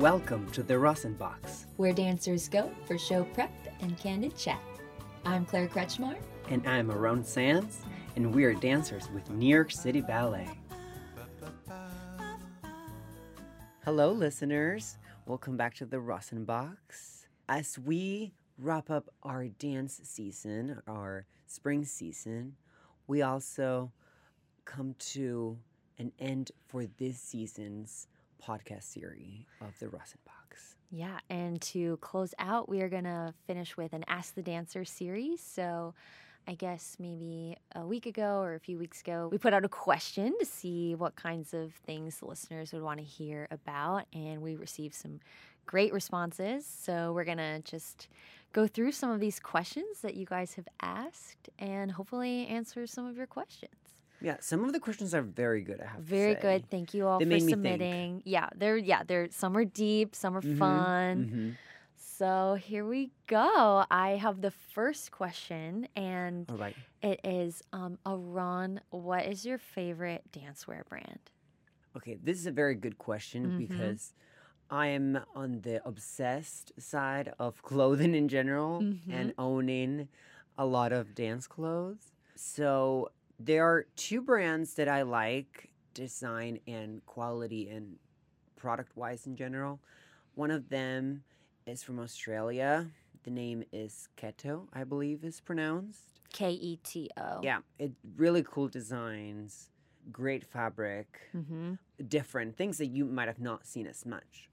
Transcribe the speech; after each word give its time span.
Welcome 0.00 0.50
to 0.52 0.62
the 0.62 0.78
Rosin 0.78 1.12
Box. 1.12 1.66
where 1.76 1.92
dancers 1.92 2.48
go 2.48 2.70
for 2.86 2.96
show 2.96 3.24
prep 3.34 3.52
and 3.82 3.98
candid 3.98 4.34
chat. 4.34 4.62
I'm 5.26 5.44
Claire 5.44 5.68
Kretzschmar. 5.68 6.16
And 6.48 6.66
I'm 6.66 6.90
Aaron 6.90 7.22
Sanz, 7.22 7.82
and 8.16 8.34
we 8.34 8.44
are 8.44 8.54
dancers 8.54 9.10
with 9.12 9.28
New 9.28 9.46
York 9.46 9.70
City 9.70 10.00
Ballet. 10.00 10.48
Hello, 13.84 14.10
listeners. 14.10 14.96
Welcome 15.26 15.58
back 15.58 15.74
to 15.74 15.84
the 15.84 16.00
Rosin 16.00 16.46
Box. 16.46 17.26
As 17.46 17.78
we 17.78 18.32
wrap 18.56 18.88
up 18.88 19.10
our 19.22 19.48
dance 19.48 20.00
season, 20.02 20.80
our 20.88 21.26
spring 21.46 21.84
season, 21.84 22.56
we 23.06 23.20
also 23.20 23.92
come 24.64 24.94
to 25.10 25.58
an 25.98 26.12
end 26.18 26.52
for 26.68 26.86
this 26.86 27.18
season's 27.18 28.06
podcast 28.46 28.84
series 28.84 29.46
of 29.60 29.78
the 29.78 29.88
Rosin 29.88 30.18
Box. 30.24 30.76
Yeah, 30.90 31.18
and 31.28 31.60
to 31.62 31.98
close 31.98 32.34
out, 32.38 32.68
we 32.68 32.80
are 32.82 32.88
going 32.88 33.04
to 33.04 33.32
finish 33.46 33.76
with 33.76 33.92
an 33.92 34.04
Ask 34.08 34.34
the 34.34 34.42
Dancer 34.42 34.84
series. 34.84 35.40
So, 35.40 35.94
I 36.48 36.54
guess 36.54 36.96
maybe 36.98 37.56
a 37.76 37.86
week 37.86 38.06
ago 38.06 38.40
or 38.40 38.54
a 38.54 38.60
few 38.60 38.78
weeks 38.78 39.02
ago, 39.02 39.28
we 39.30 39.38
put 39.38 39.52
out 39.52 39.64
a 39.64 39.68
question 39.68 40.34
to 40.40 40.46
see 40.46 40.94
what 40.94 41.14
kinds 41.14 41.54
of 41.54 41.74
things 41.86 42.18
the 42.18 42.26
listeners 42.26 42.72
would 42.72 42.82
want 42.82 42.98
to 42.98 43.04
hear 43.04 43.46
about, 43.50 44.06
and 44.12 44.42
we 44.42 44.56
received 44.56 44.94
some 44.94 45.20
great 45.66 45.92
responses. 45.92 46.66
So, 46.66 47.12
we're 47.12 47.24
going 47.24 47.38
to 47.38 47.60
just 47.60 48.08
go 48.52 48.66
through 48.66 48.92
some 48.92 49.10
of 49.10 49.20
these 49.20 49.38
questions 49.38 50.00
that 50.02 50.14
you 50.14 50.26
guys 50.26 50.54
have 50.54 50.66
asked 50.82 51.50
and 51.58 51.92
hopefully 51.92 52.46
answer 52.48 52.86
some 52.86 53.06
of 53.06 53.16
your 53.16 53.26
questions. 53.28 53.89
Yeah, 54.20 54.36
some 54.40 54.64
of 54.64 54.72
the 54.72 54.80
questions 54.80 55.14
are 55.14 55.22
very 55.22 55.62
good, 55.62 55.80
I 55.80 55.86
have 55.86 56.00
to 56.00 56.02
Very 56.02 56.34
good. 56.34 56.70
Thank 56.70 56.94
you 56.94 57.06
all 57.06 57.20
They 57.20 57.26
for 57.26 57.38
submitting. 57.50 58.22
Yeah, 58.24 58.48
they're 58.54 58.76
yeah, 58.76 59.02
they're 59.04 59.28
some 59.30 59.56
are 59.56 59.64
deep, 59.64 60.14
some 60.14 60.36
are 60.36 60.42
Mhm, 60.42 60.56
fun. 60.58 61.28
mhm. 61.32 61.58
So 61.96 62.54
here 62.54 62.86
we 62.86 63.10
go. 63.26 63.84
I 63.90 64.10
have 64.16 64.40
the 64.40 64.50
first 64.50 65.10
question, 65.10 65.88
and 65.96 66.46
right. 66.50 66.76
it 67.02 67.20
is 67.24 67.62
um, 67.72 67.98
Aaron, 68.06 68.80
what 68.90 69.26
is 69.26 69.44
your 69.44 69.58
favorite 69.58 70.22
dancewear 70.32 70.86
brand? 70.88 71.20
Okay, 71.96 72.16
this 72.22 72.38
is 72.38 72.46
a 72.46 72.52
very 72.52 72.74
good 72.74 72.98
question 72.98 73.50
Mhm. 73.50 73.56
because 73.56 74.12
I 74.70 74.88
am 74.88 75.18
on 75.34 75.60
the 75.62 75.86
obsessed 75.86 76.72
side 76.78 77.32
of 77.38 77.62
clothing 77.70 78.14
in 78.14 78.28
general 78.28 78.86
and 79.08 79.32
owning 79.38 80.08
a 80.58 80.66
lot 80.66 80.92
of 80.92 81.14
dance 81.14 81.46
clothes. 81.46 82.12
So 82.36 83.10
there 83.42 83.64
are 83.66 83.86
two 83.96 84.20
brands 84.20 84.74
that 84.74 84.86
I 84.88 85.02
like 85.02 85.70
design 85.94 86.60
and 86.66 87.04
quality 87.06 87.68
and 87.68 87.96
product 88.56 88.96
wise 88.96 89.26
in 89.26 89.34
general. 89.34 89.80
One 90.34 90.50
of 90.50 90.68
them 90.68 91.24
is 91.66 91.82
from 91.82 91.98
Australia. 91.98 92.86
The 93.24 93.30
name 93.30 93.64
is 93.72 94.08
Keto, 94.16 94.66
I 94.72 94.84
believe 94.84 95.24
is 95.24 95.40
pronounced. 95.40 96.20
K 96.32 96.50
E 96.52 96.78
T 96.84 97.10
O. 97.16 97.40
Yeah, 97.42 97.58
it 97.78 97.92
really 98.16 98.44
cool 98.46 98.68
designs, 98.68 99.70
great 100.12 100.44
fabric 100.44 101.06
Mm-hmm. 101.34 101.74
different 102.08 102.56
things 102.56 102.78
that 102.78 102.86
you 102.86 103.04
might 103.06 103.28
have 103.28 103.40
not 103.40 103.66
seen 103.66 103.86
as 103.86 104.04
much. 104.06 104.48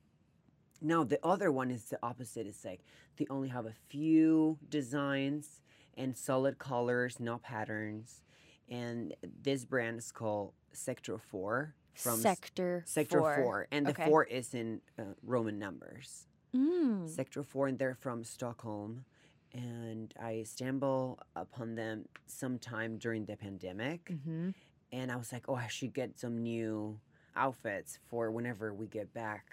Now 0.82 1.04
the 1.04 1.20
other 1.24 1.52
one 1.52 1.72
is 1.72 1.86
the 1.86 2.00
opposite. 2.02 2.48
It's 2.48 2.64
like 2.64 2.82
they 3.18 3.28
only 3.30 3.50
have 3.50 3.66
a 3.66 3.74
few 3.90 4.58
designs 4.70 5.62
and 5.98 6.16
solid 6.18 6.58
colors, 6.60 7.20
no 7.20 7.38
patterns. 7.38 8.22
And 8.70 9.14
this 9.44 9.66
brand 9.66 10.00
is 10.00 10.12
called 10.12 10.54
Sector 10.74 11.18
Four 11.20 11.74
from 11.96 12.16
s- 12.16 12.22
Sector 12.22 12.84
Sector 12.86 13.20
four. 13.20 13.36
Four, 13.36 13.68
and 13.72 13.86
the 13.86 13.94
four 13.94 14.24
is 14.26 14.54
in 14.54 14.82
uh, 15.00 15.04
Roman 15.24 15.58
numbers. 15.58 16.28
Mm. 16.56 17.08
Sector 17.10 17.44
Four, 17.44 17.68
and 17.68 17.78
they're 17.80 17.96
from 17.96 18.24
Stockholm. 18.24 19.06
And 19.54 20.14
I 20.22 20.44
stumbled 20.44 21.20
upon 21.36 21.76
them 21.76 22.06
sometime 22.28 22.98
during 22.98 23.26
the 23.26 23.36
pandemic 23.38 24.06
Mm-hmm. 24.12 24.50
and 24.92 25.12
I 25.12 25.16
was 25.16 25.32
like, 25.32 25.46
oh, 25.48 25.56
I 25.56 25.68
should 25.68 25.94
get 25.94 26.20
some 26.20 26.38
new 26.44 27.00
outfits 27.36 27.98
for 28.10 28.30
whenever 28.32 28.74
we 28.74 28.88
get 28.88 29.14
back 29.14 29.46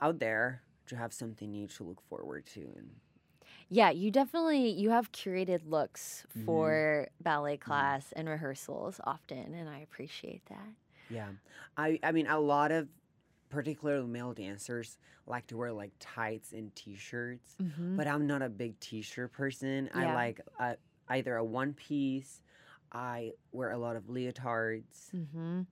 out 0.00 0.18
there 0.18 0.62
to 0.86 0.96
have 0.96 1.12
something 1.12 1.50
new 1.50 1.66
to 1.68 1.84
look 1.84 2.00
forward 2.08 2.44
to. 2.54 2.60
And 2.60 2.90
Yeah, 3.74 3.88
you 3.88 4.10
definitely 4.10 4.68
you 4.68 4.90
have 4.90 5.12
curated 5.12 5.60
looks 5.64 6.26
Mhm. 6.36 6.44
for 6.44 7.08
ballet 7.22 7.56
class 7.56 8.12
and 8.12 8.28
rehearsals 8.28 9.00
often, 9.04 9.54
and 9.54 9.66
I 9.68 9.78
appreciate 9.78 10.44
that. 10.46 10.68
yeah, 11.08 11.28
I, 11.76 11.98
I 12.02 12.12
mean, 12.12 12.26
a 12.26 12.38
lot 12.38 12.70
of 12.70 12.88
particularly 13.50 14.06
male 14.06 14.32
dancers 14.34 14.98
like 15.26 15.46
to 15.48 15.56
wear 15.56 15.72
like 15.72 15.92
tights 16.00 16.52
and 16.52 16.74
t-shirts, 16.74 17.56
Mm-hmm. 17.60 17.96
but 17.96 18.06
I'm 18.06 18.26
not 18.26 18.40
a 18.42 18.48
big 18.48 18.78
t-shirt 18.80 19.32
person. 19.32 19.88
I 19.94 20.12
like 20.14 20.40
uh, 20.58 20.74
either 21.08 21.36
a 21.36 21.44
one 21.44 21.72
piece. 21.74 22.40
I 22.92 23.32
wear 23.52 23.70
a 23.72 23.78
lot 23.78 23.96
of 23.96 24.04
leotards. 24.04 25.12
Mm-hmm. 25.14 25.62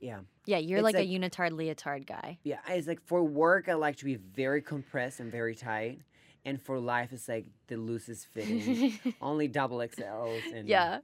Yeah, 0.00 0.20
Yeah, 0.46 0.58
you're 0.58 0.80
like, 0.82 0.94
like- 0.94 1.06
a 1.06 1.10
unitard 1.10 1.52
leotard 1.52 2.06
guy. 2.06 2.38
yeah. 2.42 2.60
It's 2.68 2.86
like 2.88 3.02
for 3.02 3.22
work, 3.22 3.68
I 3.68 3.74
like 3.74 3.96
to 3.96 4.04
be 4.06 4.14
very 4.16 4.62
compressed 4.62 5.20
and 5.20 5.30
very 5.30 5.54
tight. 5.54 6.00
And 6.48 6.60
for 6.62 6.78
life, 6.80 7.12
it's 7.12 7.28
like 7.28 7.46
the 7.66 7.76
loosest 7.76 8.26
fitting. 8.26 9.00
only 9.20 9.48
double 9.48 9.78
XLs 9.82 10.42
and 10.52 10.68
yeah. 10.68 10.98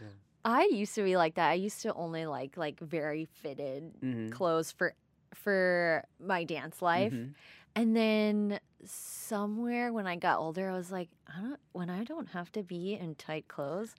Yeah. 0.00 0.08
I 0.44 0.68
used 0.70 0.94
to 0.96 1.02
be 1.02 1.16
like 1.16 1.34
that. 1.34 1.50
I 1.50 1.54
used 1.54 1.82
to 1.82 1.94
only 1.94 2.26
like 2.26 2.56
like 2.56 2.78
very 2.80 3.26
fitted 3.42 3.92
Mhm, 4.02 4.30
clothes 4.30 4.70
for 4.72 4.94
for 5.34 6.04
my 6.20 6.44
dance 6.44 6.80
life. 6.82 7.12
mhm. 7.12 7.34
And 7.76 7.96
then 7.96 8.60
somewhere 8.84 9.92
when 9.92 10.06
I 10.06 10.14
got 10.16 10.38
older, 10.38 10.70
I 10.70 10.76
was 10.76 10.92
like, 10.92 11.08
I 11.26 11.40
don't 11.40 11.60
when 11.72 11.90
I 11.90 12.04
don't 12.04 12.28
have 12.30 12.52
to 12.52 12.62
be 12.62 12.94
in 12.94 13.14
tight 13.16 13.48
clothes, 13.48 13.94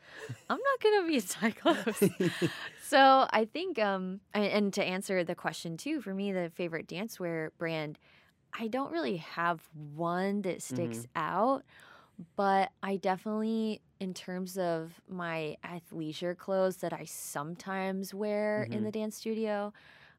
I'm 0.50 0.60
not 0.60 0.80
gonna 0.84 1.08
be 1.08 1.16
in 1.16 1.22
tight 1.24 1.56
clothes. 1.60 2.10
so 2.88 3.28
I 3.32 3.46
think 3.52 3.80
um 3.80 4.22
and, 4.34 4.46
and 4.46 4.74
to 4.76 4.84
answer 4.84 5.24
the 5.24 5.36
question 5.36 5.78
too, 5.78 6.00
for 6.02 6.14
me 6.14 6.32
the 6.32 6.52
favorite 6.56 6.88
dancewear 6.88 7.50
brand, 7.58 7.98
I 8.58 8.68
don't 8.68 8.92
really 8.92 9.18
have 9.18 9.68
one 9.74 10.42
that 10.44 10.62
sticks 10.62 11.06
Mm-hmm. 11.06 11.10
out, 11.16 11.64
but 12.36 12.72
I 12.84 12.98
definitely 12.98 13.82
in 14.00 14.14
terms 14.14 14.58
of 14.58 15.02
my 15.10 15.58
athleisure 15.64 16.38
clothes 16.38 16.78
that 16.78 16.94
I 16.94 17.06
sometimes 17.06 18.14
wear 18.14 18.68
in 18.72 18.84
Mhm. 18.84 18.86
the 18.86 18.92
dance 18.92 19.18
studio, 19.18 19.74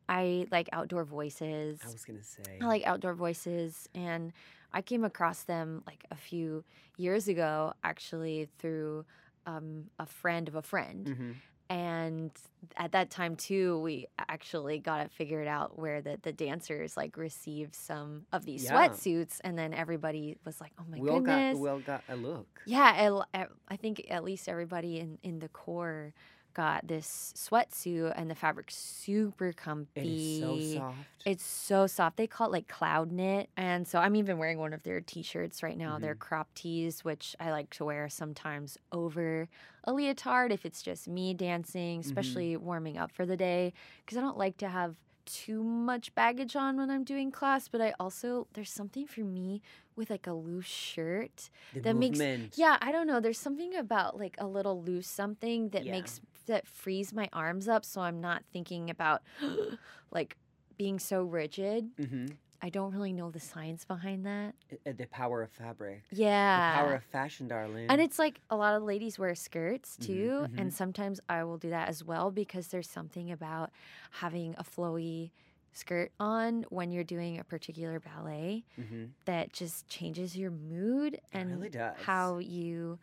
I 0.08 0.46
like 0.50 0.68
outdoor 0.72 1.04
voices. 1.04 1.80
I 1.82 1.88
was 1.90 2.04
gonna 2.04 2.22
say. 2.22 2.62
I 2.62 2.66
like 2.66 2.84
outdoor 2.86 3.14
voices, 3.14 3.88
and 3.94 4.32
I 4.72 4.82
came 4.82 5.04
across 5.04 5.44
them 5.44 5.82
like 5.86 6.04
a 6.10 6.16
few 6.16 6.64
years 6.96 7.28
ago, 7.28 7.74
actually 7.84 8.48
through 8.58 9.04
um, 9.46 9.90
a 9.98 10.06
friend 10.06 10.48
of 10.48 10.54
a 10.54 10.62
friend. 10.62 11.10
Mhm. 11.10 11.42
And 11.68 12.30
at 12.76 12.92
that 12.92 13.10
time 13.10 13.36
too, 13.36 13.80
we 13.80 14.06
actually 14.18 14.78
got 14.78 15.00
it 15.00 15.10
figured 15.10 15.48
out 15.48 15.78
where 15.78 16.00
the, 16.00 16.18
the 16.22 16.32
dancers 16.32 16.96
like 16.96 17.16
received 17.16 17.74
some 17.74 18.26
of 18.32 18.44
these 18.44 18.64
Yeah. 18.64 18.88
sweatsuits, 18.88 19.40
and 19.42 19.58
then 19.58 19.74
everybody 19.74 20.36
was 20.44 20.60
like, 20.60 20.72
"Oh 20.78 20.84
my 20.88 20.98
we 20.98 21.08
all 21.08 21.20
goodness!" 21.20 21.54
got 21.54 21.62
we 21.62 21.68
all 21.68 21.80
got 21.80 22.04
a 22.08 22.16
look. 22.16 22.46
Yeah, 22.66 23.24
I, 23.34 23.46
I 23.68 23.76
think 23.76 24.06
at 24.10 24.24
least 24.24 24.48
everybody 24.48 25.00
in, 25.00 25.18
in 25.22 25.38
the 25.40 25.48
corps 25.48 26.12
got 26.56 26.88
this 26.88 27.34
sweatsuit, 27.36 28.14
and 28.16 28.30
the 28.30 28.34
fabric's 28.34 28.74
super 28.74 29.52
comfy. 29.52 30.00
It 30.00 30.06
is 30.06 30.40
so 30.40 30.78
soft. 30.78 30.96
It's 31.26 31.44
so 31.44 31.86
soft. 31.86 32.16
They 32.16 32.26
call 32.26 32.46
it 32.46 32.52
like 32.52 32.66
cloud 32.66 33.12
knit. 33.12 33.50
And 33.58 33.86
so 33.86 33.98
I'm 33.98 34.16
even 34.16 34.38
wearing 34.38 34.58
one 34.58 34.72
of 34.72 34.82
their 34.82 35.02
t 35.02 35.22
shirts 35.22 35.62
right 35.62 35.76
now. 35.76 35.98
They're 35.98 36.14
mm-hmm. 36.14 36.20
crop 36.20 36.48
tees, 36.54 37.04
which 37.04 37.36
I 37.38 37.50
like 37.50 37.68
to 37.74 37.84
wear 37.84 38.08
sometimes 38.08 38.78
over 38.90 39.48
a 39.84 39.92
leotard 39.92 40.50
if 40.50 40.64
it's 40.64 40.80
just 40.80 41.06
me 41.06 41.34
dancing, 41.34 42.00
mm-hmm. 42.00 42.08
especially 42.08 42.56
warming 42.56 42.96
up 42.96 43.12
for 43.12 43.26
the 43.26 43.36
day. 43.36 43.74
Because 44.04 44.16
I 44.16 44.22
don't 44.22 44.38
like 44.38 44.56
to 44.58 44.68
have 44.68 44.96
too 45.26 45.62
much 45.62 46.14
baggage 46.14 46.56
on 46.56 46.78
when 46.78 46.90
I'm 46.90 47.04
doing 47.04 47.30
class, 47.30 47.68
but 47.68 47.82
I 47.82 47.92
also, 48.00 48.46
there's 48.54 48.70
something 48.70 49.06
for 49.06 49.20
me 49.20 49.60
with 49.94 50.08
like 50.08 50.26
a 50.26 50.32
loose 50.32 50.66
shirt 50.66 51.50
the 51.74 51.80
that 51.80 51.96
makes- 51.96 52.20
yeah, 52.56 52.78
I 52.80 52.92
don't 52.92 53.06
know. 53.06 53.20
There's 53.20 53.38
something 53.38 53.74
about 53.74 54.18
like 54.18 54.36
a 54.38 54.46
little 54.46 54.80
loose 54.82 55.08
something 55.08 55.70
that 55.70 55.84
Yeah. 55.84 55.92
makes 55.92 56.20
that 56.46 56.66
frees 56.66 57.12
my 57.12 57.28
arms 57.32 57.68
up 57.68 57.84
so 57.84 58.00
I'm 58.00 58.20
not 58.20 58.42
thinking 58.52 58.90
about 58.90 59.22
like 60.10 60.36
being 60.76 60.98
so 60.98 61.22
rigid. 61.22 61.88
hmm 61.98 62.26
I 62.62 62.70
don't 62.70 62.92
really 62.92 63.12
know 63.12 63.30
the 63.30 63.38
science 63.38 63.84
behind 63.84 64.24
that. 64.24 64.54
The 64.84 65.06
power 65.06 65.42
of 65.42 65.50
fabric. 65.50 66.02
Yeah. 66.10 66.56
The 66.56 66.78
power 66.78 66.94
of 66.94 67.04
fashion, 67.04 67.48
darling. 67.48 67.90
and 67.90 68.00
it's 68.00 68.18
like 68.18 68.40
a 68.48 68.56
lot 68.56 68.74
of 68.74 68.82
ladies 68.82 69.18
wear 69.18 69.34
skirts 69.34 69.98
Mhm, 70.00 70.06
too, 70.06 70.46
mhm. 70.50 70.58
and 70.58 70.72
sometimes 70.74 71.20
I 71.28 71.44
will 71.44 71.58
do 71.58 71.68
that 71.70 71.88
as 71.90 72.02
well 72.02 72.30
because 72.30 72.68
there's 72.68 72.88
something 72.88 73.30
about 73.30 73.70
having 74.10 74.54
a 74.58 74.64
flowy 74.64 75.32
skirt 75.74 76.12
on 76.18 76.64
when 76.70 76.90
you're 76.90 77.04
doing 77.04 77.38
a 77.38 77.44
particular 77.44 78.00
ballet 78.00 78.64
hmm 78.76 79.04
that 79.26 79.52
just 79.52 79.86
changes 79.88 80.36
your 80.36 80.50
mood 80.50 81.20
and 81.32 81.50
really 81.56 81.68
does. 81.68 81.96
how 82.04 82.38
you 82.38 82.98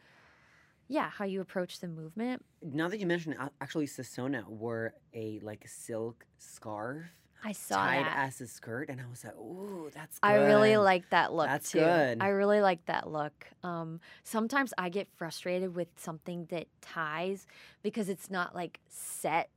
yeah, 0.94 1.10
how 1.10 1.26
you 1.26 1.42
approach 1.42 1.80
the 1.80 1.88
movement. 1.88 2.46
Now 2.62 2.88
that 2.88 3.00
you 3.00 3.06
mention, 3.06 3.34
it, 3.34 3.40
actually, 3.60 3.88
Sasona 3.88 4.48
wore 4.48 4.94
a 5.14 5.40
like 5.42 5.68
silk 5.68 6.26
scarf 6.38 7.06
I 7.44 7.52
saw 7.52 7.88
tied 7.88 8.06
that. 8.06 8.18
as 8.28 8.40
a 8.40 8.48
skirt, 8.48 8.90
and 8.90 9.02
I 9.02 9.08
was 9.08 9.24
like, 9.24 9.36
"Ooh, 9.36 9.90
that's." 9.94 10.20
I 10.24 10.36
really 10.36 10.78
like 10.78 11.10
that 11.10 11.34
look 11.34 11.48
That's 11.48 11.70
too. 11.70 11.80
good. 11.80 12.18
I 12.20 12.28
really 12.30 12.62
like 12.62 12.86
that 12.86 13.10
look. 13.10 13.48
Um, 13.64 14.00
sometimes 14.24 14.74
I 14.78 14.88
get 14.90 15.10
frustrated 15.18 15.76
with 15.76 15.90
something 15.98 16.46
that 16.46 16.68
ties 16.82 17.46
because 17.82 18.08
it's 18.08 18.30
not 18.30 18.56
like 18.56 18.80
set 18.88 19.50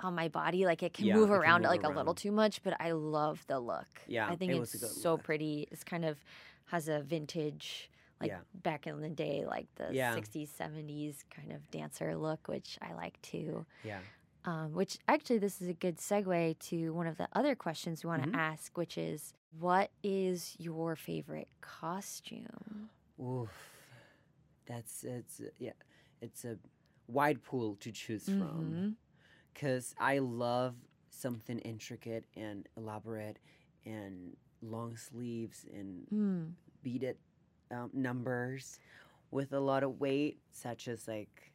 on 0.00 0.14
my 0.14 0.28
body. 0.28 0.64
Like 0.66 0.82
it 0.82 0.92
can 0.94 1.06
Yeah, 1.06 1.14
move 1.14 1.30
it 1.30 1.42
can 1.42 1.42
around 1.42 1.62
move 1.62 1.70
like 1.70 1.84
a 1.84 1.88
little 1.90 2.14
too 2.14 2.32
much, 2.32 2.62
but 2.62 2.76
I 2.80 2.92
love 2.92 3.44
the 3.46 3.60
look. 3.60 4.00
Yeah, 4.06 4.26
I 4.28 4.36
think 4.36 4.52
it 4.52 4.58
was 4.58 4.74
it's 4.74 4.80
good 4.80 4.96
so 5.02 5.16
look. 5.16 5.24
pretty. 5.24 5.68
It's 5.70 5.84
kind 5.84 6.04
of 6.04 6.24
has 6.66 6.88
a 6.88 7.00
vintage, 7.00 7.89
like 8.20 8.28
Yeah. 8.30 8.40
back 8.62 8.86
in 8.86 9.00
the 9.00 9.08
day, 9.08 9.44
like 9.46 9.66
the 9.76 9.92
Yeah. 9.94 10.14
60s, 10.14 10.50
70s 10.50 11.24
kind 11.30 11.52
of 11.52 11.70
dancer 11.70 12.14
look, 12.16 12.48
which 12.48 12.78
I 12.82 12.92
like 12.94 13.20
too. 13.22 13.64
Yeah. 13.84 14.00
Um, 14.44 14.72
which 14.72 14.98
actually, 15.08 15.38
this 15.38 15.60
is 15.60 15.68
a 15.68 15.74
good 15.74 15.96
segue 15.98 16.58
to 16.70 16.92
one 16.94 17.06
of 17.06 17.16
the 17.18 17.28
other 17.34 17.54
questions 17.54 18.02
we 18.04 18.08
want 18.08 18.22
to 18.22 18.28
Mhm. 18.30 18.34
ask, 18.36 18.76
which 18.76 18.96
is 18.96 19.34
what 19.58 19.90
is 20.02 20.56
your 20.58 20.96
favorite 20.96 21.48
costume? 21.60 22.90
Oof. 23.20 23.50
That's 24.66 25.04
it's 25.04 25.40
yeah. 25.58 25.72
It's 26.20 26.44
a 26.44 26.58
wide 27.08 27.42
pool 27.42 27.76
to 27.76 27.90
choose 27.90 28.26
from 28.28 28.72
Mhm. 28.72 28.96
because 29.52 29.94
I 29.98 30.18
love 30.20 30.76
something 31.10 31.58
intricate 31.60 32.24
and 32.36 32.68
elaborate 32.76 33.38
and 33.84 34.36
long 34.62 34.96
sleeves 34.96 35.64
and 35.72 36.06
Mm. 36.08 36.54
beaded 36.82 37.18
um, 37.70 37.90
numbers 37.92 38.78
with 39.30 39.52
a 39.52 39.60
lot 39.60 39.82
of 39.82 40.00
weight, 40.00 40.38
such 40.50 40.88
as 40.88 41.06
like 41.08 41.52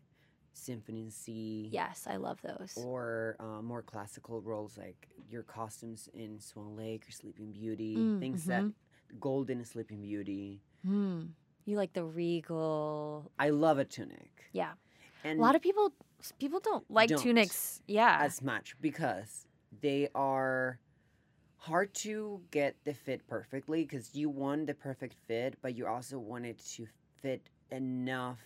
Symphony 0.54 1.10
C. 1.10 1.70
Yes, 1.72 2.08
I 2.10 2.16
love 2.16 2.40
those. 2.42 2.74
Or 2.78 3.36
uh, 3.40 3.62
more 3.62 3.82
classical 3.82 4.42
roles 4.42 4.78
like 4.78 5.10
your 5.30 5.44
costumes 5.44 6.08
in 6.14 6.40
Swan 6.40 6.76
Lake 6.78 7.06
or 7.08 7.12
Sleeping 7.12 7.52
Beauty, 7.52 7.98
Mm, 7.98 8.20
things 8.20 8.44
mhm. 8.44 8.48
that 8.48 9.20
Golden 9.20 9.64
Sleeping 9.66 10.02
Beauty. 10.02 10.62
Mm. 10.88 11.30
You 11.66 11.78
like 11.78 11.94
the 11.94 12.04
regal? 12.06 13.32
I 13.40 13.50
love 13.50 13.80
a 13.80 13.86
tunic. 13.86 14.46
Yeah. 14.54 14.74
And 15.24 15.40
a 15.40 15.42
lot 15.42 15.56
of 15.56 15.62
people 15.62 15.92
people 16.40 16.60
don't 16.60 16.90
like 16.90 17.10
Don't. 17.10 17.20
tunics. 17.22 17.82
Yeah. 17.88 18.20
as 18.22 18.42
much 18.42 18.76
because 18.80 19.48
they 19.82 20.08
are 20.16 20.80
hard 21.66 21.94
to 21.96 22.42
get 22.52 22.76
the 22.86 22.94
fit 22.94 23.28
perfectly 23.28 23.84
because 23.84 24.16
you 24.16 24.30
want 24.30 24.68
the 24.68 24.74
perfect 24.74 25.16
fit, 25.28 25.56
but 25.62 25.76
you 25.76 25.88
also 25.88 26.20
want 26.20 26.46
it 26.46 26.60
to 26.76 26.88
fit 27.22 27.50
enough 27.72 28.40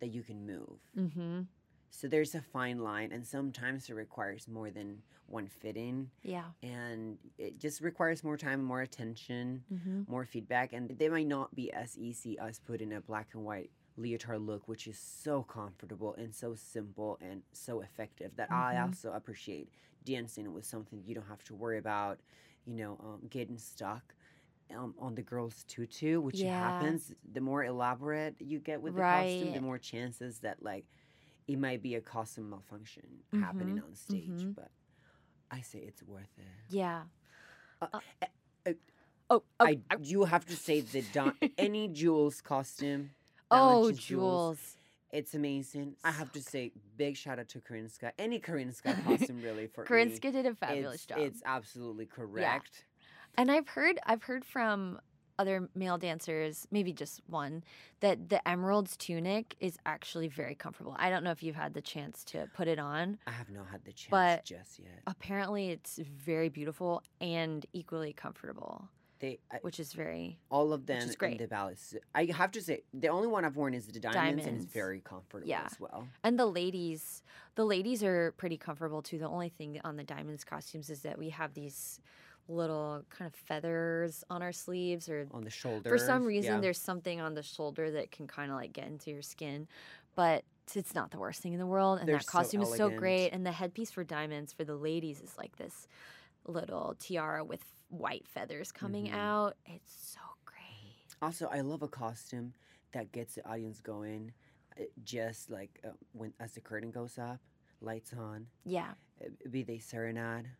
that 0.00 0.08
you 0.08 0.22
can 0.22 0.46
move. 0.46 0.78
mm-hmm. 0.96 1.42
So 1.90 2.08
there's 2.08 2.34
a 2.34 2.40
fine 2.40 2.78
line, 2.78 3.12
and 3.12 3.26
sometimes 3.26 3.88
it 3.88 3.94
requires 3.94 4.48
more 4.48 4.70
than 4.70 5.02
one 5.26 5.46
fitting, 5.48 6.10
Yeah. 6.22 6.52
and 6.62 7.18
it 7.38 7.58
just 7.58 7.80
requires 7.80 8.24
more 8.24 8.36
time, 8.36 8.62
more 8.62 8.80
attention, 8.80 9.64
Mm-hmm. 9.72 10.02
more 10.06 10.24
feedback, 10.24 10.72
and 10.72 10.88
they 10.98 11.08
might 11.08 11.26
not 11.26 11.54
be 11.54 11.72
as 11.72 11.98
easy 11.98 12.38
as 12.38 12.58
putting 12.58 12.92
a 12.92 13.00
black 13.00 13.28
and 13.34 13.44
white 13.44 13.70
leotard 13.96 14.40
look, 14.40 14.66
which 14.68 14.86
is 14.86 14.98
so 14.98 15.42
comfortable 15.42 16.14
and 16.14 16.34
so 16.34 16.54
simple 16.54 17.18
and 17.20 17.42
so 17.52 17.80
effective 17.82 18.32
that 18.36 18.50
I 18.52 18.78
Mhm. 18.78 18.78
also 18.78 19.12
appreciate 19.12 19.68
dancing 20.04 20.52
with 20.52 20.64
something 20.64 21.02
you 21.04 21.14
don't 21.14 21.28
have 21.28 21.44
to 21.44 21.54
worry 21.54 21.78
about, 21.78 22.18
you 22.66 22.76
know, 22.76 22.98
um, 23.02 23.20
getting 23.28 23.58
stuck. 23.58 24.14
Um, 24.74 24.94
on 24.98 25.14
the 25.14 25.22
girl's 25.22 25.64
tutu, 25.64 26.20
which 26.20 26.40
Yeah. 26.40 26.58
happens, 26.58 27.12
the 27.34 27.40
more 27.40 27.64
elaborate 27.64 28.36
you 28.40 28.58
get 28.58 28.80
with 28.80 28.96
the 28.96 29.02
costume, 29.02 29.52
the 29.52 29.60
more 29.60 29.78
chances 29.78 30.38
that 30.40 30.62
like 30.62 30.86
it 31.46 31.58
might 31.58 31.82
be 31.82 31.94
a 31.96 32.00
costume 32.00 32.50
malfunction 32.50 33.02
happening 33.38 33.78
Mhm, 33.78 33.82
on 33.84 33.94
stage. 33.94 34.46
mhm. 34.46 34.54
But 34.54 34.70
I 35.50 35.60
say 35.60 35.80
it's 35.80 36.02
worth 36.02 36.32
it. 36.38 36.44
Yeah. 36.68 37.02
Uh, 37.82 37.86
Uh, 37.92 38.00
eh, 38.66 38.72
Oh, 39.30 39.42
oh, 39.60 39.64
I 39.66 39.78
you 40.00 40.24
have 40.24 40.44
to 40.46 40.56
say 40.56 40.80
the 40.80 41.02
Don, 41.02 41.34
any 41.58 41.88
Jewels 41.88 42.40
costume. 42.40 43.10
oh, 43.50 43.92
Balanchine's 43.92 43.98
Jewels. 44.06 44.76
It's 45.12 45.34
amazing. 45.34 45.96
I 46.02 46.10
have 46.10 46.32
to 46.32 46.42
say, 46.42 46.72
big 46.96 47.16
shout 47.16 47.38
out 47.38 47.48
to 47.50 47.60
Karinska. 47.60 48.12
Any 48.18 48.40
Karinska 48.40 49.04
costume, 49.04 49.42
really, 49.42 49.66
for 49.66 49.82
me. 49.82 49.86
Karinska 49.86 50.32
did 50.32 50.46
a 50.46 50.54
fabulous 50.54 50.94
it's, 50.96 51.06
job. 51.06 51.18
It's 51.18 51.42
absolutely 51.44 52.06
correct. 52.06 52.70
Yeah. 52.72 53.38
And 53.38 53.50
I've 53.50 53.68
heard 53.68 53.98
I've 54.06 54.22
heard 54.22 54.44
from 54.44 54.98
other 55.38 55.68
male 55.74 55.98
dancers, 55.98 56.66
maybe 56.70 56.92
just 56.92 57.20
one, 57.26 57.64
that 58.00 58.28
the 58.28 58.46
emerald's 58.46 58.96
tunic 58.96 59.56
is 59.60 59.76
actually 59.86 60.28
very 60.28 60.54
comfortable. 60.54 60.94
I 60.98 61.10
don't 61.10 61.24
know 61.24 61.30
if 61.30 61.42
you've 61.42 61.56
had 61.56 61.74
the 61.74 61.80
chance 61.80 62.22
to 62.24 62.48
put 62.54 62.68
it 62.68 62.78
on. 62.78 63.18
I 63.26 63.32
have 63.32 63.50
not 63.50 63.66
had 63.68 63.84
the 63.84 63.92
chance 63.92 64.10
But- 64.10 64.44
just 64.44 64.78
yet. 64.78 65.00
Apparently 65.06 65.70
it's 65.70 65.98
very 65.98 66.48
beautiful 66.48 67.02
and 67.20 67.64
equally 67.72 68.12
comfortable, 68.12 68.88
They 69.22 69.38
I, 69.52 69.58
which 69.62 69.78
is 69.80 69.92
very 69.92 70.38
all 70.50 70.72
of 70.72 70.84
them 70.86 70.98
is 70.98 71.10
in 71.10 71.14
great. 71.16 71.38
the 71.38 71.46
balance. 71.46 71.94
I 72.14 72.24
have 72.26 72.50
to 72.52 72.60
say, 72.60 72.82
the 72.92 73.06
only 73.08 73.28
one 73.28 73.44
I've 73.46 73.56
worn 73.56 73.72
is 73.72 73.86
the 73.86 74.00
diamonds, 74.00 74.16
and 74.18 74.36
Diamonds. 74.44 74.64
it's 74.64 74.72
very 74.74 75.00
comfortable 75.00 75.46
Yeah. 75.46 75.62
as 75.64 75.78
well. 75.80 76.08
and 76.24 76.38
the 76.38 76.46
ladies 76.46 77.22
the 77.54 77.64
ladies 77.64 78.02
are 78.02 78.32
pretty 78.32 78.56
comfortable 78.58 79.00
too. 79.00 79.18
The 79.18 79.28
only 79.28 79.48
thing 79.48 79.80
on 79.84 79.96
the 79.96 80.02
diamonds 80.04 80.42
costumes 80.44 80.90
is 80.90 81.02
that 81.02 81.16
we 81.18 81.28
have 81.30 81.54
these 81.54 82.00
little 82.48 83.04
kind 83.10 83.28
of 83.32 83.34
feathers 83.34 84.24
on 84.28 84.42
our 84.42 84.52
sleeves 84.52 85.08
or 85.08 85.28
On 85.32 85.44
the 85.44 85.50
shoulder. 85.50 85.88
for 85.88 85.96
some 85.98 86.24
reason 86.24 86.60
there's 86.60 86.80
something 86.80 87.20
on 87.20 87.34
the 87.34 87.42
shoulder 87.42 87.92
that 87.92 88.10
can 88.10 88.26
kind 88.26 88.50
of 88.50 88.56
like 88.56 88.72
get 88.72 88.88
into 88.88 89.10
your 89.12 89.22
skin 89.22 89.68
but 90.16 90.42
it's 90.74 90.94
not 90.94 91.12
the 91.12 91.18
worst 91.18 91.40
thing 91.40 91.52
in 91.52 91.60
the 91.60 91.66
world 91.66 92.00
and 92.00 92.08
They're 92.08 92.16
that 92.18 92.24
so 92.24 92.32
costume 92.32 92.62
is 92.62 92.74
so 92.74 92.90
great 92.90 93.28
and 93.30 93.46
the 93.46 93.52
headpiece 93.52 93.92
for 93.92 94.02
diamonds 94.02 94.52
for 94.52 94.64
the 94.64 94.74
ladies 94.74 95.20
is 95.20 95.38
like 95.38 95.54
this 95.56 95.86
little 96.46 96.94
tiara 96.98 97.44
with 97.44 97.64
white 97.88 98.26
feathers 98.26 98.72
coming 98.72 99.06
Mhm. 99.06 99.14
out. 99.14 99.56
It's 99.66 99.92
so 99.92 100.20
great. 100.44 101.14
Also, 101.20 101.46
I 101.48 101.60
love 101.60 101.82
a 101.82 101.88
costume 101.88 102.54
that 102.92 103.12
gets 103.12 103.34
the 103.36 103.46
audience 103.48 103.80
going, 103.80 104.32
uh, 104.78 104.84
just 105.04 105.50
like 105.50 105.80
uh, 105.84 105.90
when 106.12 106.32
as 106.40 106.52
the 106.52 106.60
curtain 106.60 106.90
goes 106.90 107.18
up, 107.18 107.40
lights 107.80 108.12
on, 108.12 108.48
yeah. 108.64 108.94
Be 109.50 109.62
they 109.62 109.78
serenade, 109.78 110.50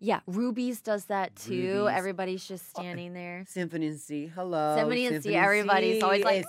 yeah 0.00 0.20
rubies 0.26 0.80
does 0.80 1.06
that 1.06 1.34
too 1.36 1.84
Rubies. 1.84 1.96
everybody's 1.98 2.44
just 2.46 2.64
Oh, 2.76 2.80
standing 2.82 3.12
there 3.14 3.44
Symphony 3.48 3.86
in 3.86 3.98
C. 3.98 4.26
Hello, 4.26 4.76
Symphony 4.76 5.06
in 5.06 5.22
C, 5.22 5.34
everybody's 5.34 6.02
always 6.02 6.24
like, 6.24 6.44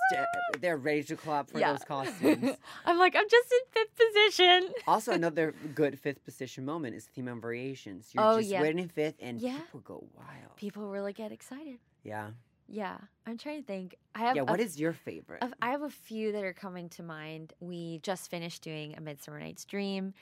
they're 0.60 0.78
ready 0.78 1.04
to 1.04 1.16
clap 1.16 1.50
for 1.50 1.60
Yeah. 1.60 1.72
those 1.74 1.84
costumes. 1.88 2.52
i'm 2.86 2.98
like 2.98 3.16
i'm 3.16 3.30
just 3.30 3.52
in 3.52 3.60
fifth 3.72 3.96
position 3.96 4.74
also, 4.88 5.12
another 5.22 5.54
good 5.76 6.00
fifth 6.00 6.24
position 6.26 6.66
moment 6.66 6.96
is 6.96 7.06
theme 7.06 7.28
and 7.28 7.42
variations. 7.42 8.10
You're 8.14 8.24
Oh, 8.24 8.38
just 8.40 8.50
yeah. 8.50 8.62
waiting 8.62 8.80
in 8.80 8.90
fifth, 8.90 9.16
and 9.22 9.40
Yeah. 9.40 9.58
people 9.60 9.80
go 9.82 10.04
wild. 10.16 10.56
people 10.56 10.90
really 10.90 11.14
get 11.14 11.32
excited 11.32 11.80
Yeah, 12.04 12.30
yeah 12.68 12.98
i'm 13.28 13.38
trying 13.38 13.62
to 13.62 13.68
think 13.68 13.96
i 14.16 14.20
have 14.20 14.36
yeah. 14.36 14.42
a 14.44 14.46
What 14.46 14.60
is 14.60 14.80
your 14.80 14.94
favorite? 14.94 15.42
Of- 15.44 15.54
I 15.62 15.72
have 15.72 15.82
a 15.84 15.90
few 15.90 16.32
that 16.32 16.44
are 16.44 16.54
coming 16.54 16.90
to 16.90 17.04
mind. 17.04 17.54
We 17.60 18.00
just 18.04 18.30
finished 18.30 18.62
doing 18.64 18.96
A 18.98 19.02
Midsummer 19.02 19.40
Night's 19.40 19.66
Dream, 19.66 20.14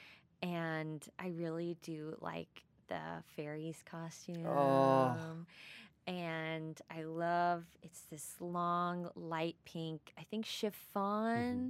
and 0.42 1.04
I 1.20 1.28
really 1.28 1.78
do 1.82 2.16
like 2.22 2.64
the 2.92 3.24
fairies 3.36 3.84
oh. 3.88 3.98
costume. 3.98 4.46
Oh. 4.46 5.16
And 6.08 6.80
I 6.90 7.04
love 7.04 7.64
it's 7.84 8.02
this 8.12 8.36
long 8.40 9.10
light 9.16 9.56
pink, 9.66 10.12
I 10.18 10.24
think 10.24 10.46
chiffon 10.46 10.94
mm-hmm. 10.96 11.70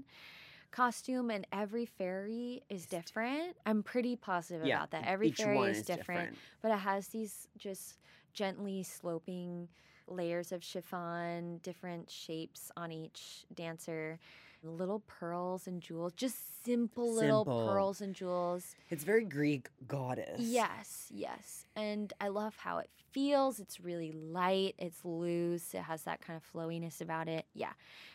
costume, 0.72 1.30
and 1.30 1.46
every 1.52 1.86
fairy 1.86 2.64
is 2.70 2.86
different. 2.86 3.58
I'm 3.66 3.84
pretty 3.84 4.16
positive 4.16 4.66
yeah, 4.66 4.78
about 4.78 4.92
that. 4.92 5.06
Every 5.06 5.28
each 5.28 5.38
fairy 5.38 5.58
one 5.58 5.70
is 5.70 5.84
different 5.84 6.36
but 6.62 6.72
it 6.72 6.80
has 6.80 7.08
these 7.08 7.48
just 7.58 7.98
gently 8.34 8.84
sloping 8.84 9.68
layers 10.08 10.52
of 10.52 10.64
chiffon, 10.64 11.60
different 11.62 12.10
shapes 12.10 12.72
on 12.78 12.92
each 12.92 13.46
dancer, 13.54 14.20
little 14.64 15.00
pearls 15.02 15.68
and 15.68 15.82
jewels, 15.82 16.14
just 16.14 16.64
simple 16.64 17.12
little 17.14 17.46
pearls 17.46 18.02
and 18.02 18.14
jewels. 18.14 18.76
It's 18.90 19.04
very 19.04 19.26
Greek 19.26 19.70
goddess. 19.88 20.40
Yes, 20.40 21.08
yes. 21.12 21.66
And 21.76 22.14
I 22.22 22.28
love 22.28 22.56
how 22.58 22.78
it 22.78 22.90
feels. 23.12 23.60
It's 23.60 23.80
really 23.80 24.12
light, 24.12 24.76
it's 24.78 25.04
loose, 25.04 25.74
it 25.74 25.82
has 25.82 26.04
that 26.04 26.22
kind 26.22 26.38
of 26.38 26.44
flowiness 26.44 27.02
about 27.02 27.28
it. 27.28 27.46
Yeah. 27.54 27.74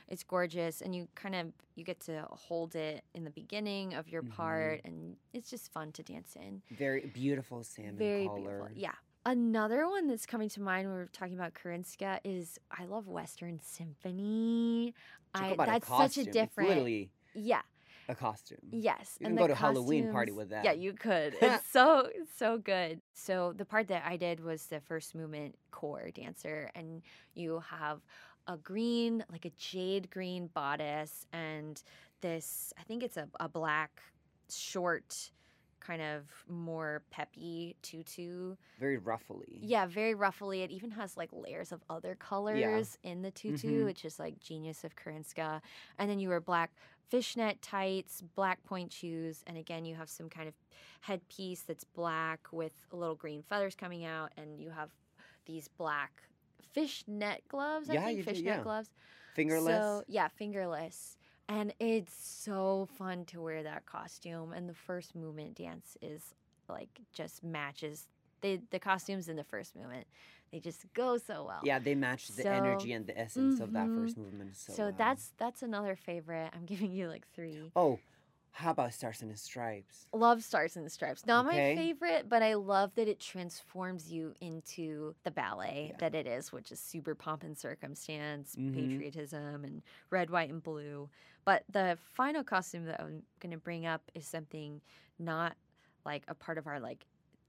It's 0.08 0.22
gorgeous 0.22 0.80
and 0.80 0.94
you 0.94 1.08
kind 1.16 1.34
of 1.34 1.52
you 1.74 1.84
get 1.84 2.00
to 2.00 2.26
hold 2.30 2.74
it 2.76 3.04
in 3.14 3.24
the 3.24 3.30
beginning 3.30 3.94
of 3.94 4.08
your 4.08 4.22
Mhm. 4.22 4.30
part 4.30 4.80
and 4.84 5.16
it's 5.32 5.50
just 5.50 5.72
fun 5.72 5.92
to 5.92 6.02
dance 6.02 6.36
in. 6.36 6.62
Very 6.70 7.06
beautiful 7.06 7.64
salmon 7.64 7.96
Very 7.96 8.26
color. 8.26 8.40
beautiful. 8.40 8.68
Yeah. 8.74 8.94
Another 9.26 9.88
one 9.88 10.06
that's 10.06 10.24
coming 10.24 10.48
to 10.50 10.62
mind 10.62 10.86
when 10.86 10.96
we're 10.96 11.06
talking 11.06 11.34
about 11.34 11.52
Karinska 11.52 12.20
is 12.22 12.60
I 12.70 12.84
love 12.84 13.08
Western 13.08 13.58
Symphony. 13.60 14.94
Talk 15.34 15.42
I 15.42 15.48
about 15.48 15.66
that's 15.66 15.88
a 15.88 15.90
such 15.90 16.18
a 16.18 16.20
It's 16.20 16.30
different 16.30 16.68
literally 16.70 17.10
yeah 17.34 17.62
a 18.08 18.14
costume. 18.14 18.58
yes. 18.70 19.16
You 19.18 19.26
and 19.26 19.36
can 19.36 19.44
go 19.44 19.48
to 19.48 19.54
Halloween 19.56 20.12
party 20.12 20.30
with 20.30 20.50
that. 20.50 20.64
Yeah, 20.64 20.72
you 20.72 20.92
could. 20.92 21.34
It's 21.42 21.66
so 21.66 22.08
so 22.36 22.56
good. 22.58 23.00
So 23.14 23.52
the 23.52 23.64
part 23.64 23.88
that 23.88 24.04
I 24.06 24.16
did 24.16 24.38
was 24.38 24.66
the 24.66 24.78
first 24.78 25.16
movement 25.16 25.56
corps 25.72 26.12
dancer, 26.14 26.70
and 26.76 27.02
you 27.34 27.64
have 27.68 27.98
a 28.46 28.56
green 28.56 29.24
like 29.28 29.44
a 29.44 29.50
jade 29.58 30.08
green 30.08 30.46
bodice 30.54 31.26
and 31.32 31.82
this 32.20 32.72
I 32.78 32.84
think 32.84 33.02
it's 33.02 33.16
a, 33.16 33.28
a 33.40 33.48
black 33.48 34.00
short 34.48 35.32
kind 35.86 36.02
of 36.02 36.24
more 36.48 37.02
peppy 37.10 37.76
tutu. 37.82 38.56
Very 38.80 38.96
ruffly. 38.98 39.58
Yeah, 39.62 39.86
very 39.86 40.14
ruffly. 40.14 40.62
It 40.62 40.70
even 40.70 40.90
has 40.92 41.16
like 41.16 41.30
layers 41.32 41.70
of 41.72 41.82
other 41.88 42.14
colors 42.16 42.98
in 43.02 43.22
the 43.22 43.30
tutu, 43.30 43.82
Mhm. 43.82 43.84
which 43.84 44.04
is 44.04 44.18
like 44.18 44.38
genius 44.40 44.82
of 44.84 44.96
Karinska. 44.96 45.60
And 45.98 46.10
then 46.10 46.18
you 46.18 46.28
wear 46.30 46.40
black 46.40 46.72
fishnet 47.08 47.62
tights, 47.62 48.20
black 48.34 48.62
pointe 48.64 48.92
shoes, 48.92 49.44
and 49.46 49.56
again 49.56 49.84
you 49.84 49.94
have 49.94 50.08
some 50.08 50.28
kind 50.28 50.48
of 50.48 50.54
headpiece 51.02 51.62
that's 51.62 51.84
black 51.84 52.40
with 52.52 52.72
little 52.90 53.14
green 53.14 53.42
feathers 53.42 53.76
coming 53.76 54.04
out, 54.04 54.32
and 54.36 54.60
you 54.60 54.70
have 54.70 54.90
these 55.44 55.68
black 55.68 56.22
fishnet 56.72 57.44
gloves. 57.48 57.88
I 57.88 57.94
Yeah, 57.94 58.04
think 58.06 58.18
you 58.18 58.24
do, 58.24 58.30
fishnet 58.30 58.56
yeah. 58.56 58.62
gloves. 58.62 58.90
Fingerless. 59.34 59.76
So 59.76 60.02
yeah, 60.08 60.28
fingerless. 60.28 61.15
And 61.48 61.72
it's 61.78 62.12
so 62.14 62.88
fun 62.98 63.24
to 63.26 63.40
wear 63.40 63.62
that 63.62 63.86
costume. 63.86 64.52
And 64.52 64.68
the 64.68 64.74
first 64.74 65.14
movement 65.14 65.54
dance 65.54 65.96
is 66.02 66.34
like 66.68 66.88
just 67.12 67.44
matches 67.44 68.06
the 68.40 68.60
the 68.70 68.78
costumes 68.78 69.28
in 69.28 69.36
the 69.36 69.44
first 69.44 69.76
movement. 69.76 70.06
They 70.52 70.60
just 70.60 70.84
go 70.94 71.18
so 71.18 71.44
well. 71.46 71.60
yeah, 71.64 71.78
they 71.78 71.94
match 71.94 72.28
the 72.28 72.42
So- 72.42 72.50
energy 72.50 72.92
and 72.92 73.06
the 73.06 73.18
essence 73.18 73.60
of 73.60 73.72
that 73.72 73.86
Mhm. 73.88 73.96
first 74.02 74.16
movement. 74.16 74.56
So, 74.56 74.72
So, 74.72 74.82
well. 74.84 74.92
that's 74.96 75.32
that's 75.38 75.62
another 75.62 75.94
favorite. 75.96 76.50
I'm 76.54 76.64
giving 76.66 76.90
you 76.92 77.08
like 77.08 77.26
three. 77.32 77.70
Oh, 77.76 77.98
how 78.56 78.70
about 78.70 78.94
Stars 78.94 79.20
and 79.20 79.38
Stripes? 79.38 80.06
Love 80.14 80.42
Stars 80.42 80.76
and 80.76 80.90
Stripes. 80.90 81.26
Not 81.26 81.44
Okay. 81.46 81.74
my 81.74 81.82
favorite, 81.82 82.26
but 82.26 82.42
I 82.42 82.54
love 82.54 82.94
that 82.94 83.06
it 83.06 83.20
transforms 83.20 84.10
you 84.10 84.32
into 84.40 85.14
the 85.24 85.30
ballet 85.30 85.88
Yeah. 85.90 85.96
that 85.98 86.14
it 86.14 86.26
is, 86.26 86.52
which 86.52 86.72
is 86.72 86.80
super 86.80 87.14
pomp 87.14 87.42
and 87.42 87.56
circumstance, 87.56 88.56
Mhm. 88.56 88.72
patriotism, 88.74 89.62
and 89.62 89.82
red, 90.08 90.30
white, 90.30 90.48
and 90.48 90.62
blue. 90.62 91.10
But 91.44 91.64
the 91.68 91.98
final 92.14 92.42
costume 92.42 92.86
that 92.86 92.98
I'm 92.98 93.26
going 93.40 93.50
to 93.52 93.58
bring 93.58 93.84
up 93.84 94.10
is 94.14 94.26
something 94.26 94.80
not 95.18 95.54
like 96.06 96.24
a 96.26 96.34
part 96.34 96.56
of 96.56 96.66
our 96.66 96.80
like 96.80 97.04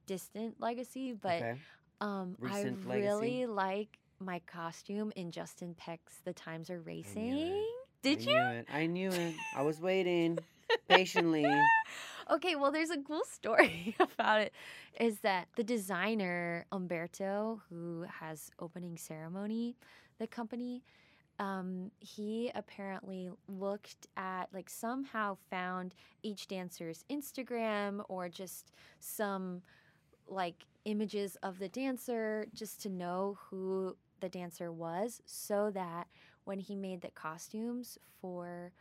distant 0.07 0.59
legacy, 0.59 1.13
but 1.13 1.41
okay. 1.41 1.57
um, 2.01 2.35
I 2.43 2.63
really 2.63 3.45
legacy? 3.45 3.47
like 3.47 3.99
my 4.19 4.39
costume 4.39 5.13
in 5.15 5.31
Justin 5.31 5.73
Peck's 5.73 6.19
The 6.25 6.33
Times 6.33 6.69
Are 6.69 6.81
Racing. 6.81 7.63
Did 8.03 8.19
I 8.19 8.21
you? 8.23 8.27
Knew 8.27 8.45
it. 8.59 8.67
I 8.69 8.85
knew 8.87 9.09
it. 9.11 9.35
I 9.55 9.61
was 9.61 9.79
waiting 9.79 10.37
patiently. 10.87 11.45
Okay, 12.29 12.55
well, 12.55 12.71
there's 12.71 12.89
a 12.89 12.97
cool 12.97 13.23
story 13.23 13.95
about 14.01 14.41
it. 14.41 14.53
Is 14.99 15.19
that 15.19 15.47
the 15.55 15.63
designer 15.63 16.65
Humberto, 16.71 17.61
who 17.69 18.05
has 18.19 18.51
opening 18.59 18.97
ceremony, 18.97 19.77
the 20.19 20.27
company, 20.27 20.83
um, 21.39 21.91
he 21.99 22.51
apparently 22.55 23.29
looked 23.47 24.07
at, 24.17 24.45
like, 24.53 24.69
somehow 24.69 25.37
found 25.49 25.95
each 26.23 26.47
dancer's 26.47 27.05
Instagram 27.09 28.03
or 28.09 28.27
just 28.27 28.71
some, 28.99 29.61
like, 30.27 30.65
images 30.85 31.37
of 31.43 31.59
the 31.59 31.69
dancer 31.69 32.47
just 32.53 32.81
to 32.81 32.89
know 32.89 33.37
who 33.49 33.95
the 34.19 34.29
dancer 34.29 34.71
was 34.71 35.21
so 35.25 35.69
that 35.71 36.07
when 36.45 36.59
he 36.59 36.75
made 36.75 37.01
the 37.01 37.11
costumes 37.11 37.97
for 38.21 38.71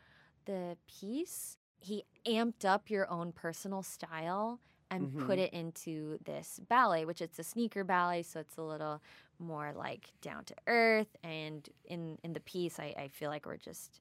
the 0.46 0.76
piece, 0.88 1.58
he 1.80 2.04
amped 2.26 2.64
up 2.64 2.90
your 2.90 3.08
own 3.10 3.32
personal 3.32 3.82
style 3.82 4.60
and 4.90 5.16
put 5.16 5.38
Mhm. 5.38 5.40
it 5.40 5.52
into 5.52 6.18
this 6.24 6.60
ballet, 6.68 7.04
which 7.04 7.20
it's 7.20 7.38
a 7.38 7.44
sneaker 7.44 7.84
ballet, 7.84 8.22
so 8.22 8.40
it's 8.40 8.56
a 8.56 8.62
little 8.62 9.02
more 9.38 9.72
like 9.74 10.12
down 10.22 10.44
to 10.44 10.54
earth. 10.66 11.16
And 11.24 11.68
in 11.84 12.18
in 12.22 12.32
the 12.32 12.40
piece, 12.40 12.78
I, 12.78 12.94
I 12.96 13.08
feel 13.08 13.30
like 13.30 13.46
we're 13.46 13.56
just 13.58 14.00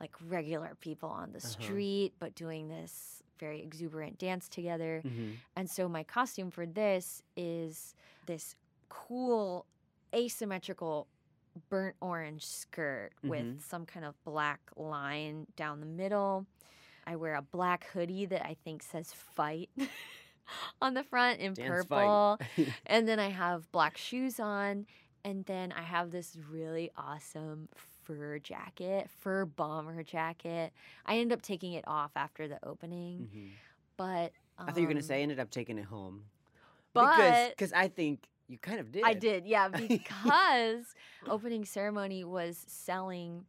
like 0.00 0.14
regular 0.28 0.76
people 0.80 1.08
on 1.10 1.32
the 1.32 1.40
Uh-huh. 1.44 1.52
street, 1.52 2.14
but 2.18 2.34
doing 2.34 2.68
this 2.68 3.22
very 3.38 3.62
exuberant 3.62 4.18
dance 4.18 4.48
together. 4.48 5.04
Mhm. 5.04 5.40
And 5.56 5.70
so 5.70 5.88
my 5.88 6.04
costume 6.04 6.50
for 6.50 6.66
this 6.66 7.22
is 7.36 7.94
this 8.26 8.54
cool 8.88 9.66
asymmetrical 10.14 11.08
burnt 11.68 11.96
orange 12.00 12.46
skirt 12.46 13.12
Mhm. 13.22 13.28
with 13.28 13.62
some 13.62 13.86
kind 13.86 14.04
of 14.06 14.14
black 14.24 14.60
line 14.76 15.46
down 15.56 15.80
the 15.80 15.86
middle. 15.86 16.46
I 17.06 17.16
wear 17.16 17.34
a 17.34 17.42
black 17.42 17.86
hoodie 17.92 18.26
that 18.26 18.44
I 18.46 18.56
think 18.64 18.82
says 18.82 19.12
fight 19.12 19.70
on 20.82 20.94
the 20.94 21.02
front 21.04 21.40
in 21.40 21.54
Dance 21.54 21.68
purple. 21.86 22.38
And 22.86 23.06
then 23.08 23.18
I 23.20 23.28
have 23.30 23.70
black 23.72 23.96
shoes 23.96 24.38
on. 24.40 24.86
And 25.24 25.44
then 25.44 25.72
I 25.72 25.82
have 25.82 26.10
this 26.10 26.36
really 26.50 26.90
awesome 26.96 27.68
fur 28.04 28.38
jacket, 28.38 29.10
fur 29.18 29.44
bomber 29.44 30.02
jacket. 30.02 30.72
I 31.04 31.18
ended 31.18 31.36
up 31.36 31.42
taking 31.42 31.74
it 31.74 31.84
off 31.86 32.12
after 32.16 32.48
the 32.48 32.58
opening, 32.66 33.28
Mhm. 33.30 33.50
but 33.98 34.32
I 34.58 34.64
thought 34.72 34.76
you 34.76 34.82
were 34.82 34.88
gonna 34.88 35.00
um, 35.00 35.06
say 35.06 35.18
I 35.18 35.22
ended 35.22 35.38
up 35.38 35.50
taking 35.50 35.76
it 35.78 35.84
home. 35.84 36.24
but 36.94 37.50
because 37.50 37.72
I 37.74 37.88
think 37.88 38.28
you 38.48 38.56
kind 38.58 38.80
of 38.80 38.90
did. 38.90 39.04
I 39.04 39.12
did, 39.14 39.46
yeah, 39.46 39.68
because 39.88 40.86
opening 41.28 41.64
ceremony 41.66 42.24
was 42.24 42.64
selling 42.66 43.44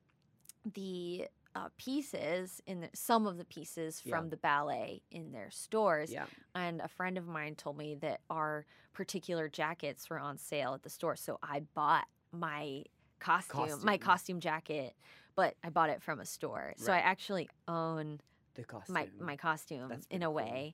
the 0.73 1.25
uh, 1.55 1.67
pieces 1.77 2.61
in 2.65 2.81
the, 2.81 2.89
some 2.93 3.27
of 3.27 3.37
the 3.37 3.45
pieces 3.45 4.01
Yeah. 4.05 4.15
from 4.17 4.29
the 4.29 4.37
ballet 4.37 5.01
in 5.11 5.31
their 5.31 5.49
stores. 5.51 6.11
Yeah. 6.11 6.25
And 6.55 6.79
a 6.81 6.87
friend 6.87 7.17
of 7.17 7.27
mine 7.27 7.55
told 7.55 7.77
me 7.77 7.95
that 7.95 8.21
our 8.29 8.65
particular 8.93 9.49
jackets 9.49 10.09
were 10.09 10.19
on 10.19 10.37
sale 10.37 10.73
at 10.73 10.83
the 10.83 10.89
store, 10.89 11.15
so 11.15 11.39
I 11.43 11.61
bought 11.73 12.05
my 12.31 12.83
costume, 13.19 13.59
my 13.83 13.97
Costume. 13.97 13.99
costume 13.99 14.39
jacket, 14.39 14.95
but 15.35 15.55
I 15.63 15.69
bought 15.69 15.89
it 15.89 16.01
from 16.01 16.19
a 16.19 16.25
store. 16.25 16.73
So 16.77 16.91
I 16.91 16.97
actually 16.99 17.49
own 17.67 18.19
The 18.55 18.63
costume. 18.63 18.93
my 18.93 19.07
my 19.19 19.35
costume 19.37 19.91
in 20.09 20.23
a 20.23 20.25
cool. 20.25 20.33
way. 20.35 20.73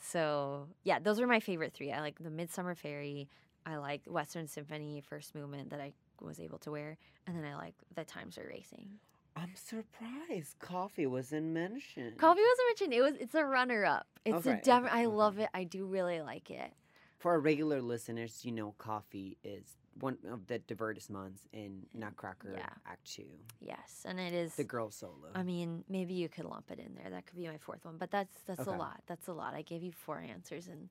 So 0.00 0.68
yeah, 0.84 0.98
those 0.98 1.20
are 1.20 1.26
my 1.26 1.40
favorite 1.40 1.72
three. 1.72 1.92
I 1.92 2.00
like 2.00 2.18
the 2.18 2.30
Midsummer 2.30 2.74
Fairy. 2.74 3.28
I 3.66 3.76
like 3.76 4.02
Western 4.06 4.46
Symphony 4.48 5.00
first 5.00 5.34
movement 5.34 5.70
that 5.70 5.80
I 5.80 5.92
was 6.20 6.38
able 6.40 6.58
to 6.60 6.70
wear, 6.70 6.96
and 7.26 7.36
then 7.36 7.44
I 7.44 7.56
like 7.56 7.74
the 7.94 8.04
Times 8.04 8.36
Are 8.38 8.46
Racing. 8.48 8.88
I'm 9.36 9.52
surprised 9.56 10.58
coffee 10.60 11.06
wasn't 11.06 11.46
mentioned. 11.46 12.18
Coffee 12.18 12.40
wasn't 12.40 12.68
mentioned. 12.68 12.94
It 12.94 13.02
was. 13.02 13.14
It's 13.20 13.34
a 13.34 13.44
runner 13.44 13.84
up. 13.84 14.06
It's 14.24 14.46
Okay, 14.46 14.58
a 14.58 14.62
def- 14.62 14.90
I 14.92 15.06
love 15.06 15.38
it. 15.38 15.48
I 15.52 15.64
do 15.64 15.86
really 15.86 16.20
like 16.20 16.50
it. 16.50 16.72
For 17.18 17.32
our 17.32 17.40
regular 17.40 17.80
listeners, 17.82 18.44
you 18.44 18.52
know, 18.52 18.74
coffee 18.78 19.38
is 19.42 19.64
one 20.00 20.18
of 20.30 20.46
the 20.46 20.58
divertissements 20.58 21.46
in 21.52 21.82
mm, 21.96 22.00
Nutcracker 22.00 22.52
Yeah. 22.56 22.68
Act 22.86 23.04
Two, 23.14 23.24
Yes, 23.60 24.02
and 24.04 24.18
it 24.20 24.34
is. 24.34 24.54
the 24.56 24.64
girl 24.64 24.90
solo. 24.90 25.30
I 25.34 25.42
mean, 25.42 25.84
maybe 25.88 26.14
you 26.14 26.28
could 26.28 26.44
lump 26.44 26.70
it 26.70 26.78
in 26.78 26.94
there. 26.94 27.10
That 27.10 27.26
could 27.26 27.36
be 27.36 27.46
my 27.46 27.58
fourth 27.58 27.84
one, 27.84 27.96
but 27.98 28.10
that's 28.10 28.36
that's 28.46 28.60
Okay. 28.68 28.74
a 28.74 28.78
lot. 28.78 29.00
That's 29.06 29.26
a 29.28 29.32
lot. 29.32 29.54
I 29.54 29.62
gave 29.62 29.82
you 29.82 29.92
four 29.92 30.18
answers, 30.20 30.68
and 30.68 30.88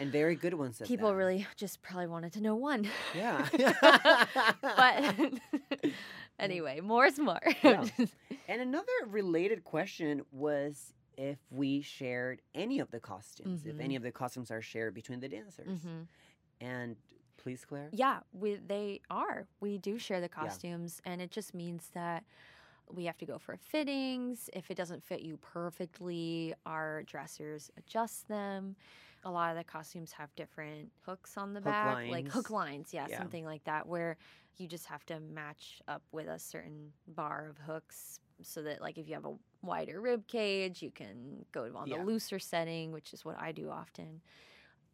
and 0.00 0.10
very 0.10 0.34
good 0.34 0.54
ones. 0.54 0.80
People 0.84 1.10
that. 1.10 1.14
really 1.16 1.46
just 1.56 1.82
probably 1.82 2.06
wanted 2.08 2.32
to 2.32 2.40
know 2.40 2.56
one. 2.56 2.88
Yeah. 3.14 3.46
but 4.62 5.14
anyway, 6.38 6.80
more 6.80 7.06
is 7.06 7.18
more. 7.18 7.40
Yeah. 7.62 7.84
And 8.48 8.60
another 8.60 8.90
related 9.06 9.62
question 9.62 10.22
was 10.32 10.92
if 11.16 11.38
we 11.52 11.82
shared 11.82 12.42
any 12.52 12.80
of 12.80 12.90
the 12.90 12.98
costumes, 12.98 13.64
if 13.64 13.76
Mhm. 13.76 13.80
any 13.84 13.94
of 13.94 14.02
the 14.02 14.10
costumes 14.10 14.50
are 14.50 14.60
shared 14.60 14.92
between 14.92 15.20
the 15.20 15.28
dancers. 15.28 15.78
Mhm. 15.86 16.08
And 16.60 16.96
please, 17.36 17.64
Claire. 17.64 17.90
Yeah, 17.92 18.20
we 18.32 18.56
they 18.56 19.02
are. 19.08 19.46
We 19.60 19.78
do 19.78 19.98
share 20.00 20.20
the 20.20 20.28
costumes, 20.28 21.00
and 21.04 21.22
it 21.22 21.30
just 21.30 21.54
means 21.54 21.90
that 21.94 22.24
we 22.92 23.04
have 23.04 23.18
to 23.18 23.24
go 23.26 23.38
for 23.38 23.56
fittings. 23.56 24.50
If 24.52 24.68
it 24.68 24.76
doesn't 24.76 25.04
fit 25.04 25.20
you 25.22 25.36
perfectly, 25.36 26.52
our 26.66 27.04
dressers 27.04 27.70
adjust 27.76 28.26
them. 28.26 28.74
A 29.24 29.30
lot 29.30 29.50
of 29.50 29.56
the 29.58 29.64
costumes 29.64 30.12
have 30.12 30.34
different 30.34 30.90
hooks 31.04 31.36
on 31.36 31.52
the 31.52 31.60
Hook 31.60 31.64
back, 31.66 32.08
like 32.08 32.28
hook 32.28 32.48
lines, 32.50 32.70
lines. 32.70 32.94
yeah, 32.94 33.06
Yeah. 33.08 33.18
something 33.18 33.44
like 33.44 33.64
that, 33.64 33.86
where 33.86 34.16
you 34.56 34.66
just 34.66 34.86
have 34.86 35.04
to 35.06 35.20
match 35.20 35.80
up 35.88 36.02
with 36.12 36.26
a 36.26 36.38
certain 36.38 36.92
bar 37.06 37.48
of 37.50 37.58
hooks 37.58 38.20
so 38.42 38.62
that 38.62 38.80
like 38.80 38.96
if 38.96 39.06
you 39.08 39.14
have 39.14 39.26
a 39.26 39.36
wider 39.62 40.00
rib 40.00 40.26
cage, 40.26 40.82
you 40.82 40.90
can 40.90 41.44
go 41.52 41.70
on 41.76 41.86
Yeah. 41.86 41.98
the 41.98 42.04
looser 42.04 42.38
setting, 42.38 42.92
which 42.92 43.12
is 43.12 43.24
what 43.24 43.38
I 43.38 43.52
do 43.52 43.68
often. 43.70 44.22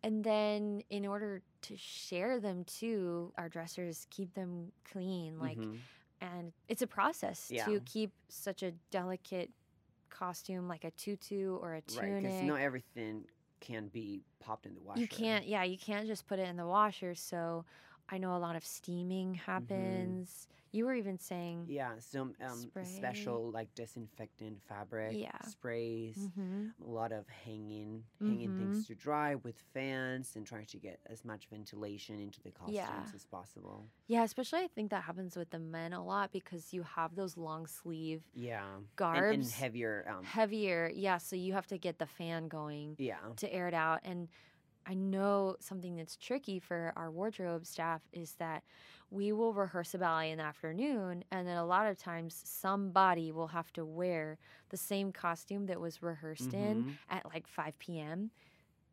And 0.03 0.23
then 0.25 0.83
in 0.91 1.07
order 1.07 1.43
to 1.63 1.77
share 1.77 2.39
them 2.41 2.65
too, 2.65 3.33
our 3.39 3.49
dressers 3.49 4.07
keep 4.11 4.35
them 4.35 4.73
clean. 4.85 5.39
Like 5.39 5.59
Mhm. 5.59 5.79
and 6.21 6.53
it's 6.69 6.83
a 6.83 6.87
process 6.87 7.51
Yeah. 7.51 7.67
to 7.67 7.81
keep 7.81 8.11
such 8.29 8.63
a 8.63 8.73
delicate 8.91 9.53
costume 10.09 10.67
like 10.67 10.83
a 10.85 10.91
tutu 10.93 11.57
or 11.57 11.75
a 11.75 11.83
tunic. 11.83 12.13
right, 12.15 12.23
because 12.23 12.43
not 12.43 12.61
everything 12.61 13.29
can 13.61 13.89
be 13.89 14.21
popped 14.41 14.67
in 14.67 14.75
the 14.75 14.81
washer. 14.81 15.01
you 15.01 15.09
can't 15.09 15.47
yeah, 15.47 15.63
you 15.65 15.79
can't 15.79 16.07
just 16.07 16.27
put 16.27 16.39
it 16.39 16.49
in 16.49 16.57
the 16.57 16.67
washer. 16.67 17.15
So 17.15 17.65
I 18.09 18.19
know 18.19 18.37
a 18.37 18.39
lot 18.39 18.57
of 18.57 18.65
steaming 18.65 19.35
happens. 19.35 20.47
You 20.73 20.85
were 20.87 20.95
even 20.95 21.19
saying, 21.19 21.67
Yeah, 21.69 21.93
some 21.99 22.35
um, 22.41 22.71
special 22.85 23.51
like 23.51 23.75
disinfectant 23.75 24.63
fabric 24.69 25.17
Yeah. 25.17 25.39
sprays. 25.49 26.17
Mhm. 26.17 26.73
A 26.85 26.91
lot 26.91 27.13
of 27.13 27.27
hanging, 27.29 28.05
hanging 28.21 28.51
Mm-hmm. 28.51 28.59
things 28.75 28.87
to 28.87 28.95
dry 28.95 29.35
with 29.37 29.59
fans, 29.73 30.37
and 30.37 30.47
trying 30.47 30.67
to 30.67 30.77
get 30.79 31.01
as 31.07 31.25
much 31.25 31.49
ventilation 31.49 32.21
into 32.21 32.41
the 32.43 32.51
costumes 32.51 32.77
Yeah. 32.77 33.03
as 33.15 33.25
possible. 33.25 33.89
yeah, 34.09 34.23
especially 34.23 34.61
I 34.61 34.69
think 34.69 34.91
that 34.91 35.03
happens 35.03 35.37
with 35.37 35.51
the 35.51 35.59
men 35.59 35.93
a 35.93 36.05
lot 36.05 36.31
because 36.31 36.73
you 36.73 36.83
have 36.85 37.17
those 37.17 37.37
long 37.37 37.67
sleeve, 37.67 38.23
Yeah, 38.35 38.63
and, 39.01 39.27
and 39.43 39.45
heavier. 39.51 40.07
Um, 40.09 40.23
heavier. 40.25 40.91
Yeah, 40.95 41.19
so 41.19 41.35
you 41.35 41.55
have 41.55 41.67
to 41.69 41.79
get 41.79 41.99
the 41.99 42.07
fan 42.07 42.47
going 42.49 42.95
yeah, 42.99 43.19
to 43.37 43.53
air 43.53 43.67
it 43.67 43.75
out. 43.75 44.01
And 44.05 44.29
I 44.89 44.95
know 44.95 45.57
something 45.61 45.97
that's 45.97 46.17
tricky 46.17 46.61
for 46.61 46.93
our 46.97 47.11
wardrobe 47.11 47.67
staff 47.67 48.03
is 48.13 48.35
that 48.35 48.63
we 49.11 49.33
will 49.33 49.53
rehearse 49.53 49.95
a 49.95 49.99
ballet 49.99 50.31
in 50.31 50.39
the 50.39 50.45
afternoon, 50.45 51.25
and 51.31 51.47
then 51.47 51.57
a 51.57 51.67
lot 51.67 51.87
of 51.87 51.97
times 51.99 52.41
somebody 52.45 53.33
will 53.33 53.49
have 53.49 53.73
to 53.73 53.85
wear 53.85 54.39
the 54.69 54.77
same 54.77 55.13
costume 55.13 55.67
that 55.67 55.81
was 55.81 56.03
rehearsed 56.03 56.55
in 56.55 56.85
Mhm. 56.85 56.99
at 57.11 57.27
like 57.27 57.47
5 57.49 57.79
p.m. 57.79 58.31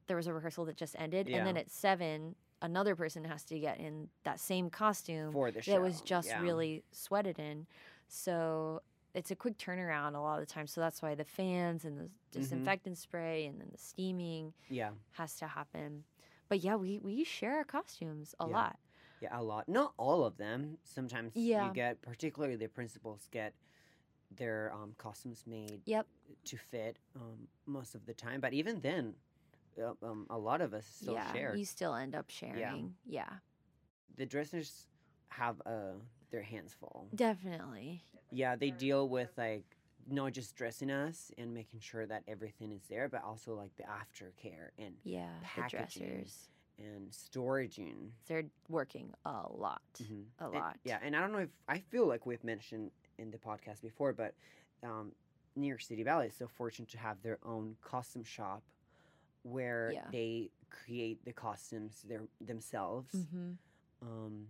There 0.08 0.18
was 0.18 0.28
a 0.28 0.34
rehearsal 0.34 0.66
that 0.66 0.78
just 0.78 0.96
ended, 0.98 1.28
and 1.30 1.46
then 1.46 1.58
at 1.58 1.70
7, 1.70 2.36
another 2.62 2.96
person 2.96 3.24
has 3.26 3.44
to 3.46 3.60
get 3.60 3.80
in 3.80 4.10
that 4.24 4.40
same 4.40 4.70
costume 4.70 5.32
for 5.32 5.52
the 5.52 5.62
show. 5.62 5.74
that 5.74 5.82
was 5.82 6.02
just 6.02 6.30
yeah. 6.30 6.42
really 6.42 6.84
sweated 6.92 7.40
in. 7.40 7.68
So 8.08 8.82
it's 9.14 9.32
a 9.32 9.36
quick 9.36 9.58
turnaround 9.58 10.16
a 10.16 10.20
lot 10.20 10.40
of 10.42 10.48
the 10.48 10.52
time. 10.54 10.68
So 10.68 10.82
that's 10.82 11.02
why 11.02 11.16
the 11.16 11.26
fans 11.26 11.86
and 11.86 11.98
the 12.00 12.04
Mm-hmm. 12.04 12.40
disinfectant 12.42 12.98
spray 12.98 13.46
and 13.46 13.60
then 13.62 13.68
the 13.72 13.78
steaming 13.78 14.54
yeah, 14.70 14.90
has 15.12 15.36
to 15.36 15.46
happen. 15.48 16.04
But 16.50 16.62
yeah, 16.64 16.76
we, 16.76 16.98
we 17.00 17.24
share 17.24 17.58
our 17.58 17.64
costumes 17.64 18.34
a 18.40 18.48
Yeah. 18.48 18.54
lot. 18.56 18.80
yeah, 19.22 19.40
a 19.40 19.44
lot. 19.44 19.70
Not 19.70 19.94
all 19.98 20.26
of 20.26 20.38
them. 20.38 20.78
Sometimes 20.84 21.36
Yeah. 21.36 21.68
you 21.68 21.74
get, 21.74 22.02
particularly 22.02 22.56
the 22.56 22.68
principals 22.70 23.28
get 23.32 23.54
their 24.32 24.72
um, 24.74 24.96
costumes 24.98 25.44
made 25.46 25.82
Yep. 25.86 26.08
to 26.46 26.58
fit 26.58 26.98
um, 27.16 27.48
most 27.68 27.94
of 27.94 28.06
the 28.08 28.16
time. 28.16 28.42
But 28.42 28.54
even 28.54 28.82
then, 28.82 29.14
uh, 29.80 29.94
um, 30.02 30.26
a 30.32 30.38
lot 30.40 30.60
of 30.62 30.74
us 30.74 30.88
still 30.88 31.14
yeah. 31.14 31.32
share. 31.34 31.56
You 31.56 31.66
still 31.66 31.94
end 31.94 32.16
up 32.16 32.30
sharing. 32.32 32.96
Yeah. 33.06 33.30
the 34.16 34.26
dressers 34.26 34.88
have 35.30 35.62
uh, 35.68 35.94
their 36.34 36.42
hands 36.42 36.74
full. 36.78 37.08
Definitely. 37.16 38.04
Yeah, 38.32 38.58
they 38.58 38.72
deal 38.72 39.08
with 39.08 39.30
like 39.38 39.64
not 40.10 40.34
just 40.34 40.56
dressing 40.58 40.92
us 40.92 41.32
and 41.38 41.54
making 41.54 41.80
sure 41.80 42.06
that 42.06 42.24
everything 42.28 42.72
is 42.74 42.82
there, 42.90 43.08
but 43.08 43.24
also 43.24 43.54
like 43.56 43.72
the 43.78 43.84
aftercare 43.84 44.72
and 44.78 44.96
Yeah. 45.06 45.30
Packaging. 45.44 46.02
The 46.02 46.08
dressers. 46.10 46.50
and 46.80 47.12
storaging. 47.12 48.10
They're 48.28 48.46
working 48.68 49.14
a 49.26 49.44
lot. 49.54 49.84
Mhm. 50.02 50.26
A 50.40 50.46
And- 50.46 50.54
lot. 50.56 50.80
yeah, 50.84 51.00
and 51.04 51.16
I 51.16 51.22
don't 51.22 51.32
know 51.32 51.38
if 51.38 51.52
I 51.70 51.78
feel 51.80 52.08
like 52.08 52.26
we've 52.26 52.44
mentioned 52.44 52.92
in 53.20 53.30
the 53.30 53.38
podcast 53.38 53.82
before, 53.84 54.12
but 54.12 54.34
um, 54.82 55.14
New 55.56 55.68
York 55.68 55.82
City 55.82 56.04
Ballet 56.04 56.28
is 56.28 56.34
so 56.36 56.48
fortunate 56.48 56.90
to 56.90 56.98
have 56.98 57.22
their 57.22 57.38
own 57.44 57.78
costume 57.82 58.24
shop 58.24 58.64
where 59.44 59.92
Yeah. 59.94 60.08
they 60.12 60.50
create 60.72 61.24
the 61.24 61.32
costumes 61.32 62.02
their, 62.02 62.24
themselves. 62.42 63.14
Mm-hmm. 63.14 63.52
Um, 64.02 64.48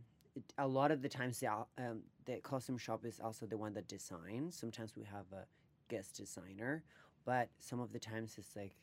a 0.58 0.68
lot 0.68 0.92
of 0.92 1.02
the 1.02 1.10
times, 1.10 1.40
the, 1.40 1.48
um, 1.78 2.02
the 2.26 2.38
costume 2.42 2.78
shop 2.78 3.06
is 3.06 3.20
also 3.20 3.46
the 3.46 3.58
one 3.58 3.74
that 3.74 3.88
designs. 3.88 4.56
Sometimes 4.58 4.96
we 4.96 5.04
have 5.04 5.26
a 5.34 5.46
guest 5.90 6.16
designer, 6.18 6.84
but 7.26 7.50
some 7.60 7.80
of 7.80 7.92
the 7.94 8.00
times 8.00 8.36
it's 8.38 8.56
like 8.56 8.76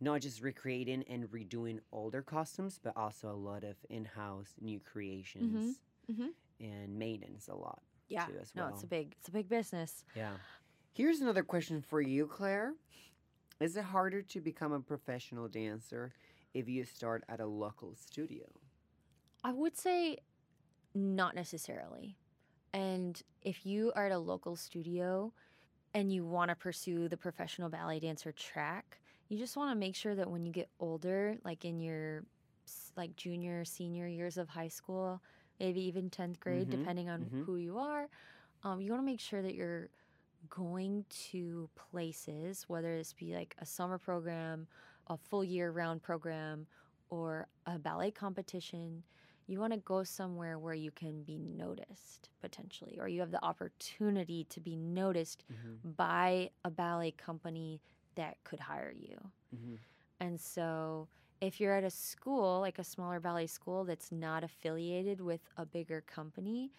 not 0.00 0.20
just 0.20 0.42
recreating 0.42 1.02
and 1.08 1.24
redoing 1.30 1.80
older 1.92 2.22
costumes, 2.22 2.78
but 2.82 2.92
also 2.96 3.30
a 3.30 3.32
lot 3.32 3.64
of 3.64 3.76
in-house 3.88 4.54
new 4.60 4.78
creations 4.80 5.80
mhm. 6.10 6.28
and 6.60 6.98
maintenance 6.98 7.48
a 7.48 7.54
lot 7.54 7.82
Yeah. 8.08 8.26
too 8.26 8.34
as 8.40 8.54
no, 8.54 8.68
it's 8.68 8.82
a 8.82 8.86
big 8.86 9.14
it's 9.18 9.28
a 9.28 9.32
big 9.32 9.48
business. 9.48 10.04
yeah. 10.14 10.32
Here's 10.92 11.20
another 11.20 11.42
question 11.42 11.82
for 11.82 12.00
you, 12.00 12.26
Claire. 12.26 12.74
Is 13.60 13.76
it 13.76 13.84
harder 13.84 14.22
to 14.22 14.40
become 14.40 14.72
a 14.72 14.80
professional 14.80 15.48
dancer 15.48 16.12
if 16.54 16.68
you 16.68 16.84
start 16.84 17.24
at 17.28 17.40
a 17.40 17.46
local 17.46 17.94
studio? 17.94 18.46
I 19.44 19.52
would 19.52 19.76
say 19.76 20.18
not 20.96 21.36
necessarily. 21.36 22.18
And 22.74 23.22
if 23.42 23.66
you 23.66 23.92
are 23.96 24.06
at 24.06 24.12
a 24.12 24.18
local 24.18 24.56
studio 24.56 25.32
and 25.94 26.12
you 26.12 26.24
want 26.24 26.50
to 26.50 26.56
pursue 26.56 27.08
the 27.08 27.16
professional 27.16 27.68
ballet 27.70 28.00
dancer 28.00 28.32
track, 28.32 28.98
you 29.28 29.38
just 29.38 29.56
want 29.56 29.72
to 29.72 29.76
make 29.78 29.96
sure 29.96 30.14
that 30.14 30.30
when 30.30 30.46
you 30.46 30.52
get 30.52 30.70
older, 30.80 31.36
like 31.44 31.64
in 31.64 31.80
your 31.80 32.24
like 32.96 33.16
junior, 33.16 33.64
senior 33.64 34.06
years 34.08 34.38
of 34.38 34.48
high 34.48 34.68
school, 34.68 35.22
maybe 35.60 35.80
even 35.82 36.10
10th 36.10 36.40
grade, 36.40 36.68
Mhm, 36.68 36.70
depending 36.70 37.08
on 37.08 37.30
mhm. 37.32 37.46
who 37.46 37.56
you 37.56 37.78
are, 37.78 38.08
um, 38.64 38.80
you 38.80 38.92
want 38.92 39.02
to 39.02 39.06
make 39.06 39.20
sure 39.20 39.42
that 39.42 39.54
you're 39.54 39.88
going 40.48 41.04
to 41.10 41.70
places, 41.76 42.64
whether 42.68 42.96
this 42.96 43.12
be 43.12 43.34
like 43.34 43.56
a 43.60 43.66
summer 43.66 43.98
program, 43.98 44.66
a 45.08 45.16
full 45.16 45.44
year 45.44 45.70
round 45.70 46.02
program, 46.02 46.66
or 47.10 47.48
a 47.66 47.78
ballet 47.78 48.10
competition, 48.10 49.02
you 49.46 49.60
want 49.60 49.72
to 49.72 49.78
go 49.78 50.02
somewhere 50.02 50.58
where 50.58 50.74
you 50.74 50.90
can 50.90 51.22
be 51.22 51.38
noticed 51.38 52.30
potentially, 52.40 52.98
or 53.00 53.08
you 53.08 53.20
have 53.20 53.30
the 53.30 53.44
opportunity 53.44 54.44
to 54.50 54.60
be 54.60 54.76
noticed 54.76 55.44
Mm-hmm. 55.52 55.90
by 55.92 56.50
a 56.64 56.70
ballet 56.70 57.12
company 57.12 57.80
that 58.16 58.36
could 58.44 58.60
hire 58.60 58.92
you. 58.96 59.16
Mm-hmm. 59.54 59.74
And 60.20 60.40
so, 60.40 61.08
if 61.40 61.60
you're 61.60 61.74
at 61.74 61.84
a 61.84 61.90
school, 61.90 62.60
like 62.60 62.78
a 62.78 62.84
smaller 62.84 63.20
ballet 63.20 63.46
school 63.46 63.84
that's 63.84 64.10
not 64.10 64.42
affiliated 64.42 65.20
with 65.20 65.40
a 65.58 65.66
bigger 65.66 66.00
company, 66.00 66.72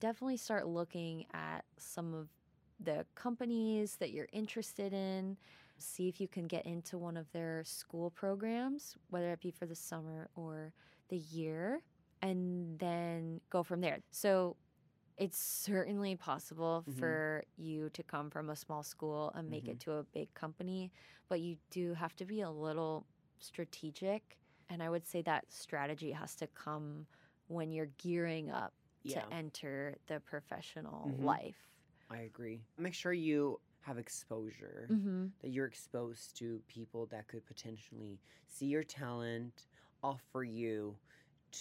definitely 0.00 0.36
start 0.36 0.66
looking 0.66 1.24
at 1.32 1.64
some 1.78 2.12
of 2.14 2.28
the 2.78 3.06
companies 3.14 3.96
that 3.96 4.10
you're 4.12 4.28
interested 4.32 4.92
in. 4.92 5.36
See 5.78 6.08
if 6.08 6.20
you 6.20 6.28
can 6.28 6.46
get 6.46 6.66
into 6.66 6.98
one 6.98 7.16
of 7.16 7.30
their 7.32 7.62
school 7.64 8.10
programs, 8.10 8.96
whether 9.10 9.32
it 9.32 9.40
be 9.40 9.50
for 9.50 9.66
the 9.66 9.74
summer 9.74 10.28
or 10.36 10.72
the 11.08 11.16
year, 11.18 11.82
and 12.22 12.78
then 12.78 13.40
go 13.50 13.62
from 13.62 13.80
there. 13.80 14.00
So, 14.12 14.56
it's 15.18 15.38
certainly 15.38 16.16
possible 16.16 16.86
Mhm. 16.86 17.18
for 17.22 17.44
you 17.56 17.90
to 17.90 18.02
come 18.04 18.30
from 18.30 18.50
a 18.50 18.56
small 18.56 18.82
school 18.82 19.32
and 19.34 19.50
make 19.50 19.68
it 19.68 19.80
to 19.80 19.92
a 19.94 20.04
big 20.04 20.34
company, 20.34 20.92
but 21.28 21.40
you 21.40 21.58
do 21.70 21.94
have 21.94 22.16
to 22.16 22.26
be 22.26 22.40
a 22.42 22.50
little 22.50 23.08
strategic. 23.40 24.38
And 24.68 24.82
I 24.82 24.90
would 24.90 25.06
say 25.06 25.22
that 25.22 25.52
strategy 25.52 26.12
has 26.12 26.36
to 26.36 26.48
come 26.48 27.08
when 27.48 27.72
you're 27.72 27.92
gearing 27.98 28.50
up 28.50 28.74
Yeah, 29.04 29.30
to 29.30 29.32
enter 29.32 29.96
the 30.08 30.20
professional 30.20 31.16
Mhm. 31.16 31.18
life. 31.18 31.68
I 32.10 32.20
agree. 32.22 32.66
Make 32.78 32.94
sure 32.94 33.12
you 33.12 33.60
have 33.80 33.98
exposure, 33.98 34.92
Mm-hmm. 34.92 35.26
that 35.40 35.50
you're 35.50 35.66
exposed 35.66 36.36
to 36.38 36.62
people 36.68 37.06
that 37.08 37.28
could 37.28 37.46
potentially 37.46 38.20
see 38.48 38.66
your 38.66 38.84
talent, 38.84 39.68
offer 40.02 40.44
you 40.44 41.00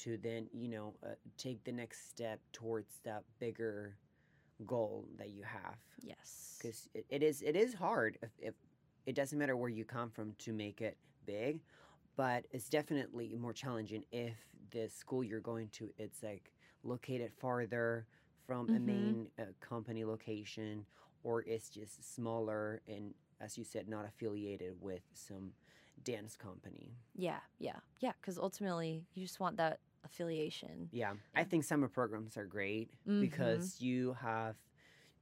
to 0.03 0.17
then, 0.17 0.47
you 0.53 0.67
know, 0.67 0.93
uh, 1.03 1.15
take 1.37 1.63
the 1.63 1.71
next 1.71 2.09
step 2.09 2.39
towards 2.51 2.99
that 3.03 3.23
bigger 3.39 3.97
goal 4.65 5.05
that 5.17 5.29
you 5.29 5.43
have. 5.43 5.75
Yes. 6.01 6.57
Because 6.57 6.89
it, 6.93 7.05
it 7.09 7.23
is 7.23 7.41
it 7.41 7.55
is 7.55 7.73
hard 7.73 8.17
if, 8.21 8.29
if 8.39 8.53
it 9.05 9.15
doesn't 9.15 9.37
matter 9.37 9.55
where 9.55 9.69
you 9.69 9.85
come 9.85 10.09
from 10.09 10.33
to 10.39 10.53
make 10.53 10.81
it 10.81 10.97
big, 11.25 11.61
but 12.15 12.45
it's 12.51 12.69
definitely 12.69 13.35
more 13.39 13.53
challenging 13.53 14.03
if 14.11 14.35
the 14.71 14.89
school 14.89 15.23
you're 15.23 15.39
going 15.41 15.69
to 15.69 15.89
it's 15.97 16.23
like 16.23 16.51
located 16.83 17.31
farther 17.33 18.05
from 18.45 18.69
a 18.75 18.79
Mhm. 18.79 18.79
main 18.79 19.27
uh, 19.39 19.43
company 19.59 20.03
location 20.05 20.85
or 21.23 21.41
it's 21.43 21.69
just 21.69 22.15
smaller 22.15 22.81
and 22.87 23.13
as 23.41 23.57
you 23.57 23.63
said 23.63 23.87
not 23.87 24.05
affiliated 24.05 24.73
with 24.81 25.01
some 25.13 25.51
dance 26.03 26.35
company 26.35 26.95
Yeah, 27.15 27.39
yeah, 27.59 27.77
yeah. 27.99 28.11
Because 28.19 28.37
ultimately, 28.37 29.05
you 29.13 29.23
just 29.25 29.39
want 29.39 29.57
that 29.57 29.79
affiliation. 30.05 30.89
yeah, 30.91 31.13
i 31.35 31.43
think 31.43 31.63
summer 31.63 31.87
programs 31.87 32.37
are 32.37 32.45
great 32.45 32.89
Mhm. 33.07 33.19
because 33.19 33.81
you 33.81 34.13
have 34.21 34.55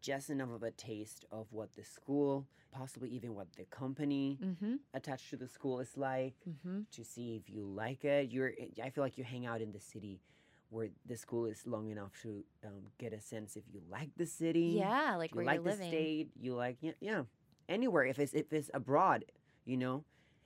just 0.02 0.30
enough 0.30 0.52
of 0.52 0.64
a 0.64 0.72
taste 0.72 1.26
of 1.32 1.48
what 1.52 1.70
the 1.76 1.84
school 1.84 2.46
possibly 2.72 3.10
even 3.10 3.34
what 3.36 3.48
the 3.58 3.66
company 3.66 4.40
Mm-hmm. 4.44 4.76
attached 4.94 5.30
to 5.30 5.38
the 5.38 5.48
school 5.48 5.80
is 5.80 5.96
like 5.98 6.36
Mm-hmm. 6.50 6.82
to 6.92 7.04
see 7.04 7.36
if 7.36 7.50
you 7.54 7.64
like 7.66 8.04
it 8.06 8.30
you're 8.32 8.52
i 8.84 8.90
feel 8.90 9.04
like 9.04 9.18
you 9.18 9.24
hang 9.24 9.46
out 9.46 9.62
in 9.62 9.72
the 9.72 9.80
city 9.80 10.20
where 10.70 10.90
the 11.06 11.16
school 11.16 11.46
is 11.46 11.66
long 11.68 11.90
enough 11.90 12.12
to 12.24 12.44
um, 12.66 12.82
get 12.98 13.14
a 13.14 13.22
sense 13.22 13.56
if 13.56 13.64
you 13.72 13.80
like 13.90 14.10
the 14.18 14.26
city 14.26 14.74
Yeah, 14.84 15.16
like 15.18 15.32
you 15.32 15.38
where 15.38 15.46
like 15.46 15.64
you're 15.64 15.72
the 15.72 15.78
living. 15.78 15.88
state 15.90 16.30
you 16.40 16.56
like 16.56 16.78
yeah, 16.82 16.94
yeah 17.00 17.22
anywhere 17.70 18.06
if 18.06 18.18
it's 18.20 18.34
if 18.34 18.52
it's 18.52 18.70
abroad 18.74 19.24
you 19.66 19.78
know 19.78 20.04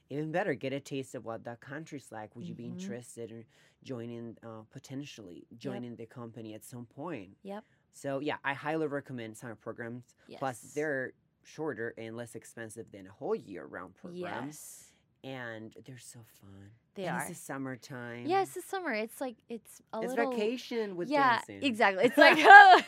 even 0.10 0.32
better 0.32 0.54
get 0.54 0.74
a 0.74 0.80
taste 0.80 1.16
of 1.16 1.26
what 1.26 1.44
that 1.44 1.60
country's 1.60 2.12
like 2.12 2.36
would 2.36 2.46
you 2.48 2.54
be 2.56 2.64
Mhm. 2.66 2.74
interested 2.80 3.32
in 3.32 3.46
joining 3.84 4.38
uh, 4.44 4.62
potentially 4.72 5.46
joining 5.58 5.96
the 5.96 6.06
company 6.06 6.54
at 6.54 6.64
some 6.64 6.86
point 6.86 7.32
Yep. 7.44 7.64
so 7.94 8.20
yeah 8.20 8.38
i 8.44 8.54
highly 8.54 8.88
recommend 8.88 9.38
summer 9.38 9.56
programs 9.56 10.04
Yes. 10.28 10.40
plus 10.40 10.60
they're 10.74 11.14
shorter 11.44 11.94
and 11.98 12.16
less 12.18 12.36
expensive 12.36 12.92
than 12.92 13.08
a 13.08 13.12
whole 13.12 13.36
year 13.36 13.66
round 13.66 13.96
program 13.96 14.46
Yes. 14.48 14.92
and 15.24 15.74
they're 15.86 15.98
so 15.98 16.20
fun. 16.42 16.72
They 16.96 17.06
and 17.06 17.16
are. 17.16 17.20
It's 17.20 17.30
the 17.30 17.36
summertime. 17.36 18.26
Yeah, 18.26 18.42
it's 18.42 18.54
the 18.56 18.62
summer. 18.62 18.92
It's 18.94 19.22
like 19.22 19.36
it's 19.50 19.82
a 19.94 20.00
it's 20.02 20.10
little 20.16 20.32
vacation 20.32 20.96
with 20.96 21.10
yeah, 21.10 21.38
dancing. 21.38 21.64
exactly. 21.64 22.06
It's 22.06 22.18
like 22.18 22.38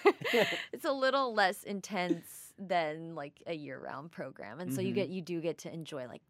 it's 0.73 0.85
a 0.85 0.91
little 0.91 1.33
less 1.33 1.63
intense 1.63 2.53
than 2.57 3.15
like 3.15 3.41
a 3.47 3.53
year-round 3.53 4.11
program, 4.11 4.59
and 4.59 4.73
so 4.73 4.81
you 4.81 4.91
Mhm. 4.91 4.95
get 4.95 5.09
you 5.09 5.21
do 5.21 5.39
get 5.41 5.57
to 5.59 5.73
enjoy 5.73 6.07
like 6.07 6.21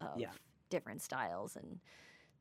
of 0.00 0.20
Yeah. 0.20 0.32
different 0.70 1.02
styles 1.02 1.56
and 1.56 1.80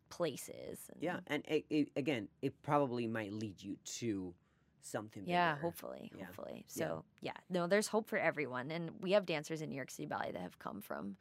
places. 0.10 0.80
And 0.92 1.02
Yeah, 1.02 1.20
and 1.28 1.44
it, 1.48 1.66
it, 1.70 1.90
again, 1.96 2.28
it 2.42 2.62
probably 2.64 3.08
might 3.08 3.34
lead 3.34 3.62
you 3.62 3.78
to 4.00 4.34
something. 4.82 5.24
Yeah, 5.26 5.56
bigger. 5.56 5.62
hopefully, 5.62 6.12
Yeah. 6.18 6.26
hopefully. 6.26 6.66
So 6.68 7.06
yeah, 7.22 7.34
no, 7.50 7.68
there's 7.68 7.88
hope 7.88 8.08
for 8.08 8.18
everyone, 8.18 8.72
and 8.72 8.92
we 9.02 9.12
have 9.12 9.26
dancers 9.26 9.62
in 9.62 9.70
New 9.70 9.76
York 9.76 9.92
City 9.92 10.08
Ballet 10.08 10.32
that 10.32 10.42
have 10.42 10.60
come 10.60 10.82
from 10.82 11.18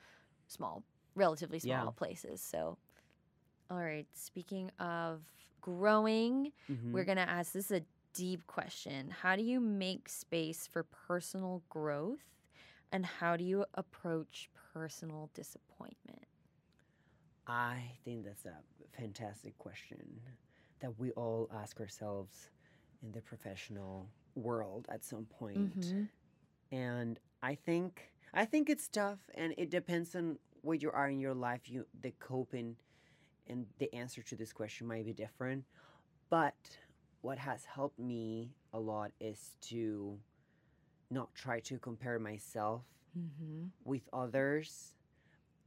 small, 0.49 0.85
relatively 1.15 1.59
small 1.59 1.87
Yeah. 1.87 1.91
places. 1.93 2.41
So, 2.41 2.79
all 3.71 3.79
right. 3.79 4.07
Speaking 4.15 4.71
of 4.79 5.23
growing, 5.61 6.53
Mhm. 6.69 6.93
we're 6.93 7.05
gonna 7.05 7.23
ask. 7.23 7.53
This 7.53 7.67
is 7.71 7.81
a 7.83 7.85
deep 8.15 8.47
question. 8.47 9.11
How 9.11 9.37
do 9.37 9.43
you 9.43 9.61
make 9.61 10.09
space 10.09 10.67
for 10.67 10.85
personal 10.85 11.63
growth, 11.69 12.36
and 12.93 13.05
how 13.07 13.37
do 13.37 13.45
you 13.45 13.65
approach 13.75 14.49
personal 14.73 15.31
disappointment? 15.35 16.27
I 17.47 17.93
think 18.05 18.25
that's 18.25 18.45
a 18.47 18.57
fantastic 18.97 19.57
question 19.59 20.21
that 20.81 20.99
we 20.99 21.13
all 21.13 21.49
ask 21.55 21.81
ourselves 21.81 22.51
in 23.03 23.13
the 23.13 23.21
professional 23.21 24.09
world 24.35 24.87
at 24.91 25.05
some 25.05 25.27
point. 25.27 25.79
Mhm. 25.81 26.09
And 26.73 27.21
I 27.43 27.55
think 27.55 28.13
I 28.35 28.45
think 28.45 28.69
it's 28.69 28.89
tough 28.89 29.31
and 29.35 29.55
it 29.57 29.71
depends 29.71 30.15
on 30.15 30.39
where 30.63 30.77
you 30.77 30.91
are 30.91 31.09
in 31.09 31.21
your 31.21 31.35
life. 31.35 31.69
You 31.69 31.87
the 32.01 32.13
coping 32.13 32.77
and 33.47 33.67
the 33.79 33.93
answer 33.95 34.23
to 34.23 34.37
this 34.37 34.53
question 34.53 34.87
might 34.87 35.05
be 35.07 35.13
different. 35.15 35.65
But 36.31 36.79
what 37.23 37.39
has 37.39 37.65
helped 37.65 37.99
me 37.99 38.55
a 38.73 38.81
lot 38.81 39.13
is 39.21 39.57
to 39.63 40.21
not 41.11 41.35
try 41.35 41.61
to 41.61 41.79
compare 41.79 42.19
myself 42.19 42.85
Mhm. 43.15 43.73
with 43.85 44.09
others 44.13 44.95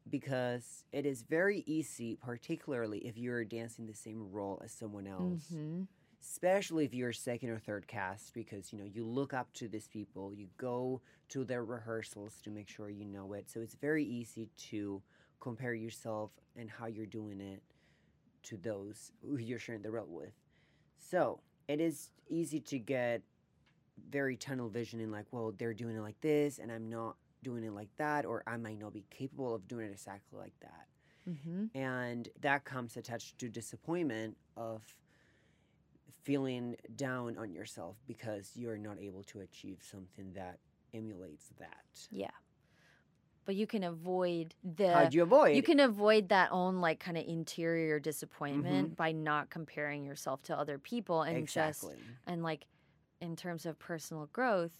because 0.09 0.83
it 0.91 1.05
is 1.05 1.23
very 1.23 1.63
easy, 1.67 2.17
particularly 2.17 2.99
if 2.99 3.17
you're 3.17 3.45
dancing 3.45 3.85
the 3.87 3.93
same 3.93 4.31
role 4.31 4.61
as 4.63 4.71
someone 4.71 5.07
else, 5.07 5.57
Mhm. 5.57 5.87
especially 6.21 6.85
if 6.85 6.93
you're 6.93 7.13
second 7.13 7.49
or 7.49 7.59
third 7.59 7.87
cast, 7.87 8.33
because 8.33 8.71
you 8.73 8.79
know 8.79 8.85
you 8.85 9.05
look 9.05 9.33
up 9.33 9.53
to 9.53 9.67
these 9.67 9.87
people, 9.87 10.33
you 10.33 10.47
go 10.57 11.01
to 11.29 11.43
their 11.45 11.63
rehearsals 11.65 12.41
to 12.43 12.49
make 12.51 12.67
sure 12.67 12.89
you 12.89 13.05
know 13.05 13.33
it. 13.33 13.49
So 13.49 13.61
it's 13.61 13.75
very 13.75 14.05
easy 14.05 14.49
to 14.69 15.01
compare 15.39 15.73
yourself 15.73 16.31
and 16.55 16.69
how 16.69 16.87
you're 16.87 17.05
doing 17.05 17.41
it 17.41 17.63
to 18.43 18.57
those 18.57 19.11
who 19.21 19.37
you're 19.37 19.59
sharing 19.59 19.81
the 19.81 19.91
role 19.91 20.07
with. 20.07 20.33
So 20.97 21.41
it 21.67 21.79
is 21.79 22.11
easy 22.29 22.59
to 22.61 22.79
get 22.79 23.23
very 24.09 24.37
tunnel 24.37 24.69
vision 24.69 24.99
in 24.99 25.11
like, 25.11 25.25
well, 25.31 25.53
they're 25.57 25.73
doing 25.73 25.95
it 25.95 26.01
like 26.01 26.19
this, 26.21 26.59
and 26.59 26.71
I'm 26.71 26.89
not 26.89 27.15
doing 27.43 27.63
it 27.63 27.73
like 27.73 27.89
that, 27.97 28.25
or 28.25 28.43
I 28.47 28.57
might 28.57 28.79
not 28.79 28.93
be 28.93 29.05
capable 29.09 29.55
of 29.55 29.67
doing 29.67 29.87
it 29.87 29.91
exactly 29.91 30.37
like 30.39 30.53
that. 30.61 30.87
Mhm. 31.29 31.69
And 31.75 32.29
that 32.41 32.63
comes 32.65 32.97
attached 32.97 33.37
to 33.39 33.49
disappointment 33.49 34.37
of 34.57 34.83
feeling 36.23 36.75
down 36.95 37.37
on 37.37 37.51
yourself 37.53 37.97
because 38.07 38.51
you're 38.55 38.77
not 38.77 38.99
able 38.99 39.23
to 39.23 39.39
achieve 39.39 39.79
something 39.81 40.33
that 40.33 40.59
emulates 40.93 41.49
that. 41.59 42.07
Yeah. 42.11 42.29
But 43.45 43.55
you 43.55 43.65
can 43.65 43.83
avoid 43.83 44.53
the 44.63 44.91
How 44.93 45.05
do 45.09 45.17
you 45.17 45.23
avoid? 45.23 45.55
you 45.55 45.63
can 45.63 45.79
avoid 45.79 46.29
that 46.29 46.51
own 46.51 46.81
like 46.81 46.99
kind 46.99 47.17
of 47.17 47.25
interior 47.25 47.97
Mm-hmm. 47.97 48.03
disappointment 48.03 48.95
by 48.95 49.11
not 49.11 49.49
comparing 49.49 50.03
yourself 50.05 50.43
to 50.43 50.57
other 50.57 50.77
people 50.77 51.21
and 51.23 51.47
just 51.47 51.85
and 52.27 52.43
like 52.43 52.65
in 53.21 53.35
terms 53.35 53.65
of 53.65 53.77
personal 53.79 54.27
growth 54.31 54.77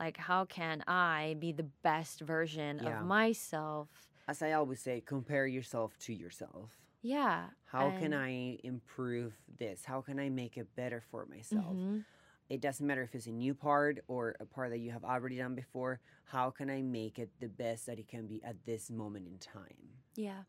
like 0.00 0.16
how 0.16 0.44
can 0.44 0.82
i 0.86 1.36
be 1.38 1.52
the 1.52 1.68
best 1.82 2.20
version 2.20 2.80
Yeah. 2.82 3.00
of 3.00 3.06
myself 3.06 3.88
As 4.28 4.42
I 4.42 4.52
always 4.52 4.80
say, 4.80 5.00
compare 5.00 5.46
yourself 5.46 5.96
to 6.06 6.12
yourself. 6.12 6.70
yeah 7.02 7.48
How 7.72 7.90
can 7.98 8.12
I 8.12 8.58
improve 8.64 9.32
this? 9.58 9.84
How 9.84 10.00
can 10.02 10.18
I 10.20 10.28
make 10.30 10.56
it 10.56 10.68
better 10.76 11.00
for 11.10 11.26
myself? 11.26 11.76
Mhm. 11.76 12.04
It 12.48 12.60
doesn't 12.60 12.86
matter 12.86 13.02
if 13.02 13.14
it's 13.14 13.26
a 13.26 13.32
new 13.32 13.54
part 13.54 14.04
or 14.08 14.34
a 14.40 14.46
part 14.46 14.70
that 14.70 14.78
you 14.80 14.90
have 14.92 15.04
already 15.04 15.36
done 15.36 15.54
before. 15.54 16.00
How 16.24 16.50
can 16.50 16.68
I 16.70 16.80
make 16.82 17.18
it 17.18 17.30
the 17.40 17.48
best 17.48 17.86
that 17.86 17.98
it 17.98 18.08
can 18.08 18.26
be 18.26 18.42
at 18.44 18.56
this 18.64 18.90
moment 18.90 19.26
in 19.26 19.38
time? 19.38 20.00
yeah 20.16 20.42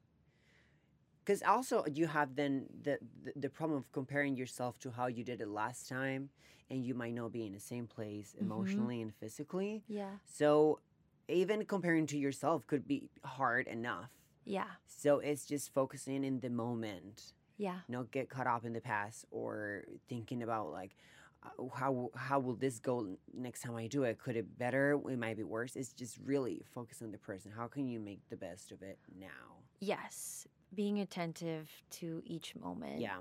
Because 1.30 1.44
also 1.44 1.86
you 1.94 2.08
have 2.08 2.36
then 2.36 2.66
the, 2.82 2.98
the 3.24 3.34
the 3.36 3.50
problem 3.50 3.78
of 3.78 3.92
comparing 3.92 4.36
yourself 4.36 4.80
to 4.80 4.90
how 4.90 5.06
you 5.06 5.24
did 5.24 5.42
it 5.42 5.48
last 5.48 5.88
time, 5.88 6.30
and 6.72 6.84
you 6.84 6.96
might 6.96 7.14
not 7.14 7.32
be 7.32 7.46
in 7.46 7.54
the 7.54 7.60
same 7.60 7.86
place 7.86 8.34
Mhm. 8.34 8.42
emotionally 8.42 9.02
and 9.04 9.14
physically. 9.14 9.84
yeah 9.88 10.18
So 10.26 10.80
even 11.28 11.66
comparing 11.66 12.08
to 12.08 12.18
yourself 12.18 12.66
could 12.66 12.88
be 12.88 13.12
hard 13.24 13.68
enough. 13.68 14.10
yeah 14.46 14.72
So 14.88 15.20
it's 15.20 15.46
just 15.46 15.72
focusing 15.72 16.24
in 16.24 16.40
the 16.40 16.50
moment, 16.50 17.34
yeah 17.58 17.82
not 17.88 18.12
get 18.12 18.30
caught 18.30 18.48
up 18.48 18.66
in 18.66 18.74
the 18.74 18.82
past 18.82 19.26
or 19.30 19.86
thinking 20.08 20.42
about 20.42 20.72
like 20.72 20.96
uh, 21.44 21.68
how 21.76 22.10
how 22.16 22.40
will 22.40 22.56
this 22.56 22.80
go 22.80 23.18
next 23.34 23.62
time 23.62 23.76
I 23.76 23.88
do 23.88 24.04
it? 24.04 24.18
Could 24.18 24.36
it 24.36 24.58
better? 24.58 25.00
It 25.10 25.20
might 25.20 25.38
be 25.38 25.44
worse. 25.44 25.76
It's 25.76 25.94
just 25.94 26.18
really 26.18 26.64
focus 26.74 27.04
on 27.04 27.12
the 27.12 27.20
person. 27.20 27.52
How 27.52 27.68
can 27.68 27.88
you 27.88 28.00
make 28.00 28.22
the 28.30 28.38
best 28.38 28.72
of 28.72 28.82
it 28.82 28.98
now? 29.20 29.69
Yes 29.80 30.48
being 30.74 31.00
attentive 31.00 31.70
to 31.90 32.22
each 32.26 32.56
moment 32.56 33.02
Yeah. 33.02 33.20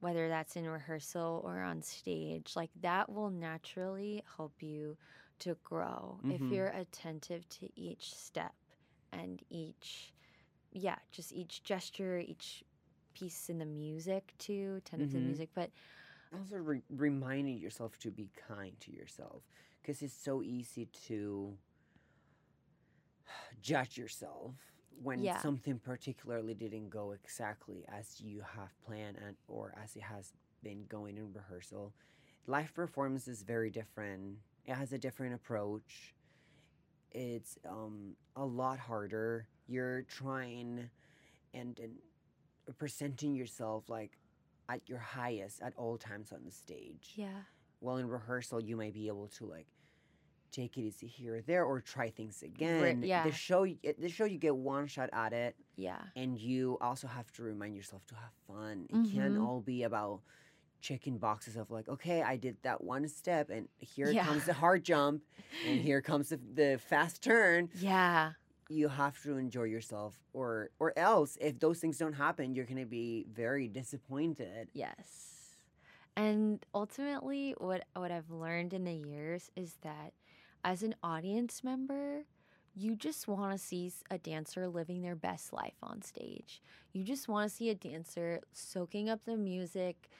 whether 0.00 0.28
that's 0.28 0.56
in 0.56 0.68
rehearsal 0.68 1.42
or 1.44 1.60
on 1.62 1.82
stage, 1.82 2.52
like 2.56 2.70
that 2.82 3.10
will 3.10 3.30
naturally 3.30 4.22
help 4.36 4.52
you 4.62 4.96
to 5.40 5.56
grow 5.64 6.20
if 6.28 6.40
Mhm. 6.40 6.50
you're 6.50 6.68
attentive 6.68 7.48
to 7.48 7.68
each 7.76 8.14
step 8.14 8.54
and 9.12 9.42
each, 9.50 10.12
yeah, 10.72 10.96
just 11.12 11.32
each 11.32 11.62
gesture, 11.64 12.18
each 12.18 12.64
piece 13.14 13.48
in 13.48 13.58
the 13.58 13.66
music 13.66 14.34
too, 14.38 14.76
attentive 14.78 15.10
to 15.10 15.16
the 15.18 15.22
Mhm. 15.22 15.24
music. 15.24 15.50
But 15.54 15.70
also 16.32 16.56
re- 16.56 16.82
reminding 16.90 17.58
yourself 17.58 17.98
to 18.00 18.10
be 18.10 18.30
kind 18.48 18.78
to 18.80 18.92
yourself 18.92 19.42
because 19.82 20.02
it's 20.02 20.14
so 20.14 20.42
easy 20.42 20.86
to 21.06 21.56
judge 23.62 23.96
yourself 23.98 24.54
when 25.02 25.22
Yeah. 25.22 25.40
something 25.40 25.78
particularly 25.78 26.54
didn't 26.54 26.88
go 26.90 27.12
exactly 27.12 27.84
as 27.88 28.20
you 28.20 28.40
have 28.40 28.70
planned 28.84 29.16
and 29.16 29.36
or 29.48 29.74
as 29.82 29.94
it 29.96 30.02
has 30.02 30.32
been 30.62 30.84
going 30.88 31.16
in 31.16 31.32
rehearsal 31.32 31.92
live 32.46 32.72
performance 32.74 33.28
is 33.28 33.42
very 33.42 33.70
different 33.70 34.38
it 34.64 34.74
has 34.74 34.92
a 34.92 34.98
different 34.98 35.34
approach 35.34 36.14
it's 37.12 37.58
um, 37.68 38.16
a 38.36 38.44
lot 38.44 38.78
harder 38.78 39.46
you're 39.68 40.02
trying 40.02 40.88
and, 41.54 41.78
and 41.78 41.92
presenting 42.78 43.34
yourself 43.34 43.88
like 43.88 44.18
at 44.68 44.88
your 44.88 44.98
highest 44.98 45.60
at 45.62 45.72
all 45.76 45.96
times 45.96 46.32
on 46.32 46.40
the 46.44 46.50
stage. 46.50 47.12
yeah, 47.14 47.42
Well, 47.80 47.98
in 47.98 48.08
rehearsal, 48.08 48.60
you 48.60 48.76
might 48.76 48.94
be 48.94 49.06
able 49.06 49.28
to 49.38 49.46
like 49.46 49.68
take 50.52 50.76
it 50.78 50.82
easy 50.82 51.06
here 51.06 51.36
or 51.36 51.42
there, 51.42 51.64
or 51.64 51.80
try 51.80 52.10
things 52.10 52.42
again. 52.42 53.00
yeah. 53.02 53.22
The 53.22 53.32
show 53.32 53.66
the 53.66 54.08
show, 54.08 54.24
you 54.24 54.38
get 54.38 54.56
one 54.56 54.86
shot 54.86 55.10
at 55.12 55.32
it, 55.32 55.56
yeah, 55.76 56.02
and 56.16 56.38
you 56.38 56.78
also 56.80 57.06
have 57.08 57.30
to 57.32 57.42
remind 57.42 57.76
yourself 57.76 58.06
to 58.06 58.14
have 58.16 58.32
fun. 58.46 58.86
It 58.90 59.02
can't 59.02 59.36
Mhm. 59.36 59.38
all 59.38 59.60
be 59.60 59.82
about 59.84 60.22
checking 60.80 61.18
boxes 61.18 61.56
of 61.56 61.70
like, 61.70 61.88
okay, 61.88 62.22
I 62.22 62.36
did 62.36 62.58
that 62.62 62.82
one 62.84 63.08
step, 63.08 63.50
and 63.50 63.68
here 63.78 64.14
Yeah. 64.14 64.16
comes 64.16 64.46
the 64.46 64.54
hard 64.54 64.84
jump, 64.84 65.24
and 65.64 65.80
here 65.80 66.02
comes 66.02 66.30
the, 66.30 66.38
the 66.38 66.78
fast 66.78 67.22
turn. 67.22 67.70
yeah, 67.72 68.32
You 68.68 68.88
have 68.88 69.20
to 69.22 69.36
enjoy 69.36 69.64
yourself, 69.64 70.20
or 70.32 70.70
or 70.80 70.92
else, 70.98 71.36
if 71.40 71.60
those 71.60 71.78
things 71.80 71.98
don't 71.98 72.14
happen, 72.14 72.54
you're 72.54 72.64
gonna 72.66 72.86
be 72.86 73.26
very 73.30 73.68
disappointed. 73.68 74.70
yes. 74.72 75.58
And 76.16 76.64
ultimately, 76.74 77.52
what 77.58 77.84
what 77.94 78.10
I've 78.10 78.30
learned 78.30 78.72
in 78.72 78.84
the 78.84 78.94
years 78.94 79.50
is 79.56 79.76
that 79.82 80.14
as 80.64 80.82
an 80.82 80.94
audience 81.02 81.62
member, 81.62 82.24
you 82.74 82.94
just 82.94 83.26
want 83.26 83.52
to 83.52 83.58
see 83.58 83.90
a 84.10 84.18
dancer 84.18 84.68
living 84.68 85.02
their 85.02 85.16
best 85.16 85.52
life 85.52 85.76
on 85.82 86.02
stage. 86.02 86.60
You 86.92 87.04
just 87.04 87.28
want 87.28 87.48
to 87.48 87.54
see 87.54 87.70
a 87.70 87.74
dancer 87.74 88.40
soaking 88.52 89.08
up 89.08 89.24
the 89.24 89.36
music, 89.36 90.10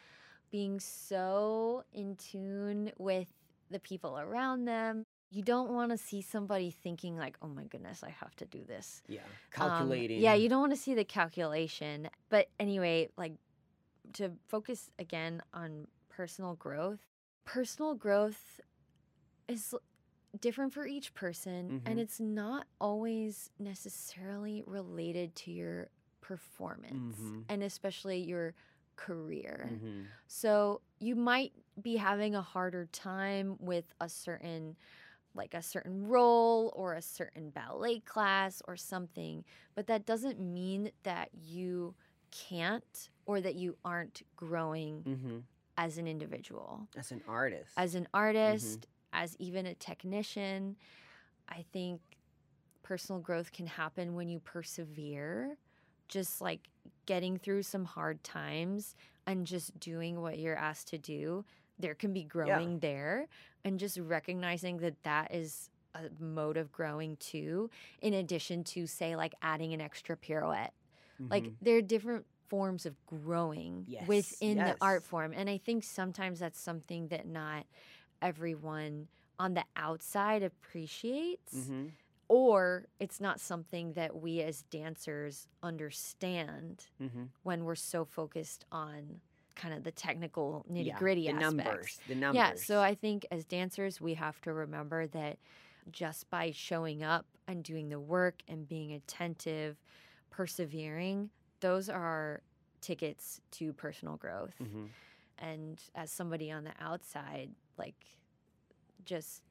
being 0.51 0.81
so 0.81 1.85
in 1.93 2.17
tune 2.17 2.93
with 2.99 3.29
the 3.71 3.81
people 3.81 4.19
around 4.19 4.65
them. 4.65 5.05
You 5.31 5.43
don't 5.43 5.71
want 5.73 5.91
to 5.91 5.99
see 5.99 6.23
somebody 6.23 6.71
thinking 6.71 7.17
like, 7.17 7.37
"Oh 7.43 7.49
my 7.49 7.65
goodness, 7.65 8.03
I 8.05 8.11
have 8.11 8.35
to 8.37 8.47
do 8.47 8.65
this." 8.65 9.03
Yeah, 9.09 9.21
Um, 9.59 9.71
calculating. 9.71 10.21
yeah, 10.21 10.35
you 10.35 10.49
don't 10.49 10.61
want 10.61 10.73
to 10.73 10.79
see 10.81 10.95
the 10.95 11.05
calculation. 11.05 12.09
But 12.31 12.49
anyway, 12.61 13.11
like 13.17 13.33
to 14.15 14.33
focus 14.47 14.91
again 14.99 15.43
on 15.53 15.89
personal 16.09 16.55
growth, 16.55 17.01
personal 17.45 17.95
growth 17.95 18.61
is 19.49 19.75
different 20.41 20.73
for 20.73 20.87
each 20.87 21.15
person 21.15 21.75
and 21.85 21.99
Mhm. 21.99 22.01
it's 22.01 22.21
not 22.21 22.67
always 22.81 23.51
necessarily 23.59 24.63
related 24.67 25.35
to 25.37 25.51
your 25.53 25.91
performance 26.21 26.95
Mhm. 27.19 27.45
and 27.49 27.63
especially 27.63 28.19
your 28.19 28.55
career. 28.97 29.69
hmm 29.69 30.03
So 30.27 30.81
you 30.99 31.15
might 31.15 31.53
be 31.81 31.97
having 31.97 32.35
a 32.35 32.43
harder 32.43 32.87
time 32.87 33.57
with 33.61 33.95
a 34.01 34.09
certain 34.09 34.77
like 35.35 35.55
a 35.55 35.63
certain 35.63 36.07
role 36.07 36.73
or 36.75 36.95
a 36.95 37.03
certain 37.03 37.51
ballet 37.51 38.01
class 38.01 38.63
or 38.67 38.77
something, 38.77 39.45
but 39.75 39.87
that 39.87 40.07
doesn't 40.07 40.41
mean 40.41 40.91
that 41.03 41.29
you 41.35 41.95
can't 42.31 43.11
or 43.27 43.41
that 43.41 43.55
you 43.55 43.77
aren't 43.85 44.23
growing 44.37 45.05
hmm 45.05 45.39
as 45.79 45.99
an 45.99 46.07
individual. 46.09 46.89
As 46.97 47.13
an 47.13 47.23
artist. 47.29 47.73
As 47.77 47.95
an 47.95 48.09
artist, 48.15 48.87
as 49.17 49.37
even 49.41 49.67
a 49.67 49.75
technician, 49.75 50.77
I 51.49 51.65
think 51.73 52.01
personal 52.83 53.21
growth 53.21 53.53
can 53.53 53.67
happen 53.67 54.15
when 54.15 54.29
you 54.29 54.41
persevere, 54.41 55.57
just 56.09 56.41
like 56.41 56.61
getting 57.07 57.39
through 57.39 57.63
some 57.63 57.85
hard 57.85 58.23
times 58.25 58.95
and 59.27 59.47
just 59.47 59.79
doing 59.81 60.21
what 60.23 60.39
you're 60.39 60.57
asked 60.57 60.89
to 60.89 60.99
do. 60.99 61.45
There 61.79 61.95
can 61.95 62.13
be 62.13 62.25
growing 62.25 62.81
there, 62.81 63.29
and 63.65 63.79
just 63.79 63.99
recognizing 63.99 64.79
that 64.79 65.03
that 65.05 65.35
is 65.35 65.71
a 65.95 66.11
mode 66.21 66.57
of 66.59 66.73
growing 66.73 67.17
too, 67.17 67.71
in 68.03 68.15
addition 68.15 68.65
to, 68.65 68.87
say, 68.87 69.17
like 69.17 69.35
adding 69.43 69.75
an 69.75 69.81
extra 69.81 70.17
pirouette. 70.17 70.73
Like 71.31 71.51
Mhm. 71.51 71.57
there 71.61 71.79
are 71.79 71.83
different 71.83 72.27
forms 72.49 72.87
of 72.87 72.95
growing 73.07 73.87
Yes, 73.87 74.45
within 74.47 74.65
the 74.65 74.77
art 74.81 75.05
form. 75.05 75.33
And 75.37 75.51
I 75.51 75.59
think 75.59 75.85
sometimes 75.85 76.41
that's 76.41 76.61
something 76.61 77.09
that 77.09 77.27
not 77.27 77.67
everyone 78.23 79.09
on 79.39 79.55
the 79.55 79.65
outside 79.77 80.43
appreciates, 80.43 81.55
Mhm. 81.55 81.93
or 82.29 82.87
it's 82.99 83.21
not 83.21 83.41
something 83.41 83.93
that 83.95 84.17
we 84.17 84.41
as 84.43 84.63
dancers 84.63 85.49
understand 85.63 86.87
Mhm. 87.01 87.29
when 87.43 87.65
we're 87.65 87.75
so 87.75 88.05
focused 88.05 88.65
on 88.73 89.21
kind 89.55 89.73
of 89.75 89.85
the 89.85 89.93
technical 89.93 90.65
nitty 90.71 90.87
Yeah, 90.87 90.99
gritty 90.99 91.23
the 91.23 91.31
aspects. 91.31 91.65
numbers. 91.65 92.01
The 92.09 92.15
numbers. 92.15 92.37
Yeah, 92.37 92.55
so 92.57 92.81
I 92.83 92.95
think 92.95 93.27
as 93.31 93.45
dancers, 93.45 94.01
we 94.01 94.15
have 94.15 94.41
to 94.43 94.53
remember 94.53 95.07
that 95.09 95.39
just 95.91 96.29
by 96.31 96.51
showing 96.51 97.03
up 97.03 97.27
and 97.47 97.63
doing 97.65 97.89
the 97.89 98.01
work 98.01 98.43
and 98.49 98.67
being 98.69 98.93
attentive, 98.93 99.81
persevering, 100.31 101.31
those 101.61 101.89
are 101.89 102.43
tickets 102.81 103.41
to 103.53 103.73
personal 103.73 104.17
growth. 104.17 104.55
Mhm. 104.61 104.91
And 105.39 105.83
as 105.95 106.11
somebody 106.11 106.51
on 106.51 106.65
the 106.65 106.75
outside, 106.81 107.55
like, 107.79 107.95
just, 109.05 109.43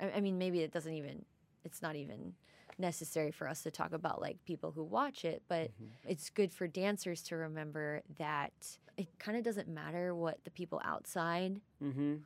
I, 0.00 0.12
I 0.12 0.20
mean, 0.20 0.38
maybe 0.38 0.60
it 0.60 0.72
doesn't 0.72 0.92
even, 0.92 1.24
it's 1.64 1.82
not 1.82 1.96
even 1.96 2.34
necessary 2.78 3.30
for 3.30 3.48
us 3.48 3.62
to 3.62 3.70
talk 3.70 3.92
about 3.92 4.20
like 4.20 4.42
people 4.44 4.72
who 4.72 4.82
watch 4.82 5.24
it, 5.24 5.42
but 5.48 5.70
Mhm. 5.70 5.90
it's 6.04 6.30
good 6.30 6.52
for 6.52 6.66
dancers 6.66 7.22
to 7.24 7.36
remember 7.36 8.02
that 8.18 8.78
it 8.96 9.08
kind 9.18 9.36
of 9.36 9.44
doesn't 9.44 9.68
matter 9.68 10.14
what 10.14 10.42
the 10.44 10.50
people 10.50 10.80
outside 10.84 11.60
Mhm. 11.82 12.22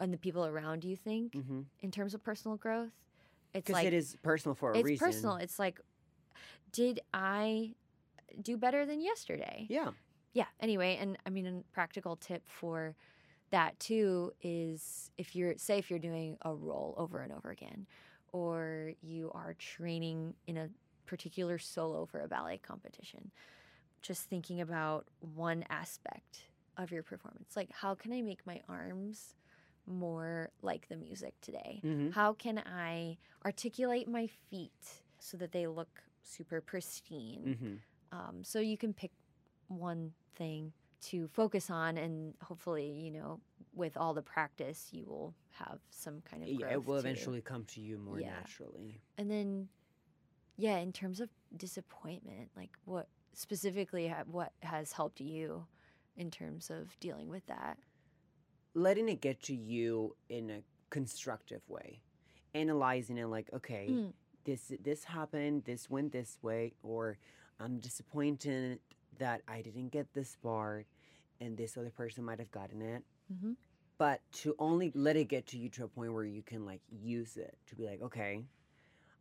and 0.00 0.12
the 0.12 0.18
people 0.18 0.44
around 0.46 0.84
you 0.84 0.96
think 0.96 1.32
Mhm. 1.32 1.66
in 1.80 1.90
terms 1.90 2.14
of 2.14 2.22
personal 2.22 2.56
growth. 2.56 2.92
It's 3.54 3.70
like 3.70 3.86
it 3.86 3.94
is 3.94 4.16
personal 4.22 4.54
for 4.54 4.72
a 4.72 4.78
it's 4.78 4.84
reason. 4.84 5.08
It's 5.08 5.16
personal. 5.16 5.36
It's 5.36 5.58
like, 5.58 5.80
did 6.72 7.00
I 7.14 7.74
do 8.42 8.56
better 8.58 8.84
than 8.84 9.00
yesterday? 9.00 9.66
Yeah. 9.70 9.92
Yeah. 10.34 10.46
Anyway, 10.60 10.96
and 11.00 11.16
I 11.24 11.30
mean, 11.30 11.46
a 11.46 11.62
practical 11.72 12.16
tip 12.16 12.46
for 12.48 12.94
that 13.50 13.78
too 13.78 14.32
is 14.42 15.10
if 15.18 15.34
you're 15.36 15.56
say 15.56 15.78
if 15.78 15.90
you're 15.90 15.98
doing 15.98 16.36
a 16.42 16.54
role 16.54 16.94
over 16.98 17.20
and 17.20 17.32
over 17.32 17.50
again, 17.50 17.86
or 18.32 18.92
you 19.02 19.30
are 19.34 19.54
training 19.54 20.34
in 20.46 20.56
a 20.56 20.68
particular 21.06 21.58
solo 21.58 22.06
for 22.06 22.20
a 22.20 22.28
ballet 22.28 22.58
competition, 22.58 23.30
just 24.02 24.24
thinking 24.24 24.60
about 24.60 25.06
one 25.20 25.64
aspect 25.70 26.48
of 26.76 26.90
your 26.90 27.02
performance, 27.02 27.56
like 27.56 27.70
how 27.72 27.94
can 27.94 28.12
I 28.12 28.22
make 28.22 28.46
my 28.46 28.60
arms 28.68 29.34
more 29.86 30.50
like 30.62 30.88
the 30.88 30.96
music 30.96 31.34
today? 31.40 31.80
Mhm. 31.84 32.12
How 32.12 32.32
can 32.32 32.58
I 32.58 33.18
articulate 33.44 34.08
my 34.08 34.26
feet 34.26 35.02
so 35.18 35.36
that 35.36 35.52
they 35.52 35.66
look 35.66 36.02
super 36.22 36.60
pristine? 36.60 37.56
Mhm. 37.60 37.78
Um, 38.12 38.42
so 38.44 38.58
you 38.60 38.76
can 38.76 38.92
pick 38.92 39.12
one 39.68 40.12
thing 40.34 40.72
to 41.02 41.28
focus 41.28 41.70
on, 41.70 41.96
and 41.96 42.34
hopefully, 42.42 42.90
you 42.90 43.10
know, 43.10 43.40
with 43.74 43.96
all 43.96 44.14
the 44.14 44.22
practice, 44.22 44.88
you 44.92 45.04
will 45.06 45.34
have 45.50 45.78
some 45.90 46.22
kind 46.22 46.42
of 46.42 46.48
Yeah, 46.48 46.72
it 46.72 46.86
will 46.86 46.94
too. 46.94 47.00
eventually 47.08 47.40
come 47.40 47.64
to 47.66 47.80
you 47.80 47.98
more 47.98 48.18
Yeah. 48.20 48.30
naturally. 48.30 49.00
And 49.18 49.30
then, 49.30 49.68
yeah, 50.56 50.78
in 50.78 50.92
terms 50.92 51.20
of 51.20 51.28
disappointment, 51.56 52.50
like 52.56 52.70
what 52.84 53.08
specifically, 53.34 54.08
what 54.26 54.52
has 54.62 54.92
helped 54.92 55.20
you 55.20 55.66
in 56.16 56.30
terms 56.30 56.70
of 56.70 56.98
dealing 57.00 57.28
with 57.28 57.44
that? 57.46 57.78
Letting 58.74 59.08
it 59.08 59.20
get 59.20 59.42
to 59.44 59.54
you 59.54 60.16
in 60.28 60.50
a 60.50 60.62
constructive 60.90 61.62
way. 61.68 62.00
Analyzing 62.54 63.18
it 63.18 63.26
like, 63.26 63.50
okay, 63.52 63.88
Mm. 63.90 64.12
this 64.44 64.72
this 64.80 65.04
happened, 65.04 65.64
this 65.64 65.90
went 65.90 66.12
this 66.12 66.38
way, 66.42 66.72
or 66.82 67.18
I'm 67.58 67.78
disappointed 67.80 68.80
that 69.18 69.42
I 69.48 69.62
didn't 69.62 69.88
get 69.90 70.12
this 70.14 70.36
part 70.42 70.86
and 71.40 71.56
this 71.56 71.76
other 71.76 71.90
person 71.90 72.24
might 72.24 72.38
have 72.38 72.50
gotten 72.50 72.80
it. 72.82 73.02
Mm-hmm. 73.32 73.52
But 73.98 74.20
to 74.42 74.54
only 74.58 74.92
let 74.94 75.16
it 75.16 75.24
get 75.28 75.46
to 75.48 75.58
you 75.58 75.68
to 75.70 75.84
a 75.84 75.88
point 75.88 76.12
where 76.12 76.24
you 76.24 76.42
can 76.42 76.66
like 76.66 76.82
use 76.90 77.36
it 77.36 77.56
to 77.66 77.74
be 77.74 77.86
like, 77.86 78.02
okay, 78.02 78.42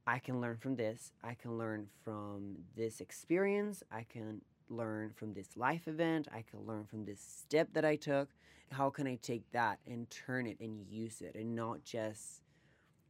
I 0.05 0.19
can 0.19 0.41
learn 0.41 0.58
from 0.58 0.75
this. 0.75 1.12
I 1.23 1.34
can 1.34 1.58
learn 1.58 1.88
from 2.03 2.58
this 2.75 2.99
experience. 2.99 3.84
I 3.91 4.03
can 4.03 4.41
learn 4.69 5.12
from 5.15 5.34
this 5.34 5.55
life 5.55 5.88
event. 5.88 6.27
I 6.34 6.43
can 6.49 6.65
learn 6.65 6.86
from 6.86 7.05
this 7.05 7.19
step 7.21 7.69
that 7.73 7.86
I 7.86 7.95
took. 7.95 8.29
How 8.71 8.89
can 8.89 9.08
I 9.08 9.15
take 9.21 9.49
that 9.51 9.79
and 9.88 10.10
turn 10.10 10.45
it 10.47 10.60
and 10.60 10.86
use 10.89 11.21
it 11.21 11.36
and 11.36 11.55
not 11.55 11.84
just 11.84 12.41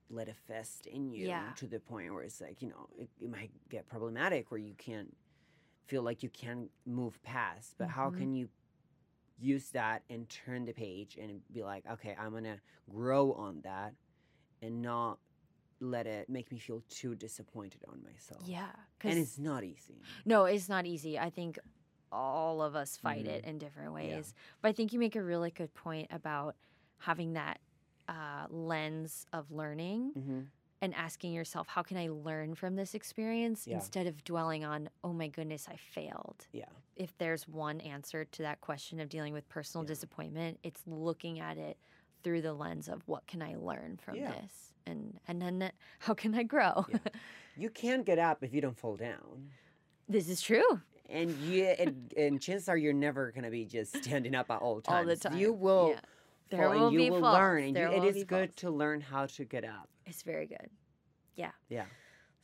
let 0.09 0.27
it 0.27 0.35
fest 0.47 0.85
in 0.85 1.11
you 1.11 1.27
Yeah. 1.27 1.49
to 1.55 1.67
the 1.67 1.79
point 1.79 2.13
where 2.13 2.23
it's 2.23 2.39
like, 2.39 2.61
you 2.61 2.69
know, 2.69 2.87
it, 2.97 3.09
it 3.19 3.29
might 3.29 3.51
get 3.69 3.87
problematic 3.87 4.51
where 4.51 4.59
you 4.59 4.75
can't 4.77 5.15
feel 5.87 6.01
like 6.03 6.23
you 6.23 6.29
can 6.29 6.69
move 6.85 7.21
past. 7.23 7.75
But 7.77 7.89
how 7.89 8.09
Mhm. 8.09 8.17
can 8.17 8.33
you 8.33 8.49
use 9.37 9.69
that 9.71 10.03
and 10.09 10.29
turn 10.29 10.65
the 10.65 10.73
page 10.73 11.17
and 11.17 11.41
be 11.51 11.63
like, 11.63 11.85
okay, 11.87 12.15
I'm 12.17 12.31
gonna 12.31 12.61
grow 12.89 13.33
on 13.33 13.61
that 13.61 13.93
and 14.61 14.81
not 14.81 15.19
let 15.81 16.07
it 16.07 16.29
make 16.29 16.51
me 16.51 16.57
feel 16.57 16.81
too 16.87 17.15
disappointed 17.15 17.83
on 17.89 18.01
myself. 18.01 18.47
Yeah, 18.47 18.71
And 19.01 19.19
it's 19.19 19.37
not 19.37 19.63
easy. 19.63 20.01
No, 20.25 20.45
it's 20.45 20.69
not 20.69 20.85
easy. 20.85 21.19
I 21.19 21.29
think 21.29 21.59
all 22.11 22.61
of 22.61 22.75
us 22.75 22.95
fight 22.95 23.25
it 23.25 23.43
in 23.43 23.57
different 23.57 23.93
ways. 23.93 24.33
But 24.61 24.69
I 24.69 24.71
think 24.71 24.93
you 24.93 24.99
make 24.99 25.15
a 25.17 25.23
really 25.23 25.51
good 25.51 25.73
point 25.73 26.07
about 26.11 26.55
having 26.99 27.33
that 27.33 27.59
uh, 28.07 28.47
lens 28.49 29.25
of 29.33 29.51
learning 29.51 30.13
Mm-hmm. 30.15 30.41
And 30.81 30.93
asking 30.93 31.33
yourself, 31.33 31.67
how 31.67 31.81
can 31.83 31.97
I 31.97 32.09
learn 32.09 32.55
from 32.55 32.75
this 32.75 32.93
experience 32.93 33.65
Yeah. 33.67 33.75
instead 33.75 34.07
of 34.07 34.23
dwelling 34.23 34.63
on, 34.65 34.89
oh 35.03 35.13
my 35.13 35.27
goodness, 35.27 35.67
I 35.69 35.77
failed. 35.77 36.47
Yeah. 36.51 36.65
If 36.95 37.17
there's 37.17 37.47
one 37.47 37.79
answer 37.81 38.25
to 38.25 38.41
that 38.43 38.61
question 38.61 38.99
of 38.99 39.09
dealing 39.09 39.33
with 39.33 39.47
personal 39.49 39.83
Yeah. 39.85 39.89
disappointment, 39.89 40.59
it's 40.63 40.81
looking 40.85 41.39
at 41.39 41.57
it 41.57 41.77
through 42.23 42.41
the 42.41 42.53
lens 42.53 42.87
of 42.89 43.01
what 43.07 43.25
can 43.27 43.41
I 43.41 43.55
learn 43.55 43.97
from 43.97 44.15
Yeah. 44.15 44.31
this 44.33 44.73
and 44.85 45.19
and 45.27 45.41
then 45.41 45.71
how 45.99 46.13
can 46.13 46.35
I 46.35 46.43
grow? 46.43 46.85
Yeah. 46.89 46.97
You 47.57 47.69
can't 47.69 48.05
get 48.05 48.19
up 48.19 48.43
if 48.43 48.53
you 48.53 48.61
don't 48.61 48.77
fall 48.77 48.97
down. 48.97 49.51
this 50.09 50.27
is 50.29 50.41
true. 50.41 50.81
And 51.09 51.31
you 51.37 51.63
and, 51.65 52.13
and 52.17 52.41
chances 52.41 52.67
are 52.67 52.77
you're 52.77 52.93
never 52.93 53.31
gonna 53.31 53.49
be 53.51 53.65
just 53.65 53.95
standing 54.03 54.35
up 54.35 54.49
at 54.51 54.59
all 54.61 54.81
times. 54.81 55.07
All 55.09 55.15
the 55.15 55.15
time. 55.15 55.37
You 55.37 55.53
will 55.53 55.91
Yeah. 55.91 55.99
There 56.49 56.69
will 56.69 56.87
and 56.87 56.93
you 56.93 56.99
be 56.99 57.09
will 57.09 57.21
falls. 57.21 57.33
learn. 57.37 57.63
And 57.63 57.77
you, 57.77 58.03
it 58.03 58.15
is 58.15 58.23
good 58.23 58.55
to 58.57 58.69
learn 58.69 59.01
how 59.01 59.25
to 59.25 59.45
get 59.45 59.63
up. 59.63 59.89
It's 60.05 60.21
very 60.23 60.45
good. 60.47 60.69
Yeah. 61.35 61.51
Yeah. 61.69 61.85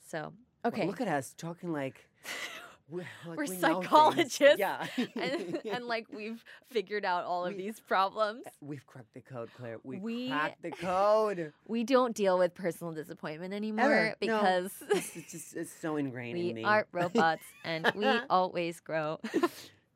So 0.08 0.34
Well, 0.64 0.74
okay. 0.74 0.88
look 0.88 1.00
at 1.02 1.08
us 1.08 1.34
talking 1.38 1.72
like 1.72 2.10
we're, 2.90 3.06
like 3.28 3.38
We're 3.38 3.46
we 3.46 3.56
psychologists. 3.58 4.58
Yeah. 4.58 4.86
and, 5.16 5.60
and 5.66 5.86
like 5.86 6.08
we've 6.12 6.44
figured 6.72 7.06
out 7.06 7.24
all 7.26 7.46
of 7.46 7.54
We- 7.56 7.62
these 7.62 7.80
problems. 7.80 8.44
We've 8.60 8.86
cracked 8.86 9.14
the 9.14 9.22
code, 9.22 9.50
Claire. 9.56 9.78
We, 9.84 10.00
We- 10.00 10.30
cracked 10.30 10.62
the 10.64 10.72
code. 10.72 11.54
We 11.68 11.84
don't 11.84 12.16
deal 12.16 12.38
with 12.38 12.54
personal 12.56 12.92
disappointment 12.94 13.54
anymore 13.54 13.86
Ever. 13.86 14.06
No. 14.08 14.16
because 14.20 14.72
it's, 14.90 15.16
it's 15.16 15.32
just 15.32 15.56
it's 15.56 15.72
so 15.72 15.96
ingrained 15.96 16.38
in 16.38 16.46
me. 16.48 16.54
we 16.56 16.64
are 16.66 16.86
robots 16.92 17.44
and 17.64 17.90
we 17.96 18.06
always 18.30 18.80
grow. 18.82 19.20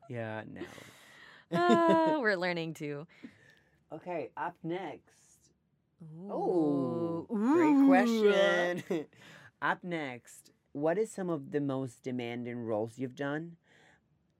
Yeah, 0.08 0.42
no. 0.50 0.62
Ah, 1.52 2.18
we're 2.20 2.36
learning 2.36 2.74
to. 2.74 3.06
Okay, 3.92 4.30
up 4.36 4.56
next. 4.62 5.50
Oh, 6.30 7.26
great 7.30 7.74
question. 7.86 9.06
up 9.62 9.82
next, 9.84 10.50
what 10.72 10.98
is 10.98 11.10
some 11.10 11.30
of 11.30 11.52
the 11.52 11.60
most 11.60 12.02
demanding 12.02 12.58
roles 12.64 12.98
you've 12.98 13.14
done, 13.16 13.56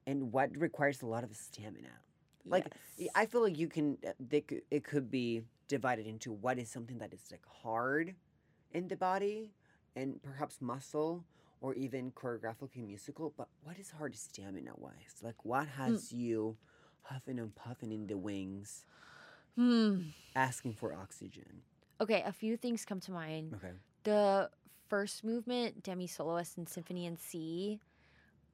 and 0.07 0.33
what 0.33 0.51
requires 0.57 1.03
a 1.03 1.07
lot 1.07 1.25
of 1.25 1.35
stamina? 1.35 2.01
Like, 2.45 2.67
Yes. 2.99 3.09
I 3.15 3.27
feel 3.27 3.43
like 3.43 3.59
you 3.59 3.69
can. 3.69 3.99
uh, 4.07 4.13
They 4.21 4.45
it 4.71 4.85
could 4.85 5.11
be 5.11 5.43
divided 5.69 6.07
into 6.07 6.33
what 6.33 6.59
is 6.59 6.71
something 6.71 6.99
that 6.99 7.13
is 7.13 7.31
like 7.31 7.45
hard, 7.63 8.15
in 8.73 8.89
the 8.89 8.97
body 8.97 9.53
and 9.97 10.23
perhaps 10.23 10.61
muscle 10.61 11.25
or 11.61 11.75
even 11.75 12.11
choreographically 12.13 12.87
musical. 12.87 13.33
But 13.37 13.49
what 13.63 13.79
is 13.79 13.91
hard 13.91 14.17
stamina 14.17 14.73
wise? 14.77 15.17
Like, 15.23 15.45
what 15.45 15.67
has 15.69 16.13
you 16.13 16.57
huffing 17.03 17.39
and 17.39 17.55
puffing 17.55 17.93
in 17.93 18.07
the 18.07 18.17
wings, 18.19 18.85
Hmm. 19.57 20.01
asking 20.35 20.75
for 20.75 20.93
oxygen? 20.95 21.63
Okay, 22.01 22.23
a 22.27 22.33
few 22.33 22.57
things 22.57 22.85
come 22.85 23.01
to 23.01 23.13
mind. 23.13 23.55
Okay. 23.55 23.73
The 24.05 24.51
first 24.89 25.25
movement, 25.25 25.83
Demi 25.83 26.07
Soloist 26.07 26.59
and 26.59 26.69
Symphony 26.69 27.07
in 27.07 27.17
C, 27.17 27.81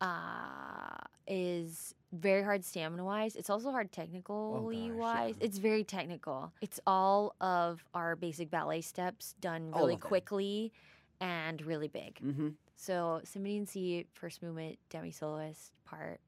uh, 0.00 0.96
is 1.26 1.94
very 2.12 2.42
hard 2.42 2.64
stamina 2.64 3.04
wise. 3.04 3.36
It's 3.36 3.50
also 3.50 3.70
hard 3.70 3.90
technically 3.92 4.88
gosh, 4.88 4.96
wise. 4.96 5.34
yeah. 5.38 5.46
It's 5.46 5.58
very 5.58 5.84
technical. 5.84 6.52
It's 6.60 6.80
all 6.86 7.34
of 7.40 7.84
our 7.94 8.16
basic 8.16 8.50
ballet 8.50 8.80
steps 8.82 9.34
done 9.40 9.72
really 9.72 9.94
them. 9.94 10.00
quickly 10.00 10.72
and 11.20 11.62
really 11.62 11.88
big. 11.88 12.20
Mm-hmm. 12.24 12.48
So 12.76 13.20
Symphony 13.24 13.56
in 13.56 13.66
C, 13.66 14.06
first 14.12 14.42
movement, 14.42 14.78
demi 14.90 15.10
soloist 15.10 15.72
part, 15.84 16.20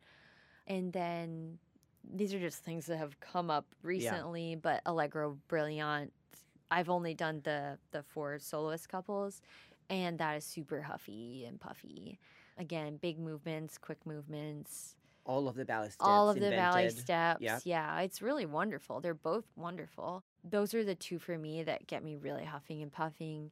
and 0.66 0.92
then 0.92 1.58
these 2.12 2.34
are 2.34 2.40
just 2.40 2.64
things 2.64 2.86
that 2.86 2.96
have 2.98 3.18
come 3.20 3.50
up 3.50 3.66
recently. 3.82 4.56
But 4.56 4.82
Allegro 4.86 5.38
Brillante, 5.48 6.10
I've 6.70 6.88
only 6.90 7.14
done 7.14 7.40
the 7.44 7.78
the 7.92 8.02
four 8.02 8.38
soloist 8.38 8.88
couples, 8.88 9.40
and 9.90 10.18
that 10.18 10.36
is 10.36 10.44
super 10.44 10.82
huffy 10.82 11.44
and 11.46 11.60
puffy. 11.60 12.18
Again, 12.58 12.98
big 13.00 13.18
movements, 13.18 13.78
quick 13.78 13.98
movements, 14.06 14.94
All 15.26 15.48
of 15.48 15.56
the 15.56 15.64
ballet 15.64 15.86
steps. 15.88 15.96
all 16.00 16.28
of 16.28 16.38
the 16.38 16.50
ballet 16.50 16.88
steps. 16.90 17.40
Yep. 17.42 17.62
Yeah, 17.64 18.00
it's 18.00 18.22
really 18.22 18.46
wonderful. 18.46 19.00
They're 19.00 19.12
both 19.14 19.44
wonderful. 19.56 20.22
Those 20.48 20.72
are 20.74 20.84
the 20.84 20.94
two 20.94 21.18
for 21.18 21.36
me 21.36 21.64
that 21.64 21.86
get 21.88 22.04
me 22.04 22.14
really 22.16 22.44
huffing 22.44 22.80
and 22.82 22.92
puffing 22.92 23.50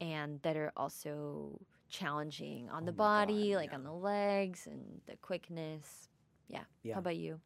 and 0.00 0.40
that 0.42 0.56
are 0.56 0.72
also 0.76 1.60
challenging 1.90 2.70
on 2.70 2.84
Oh 2.84 2.86
the 2.86 2.92
my 2.92 2.96
God, 2.96 3.28
body, 3.28 3.56
like 3.56 3.70
yeah. 3.70 3.74
on 3.76 3.84
the 3.84 3.92
legs 3.92 4.66
and 4.66 5.00
the 5.06 5.16
quickness. 5.16 6.08
Yeah. 6.48 6.60
Yeah. 6.82 6.94
How 6.94 7.00
about 7.00 7.16
you? 7.16 7.40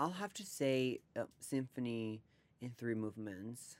I'll 0.00 0.10
have 0.12 0.32
to 0.34 0.46
say 0.46 1.00
uh, 1.14 1.24
Symphony 1.40 2.22
in 2.62 2.70
Three 2.78 2.94
Movements. 2.94 3.76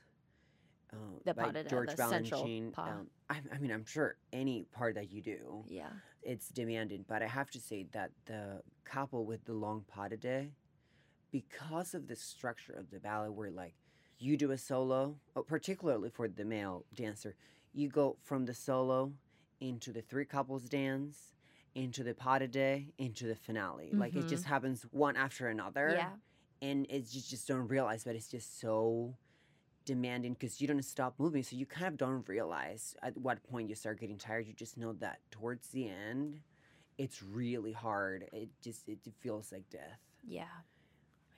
Uh, 0.93 0.97
The 1.25 1.33
by 1.33 1.51
de 1.51 1.63
George 1.63 1.89
the 1.89 1.95
Balanchine. 2.03 2.77
Um, 2.77 3.07
I, 3.29 3.37
I 3.51 3.57
mean, 3.57 3.71
I'm 3.71 3.85
sure 3.85 4.15
any 4.31 4.65
part 4.71 4.93
that 4.95 5.11
you 5.11 5.21
do, 5.23 5.63
Yeah. 5.67 5.89
it's 6.21 6.49
demanding. 6.49 7.05
But 7.07 7.23
I 7.23 7.27
have 7.27 7.49
to 7.51 7.59
say 7.59 7.87
that 7.93 8.11
the 8.27 8.61
couple 8.85 9.25
with 9.25 9.43
the 9.45 9.53
long 9.53 9.83
pas 9.87 10.09
de 10.09 10.17
deux, 10.17 10.47
because 11.31 11.95
of 11.95 12.07
the 12.07 12.15
structure 12.15 12.73
of 12.73 12.91
the 12.91 12.99
ballet, 12.99 13.29
where 13.29 13.49
like 13.49 13.73
you 14.19 14.37
do 14.37 14.51
a 14.51 14.57
solo, 14.59 15.15
oh, 15.35 15.41
particularly 15.41 16.11
for 16.11 16.27
the 16.27 16.45
male 16.45 16.85
dancer, 16.93 17.33
you 17.73 17.89
go 17.89 18.17
from 18.21 18.45
the 18.45 18.53
solo 18.53 19.11
into 19.59 19.91
the 19.91 20.01
three 20.03 20.25
couples 20.25 20.63
dance, 20.69 21.33
into 21.75 22.03
the 22.03 22.13
pas 22.13 22.39
de 22.39 22.47
deux, 22.47 22.83
into 22.97 23.27
the 23.27 23.35
finale. 23.35 23.89
Like 23.93 24.15
it 24.15 24.27
just 24.27 24.43
mm-hmm. 24.43 24.53
happens 24.53 24.85
one 24.91 25.15
after 25.15 25.47
another 25.47 25.93
Yeah. 25.97 26.09
and 26.61 26.85
it's 26.89 27.11
just, 27.11 27.29
just 27.29 27.47
don't 27.47 27.67
realize 27.67 28.03
but 28.03 28.15
it's 28.15 28.27
just 28.27 28.59
so 28.59 29.15
demanding 29.85 30.33
because 30.33 30.61
you 30.61 30.67
don't 30.67 30.83
stop 30.83 31.15
moving 31.17 31.41
so 31.43 31.55
you 31.55 31.65
kind 31.65 31.87
of 31.87 31.97
don't 31.97 32.27
realize 32.29 32.95
at 33.01 33.17
what 33.17 33.41
point 33.43 33.67
you 33.69 33.75
start 33.75 33.99
getting 33.99 34.17
tired 34.17 34.45
you 34.45 34.53
just 34.53 34.77
know 34.77 34.93
that 34.93 35.17
towards 35.31 35.69
the 35.69 35.89
end 35.89 36.39
it's 36.99 37.23
really 37.23 37.71
hard 37.71 38.25
it 38.31 38.49
just 38.61 38.87
it 38.87 38.99
feels 39.21 39.51
like 39.51 39.67
death 39.71 39.99
Yeah. 40.23 40.43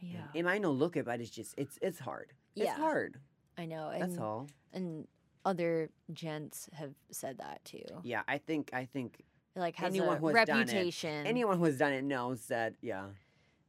And 0.01 0.11
Yeah. 0.11 0.25
it 0.33 0.43
might 0.43 0.61
not 0.61 0.73
look 0.73 0.97
it 0.97 1.05
but 1.05 1.21
it's 1.21 1.29
just 1.29 1.53
it's 1.57 1.79
it's 1.81 1.99
hard 1.99 2.33
Yeah. 2.55 2.71
it's 2.71 2.79
hard 2.79 3.17
I 3.57 3.65
know. 3.65 3.93
that's 3.97 4.17
all 4.17 4.49
and 4.73 5.07
other 5.45 5.89
gents 6.11 6.69
have 6.73 6.93
said 7.11 7.37
that 7.37 7.63
too. 7.63 7.85
yeah 8.03 8.23
i 8.27 8.37
think 8.39 8.71
i 8.73 8.83
think 8.85 9.23
Like 9.55 9.75
has 9.75 9.93
Anyone 9.93 10.17
a 10.17 10.19
who 10.19 10.27
has 10.27 10.47
done 10.47 10.59
it- 10.61 10.73
reputation. 10.73 11.27
anyone 11.27 11.57
who 11.59 11.65
has 11.65 11.77
done 11.77 11.93
it 11.93 12.03
knows 12.03 12.47
that 12.47 12.73
yeah 12.81 13.07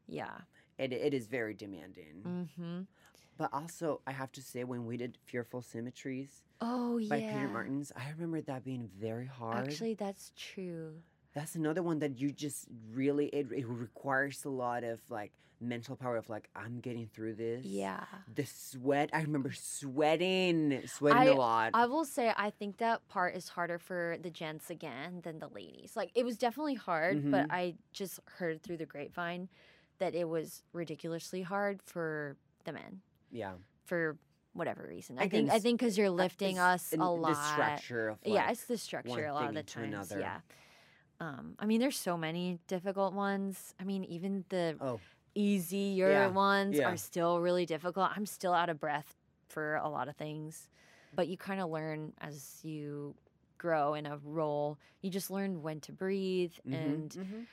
Yeah. 0.07 0.31
it, 0.79 0.93
it 0.93 1.13
is 1.15 1.27
very 1.27 1.55
demanding 1.55 2.23
Mm-hmm. 2.27 2.81
but 3.37 3.51
also 3.53 4.01
i 4.07 4.13
have 4.13 4.33
to 4.33 4.43
say 4.43 4.65
when 4.65 4.87
we 4.87 4.97
did 4.97 5.19
fearful 5.25 5.61
symmetries 5.63 6.43
Oh 6.61 6.99
by 7.09 7.17
yeah. 7.17 7.33
peter 7.33 7.49
martins 7.49 7.93
i 7.97 8.09
remember 8.11 8.41
that 8.43 8.65
being 8.65 8.89
very 8.99 9.27
hard 9.27 9.69
Actually, 9.69 9.95
that's 9.95 10.33
true. 10.37 10.95
That's 11.35 11.55
another 11.57 11.83
one 11.83 11.99
that 11.99 12.19
you 12.21 12.31
just 12.33 12.67
really 12.93 13.27
it, 13.27 13.49
it 13.53 13.67
requires 13.67 14.45
a 14.45 14.49
lot 14.51 14.85
of 14.85 15.01
like 15.11 15.33
mental 15.61 15.97
power 15.97 16.17
of 16.17 16.29
like 16.29 16.49
I'm 16.55 16.81
getting 16.81 17.07
through 17.07 17.35
this. 17.35 17.65
Yeah. 17.65 18.05
The 18.35 18.45
sweat. 18.47 19.11
I 19.13 19.23
remember 19.23 19.53
sweating, 19.53 20.83
sweating 20.87 21.19
I- 21.19 21.25
a 21.27 21.35
lot. 21.35 21.71
I 21.75 21.87
will 21.87 22.05
say 22.05 22.33
I 22.37 22.51
think 22.51 22.79
that 22.79 23.07
part 23.09 23.35
is 23.35 23.49
harder 23.49 23.79
for 23.79 24.17
the 24.23 24.31
gents 24.31 24.71
again 24.71 25.21
than 25.23 25.39
the 25.39 25.49
ladies. 25.49 25.93
Like 25.97 26.11
it 26.15 26.25
was 26.25 26.37
definitely 26.37 26.75
hard, 26.75 27.31
but 27.31 27.49
Mhm. 27.49 27.53
I 27.53 27.75
just 27.93 28.21
heard 28.27 28.63
through 28.63 28.77
the 28.79 28.87
grapevine 28.87 29.49
that 29.99 30.15
it 30.15 30.29
was 30.29 30.63
ridiculously 30.73 31.43
hard 31.43 31.81
for 31.83 32.37
the 32.65 32.73
men 32.73 33.01
yeah. 33.31 33.53
for 33.85 34.17
whatever 34.53 34.87
reason. 34.89 35.19
I 35.19 35.25
I, 35.25 35.29
think 35.29 35.51
I 35.51 35.59
think 35.59 35.79
because 35.81 35.97
you're 35.97 36.11
lifting 36.11 36.59
us 36.59 36.93
a 36.93 36.97
lot. 36.97 37.31
The 37.31 37.53
structure 37.53 38.09
of 38.09 38.19
like, 38.25 38.35
yeah, 38.35 38.51
it's 38.51 38.65
the 38.65 38.79
structure 38.79 39.27
a 39.27 39.33
lot 39.33 39.49
of 39.49 39.55
the 39.55 39.63
times. 39.63 39.95
another. 39.95 40.21
Yeah. 40.21 40.41
Um, 41.21 41.55
I 41.59 41.67
mean, 41.67 41.81
there's 41.81 41.99
so 41.99 42.17
many 42.17 42.59
difficult 42.67 43.15
ones. 43.15 43.75
I 43.81 43.85
mean, 43.85 44.05
even 44.05 44.45
the 44.49 44.77
Oh, 44.81 45.01
easier 45.35 46.11
Yeah, 46.11 46.29
ones 46.29 46.79
yeah. 46.79 46.89
are 46.89 46.97
still 46.97 47.41
really 47.41 47.67
difficult. 47.67 48.11
I'm 48.17 48.27
still 48.27 48.53
out 48.53 48.69
of 48.69 48.81
breath 48.81 49.15
for 49.49 49.77
a 49.77 49.89
lot 49.89 50.09
of 50.09 50.17
things, 50.17 50.69
but 51.15 51.29
you 51.29 51.37
kind 51.37 51.61
of 51.61 51.71
learn 51.71 52.13
as 52.21 52.61
you 52.65 53.15
grow 53.59 53.95
in 53.95 54.07
a 54.07 54.19
role. 54.25 54.79
You 55.03 55.11
just 55.11 55.31
learn 55.31 55.63
when 55.63 55.81
to 55.81 55.93
breathe 55.93 56.53
mhm, 56.67 56.75
and 56.75 57.17
mhm. 57.17 57.47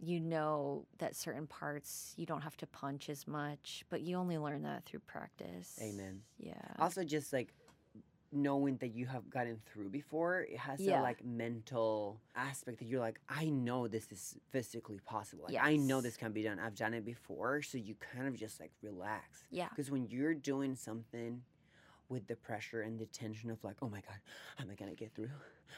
you 0.00 0.20
know 0.20 0.84
that 0.98 1.16
certain 1.16 1.46
parts 1.46 2.14
you 2.16 2.26
don't 2.26 2.42
have 2.42 2.56
to 2.58 2.66
punch 2.66 3.08
as 3.08 3.26
much, 3.26 3.84
but 3.88 4.02
you 4.02 4.16
only 4.16 4.38
learn 4.38 4.62
that 4.62 4.84
through 4.84 5.00
practice. 5.00 5.78
Amen. 5.82 6.22
Yeah. 6.38 6.54
also 6.78 7.04
just 7.04 7.32
like 7.32 7.52
knowing 8.36 8.76
that 8.78 8.94
you 8.94 9.06
have 9.06 9.28
gotten 9.30 9.58
through 9.72 9.88
before 9.88 10.40
it 10.42 10.58
has 10.58 10.80
Yeah. 10.80 11.00
a 11.00 11.02
like 11.02 11.24
mental 11.24 12.20
aspect 12.34 12.78
that 12.78 12.84
you're 12.86 13.00
like 13.00 13.18
i 13.28 13.46
know 13.46 13.88
this 13.88 14.06
is 14.12 14.36
physically 14.50 15.00
possible 15.04 15.44
like 15.48 15.56
i 15.62 15.76
know 15.76 16.00
this 16.00 16.16
can 16.16 16.32
be 16.32 16.42
done 16.42 16.58
i've 16.58 16.74
done 16.74 16.94
it 16.94 17.04
before 17.04 17.62
so 17.62 17.78
you 17.78 17.94
kind 18.12 18.28
of 18.28 18.34
just 18.36 18.60
like 18.60 18.72
relax 18.82 19.44
Yeah. 19.50 19.68
because 19.70 19.90
when 19.90 20.06
you're 20.08 20.34
doing 20.34 20.74
something 20.76 21.42
with 22.08 22.26
the 22.28 22.36
pressure 22.36 22.82
and 22.82 22.98
the 22.98 23.06
tension 23.06 23.50
of 23.50 23.62
like 23.64 23.76
oh 23.82 23.88
my 23.88 24.00
god 24.00 24.20
am 24.60 24.70
i 24.70 24.74
gonna 24.74 24.94
get 24.94 25.12
through 25.14 25.30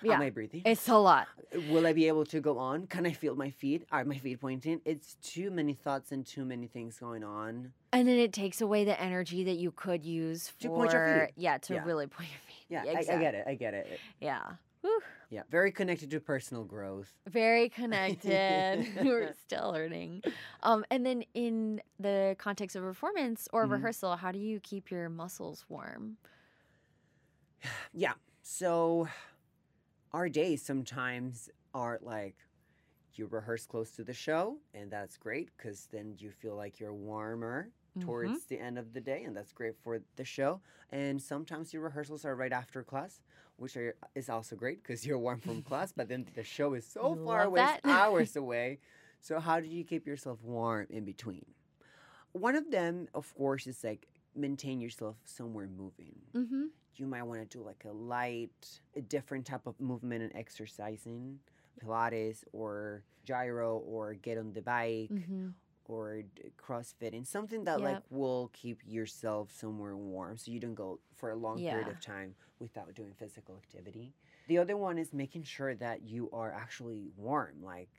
Yeah. 0.02 0.16
am 0.16 0.22
i 0.22 0.30
breathing 0.30 0.62
It's 0.64 0.88
a 0.88 0.98
lot. 0.98 1.26
will 1.70 1.86
i 1.86 1.92
be 1.92 2.06
able 2.08 2.26
to 2.26 2.40
go 2.40 2.58
on 2.58 2.86
can 2.86 3.06
i 3.06 3.12
feel 3.12 3.34
my 3.34 3.50
feet 3.50 3.84
are 3.90 4.04
my 4.04 4.18
feet 4.18 4.40
pointing 4.40 4.80
it's 4.84 5.14
too 5.22 5.50
many 5.50 5.72
thoughts 5.74 6.12
and 6.12 6.26
too 6.26 6.44
many 6.44 6.66
things 6.66 6.98
going 6.98 7.24
on 7.24 7.72
And 7.92 8.06
then 8.06 8.18
it 8.18 8.32
takes 8.34 8.60
away 8.60 8.84
the 8.84 9.00
energy 9.00 9.44
that 9.44 9.56
you 9.56 9.70
could 9.70 10.04
use 10.04 10.48
for 10.50 10.60
To 10.64 10.68
point 10.70 10.92
your 10.92 11.00
feet. 11.26 11.32
yeah, 11.36 11.56
to 11.66 11.74
Yeah. 11.74 11.84
really 11.86 12.06
point 12.16 12.28
your 12.28 12.40
feet. 12.40 12.47
Yeah, 12.68 12.84
I, 12.86 12.98
I 12.98 13.02
get 13.04 13.34
it 13.34 13.44
i 13.46 13.54
get 13.54 13.74
it 13.74 14.00
Yeah. 14.20 14.52
Whew. 14.82 15.00
yeah 15.30 15.42
very 15.50 15.72
connected 15.72 16.10
to 16.10 16.20
personal 16.20 16.64
growth 16.64 17.12
Very 17.28 17.68
connected. 17.80 18.88
We're 19.02 19.34
still 19.34 19.72
learning. 19.72 20.22
Um, 20.62 20.84
and 20.90 21.04
then 21.04 21.24
in 21.34 21.80
the 21.98 22.36
context 22.38 22.76
of 22.76 22.82
performance 22.82 23.48
or 23.52 23.66
Mhm. 23.66 23.72
rehearsal, 23.72 24.16
how 24.16 24.32
do 24.32 24.38
you 24.38 24.60
keep 24.60 24.90
your 24.90 25.08
muscles 25.08 25.64
warm? 25.68 26.16
Yeah. 27.92 28.14
So 28.42 29.08
our 30.12 30.28
days 30.28 30.62
sometimes 30.64 31.48
are 31.74 31.98
like 32.02 32.36
you 33.14 33.26
rehearse 33.26 33.66
close 33.66 33.90
to 33.92 34.04
the 34.04 34.14
show, 34.14 34.58
and 34.74 34.90
that's 34.90 35.16
great 35.16 35.50
because 35.56 35.88
then 35.92 36.14
you 36.18 36.30
feel 36.30 36.56
like 36.56 36.80
you're 36.80 36.94
warmer 36.94 37.70
Towards 38.00 38.44
the 38.46 38.58
end 38.58 38.78
of 38.78 38.92
the 38.92 39.00
day, 39.00 39.24
and 39.24 39.36
that's 39.36 39.52
great 39.52 39.74
for 39.82 40.00
the 40.16 40.24
show. 40.24 40.60
And 40.90 41.20
sometimes 41.20 41.72
your 41.72 41.82
rehearsals 41.82 42.24
are 42.24 42.34
right 42.36 42.52
after 42.52 42.82
class, 42.82 43.20
which 43.56 43.76
are, 43.76 43.94
is 44.14 44.28
also 44.28 44.56
great 44.56 44.82
because 44.82 45.06
you're 45.06 45.18
warm 45.18 45.40
from 45.40 45.62
class, 45.68 45.92
but 45.92 46.08
then 46.08 46.26
the 46.34 46.44
show 46.44 46.74
is 46.74 46.86
so 46.86 47.18
far 47.24 47.42
away, 47.44 47.62
it's 47.64 47.80
hours 47.84 48.36
away. 48.44 48.78
So, 49.20 49.40
how 49.40 49.60
do 49.60 49.66
you 49.66 49.84
keep 49.84 50.06
yourself 50.06 50.38
warm 50.42 50.86
in 50.90 51.04
between? 51.04 51.44
One 52.32 52.54
of 52.56 52.70
them, 52.70 53.08
of 53.14 53.34
course, 53.34 53.66
is 53.66 53.82
like 53.82 54.06
maintain 54.34 54.80
yourself 54.80 55.16
somewhere 55.24 55.66
moving 55.68 56.20
Mm-hmm. 56.36 56.66
you 56.96 57.06
might 57.06 57.22
want 57.22 57.40
to 57.40 57.58
do 57.58 57.64
like 57.64 57.84
a 57.88 57.92
light, 57.92 58.80
a 58.96 59.00
different 59.00 59.46
type 59.46 59.66
of 59.66 59.80
movement 59.80 60.22
and 60.22 60.32
exercising, 60.36 61.38
Pilates 61.82 62.44
or 62.52 63.02
gyro 63.24 63.78
or 63.78 64.14
get 64.14 64.38
on 64.38 64.52
the 64.52 64.62
bike 64.62 65.10
Mm-hmm. 65.12 65.48
Or 65.88 66.22
CrossFit 66.62 67.14
and 67.14 67.26
something 67.26 67.64
that 67.64 67.80
like 67.80 68.02
will 68.10 68.50
keep 68.52 68.80
yourself 68.86 69.50
somewhere 69.50 69.96
warm 69.96 70.36
so 70.36 70.52
you 70.52 70.60
don't 70.60 70.74
go 70.74 71.00
for 71.16 71.30
a 71.30 71.36
long 71.36 71.58
period 71.72 71.88
of 71.88 72.00
time 72.00 72.34
without 72.60 72.94
doing 72.94 73.12
physical 73.18 73.56
activity. 73.56 74.14
The 74.46 74.58
other 74.58 74.76
one 74.76 74.98
is 74.98 75.12
making 75.12 75.42
sure 75.44 75.74
that 75.74 76.02
you 76.02 76.30
are 76.32 76.52
actually 76.52 77.08
warm, 77.16 77.62
like. 77.62 77.90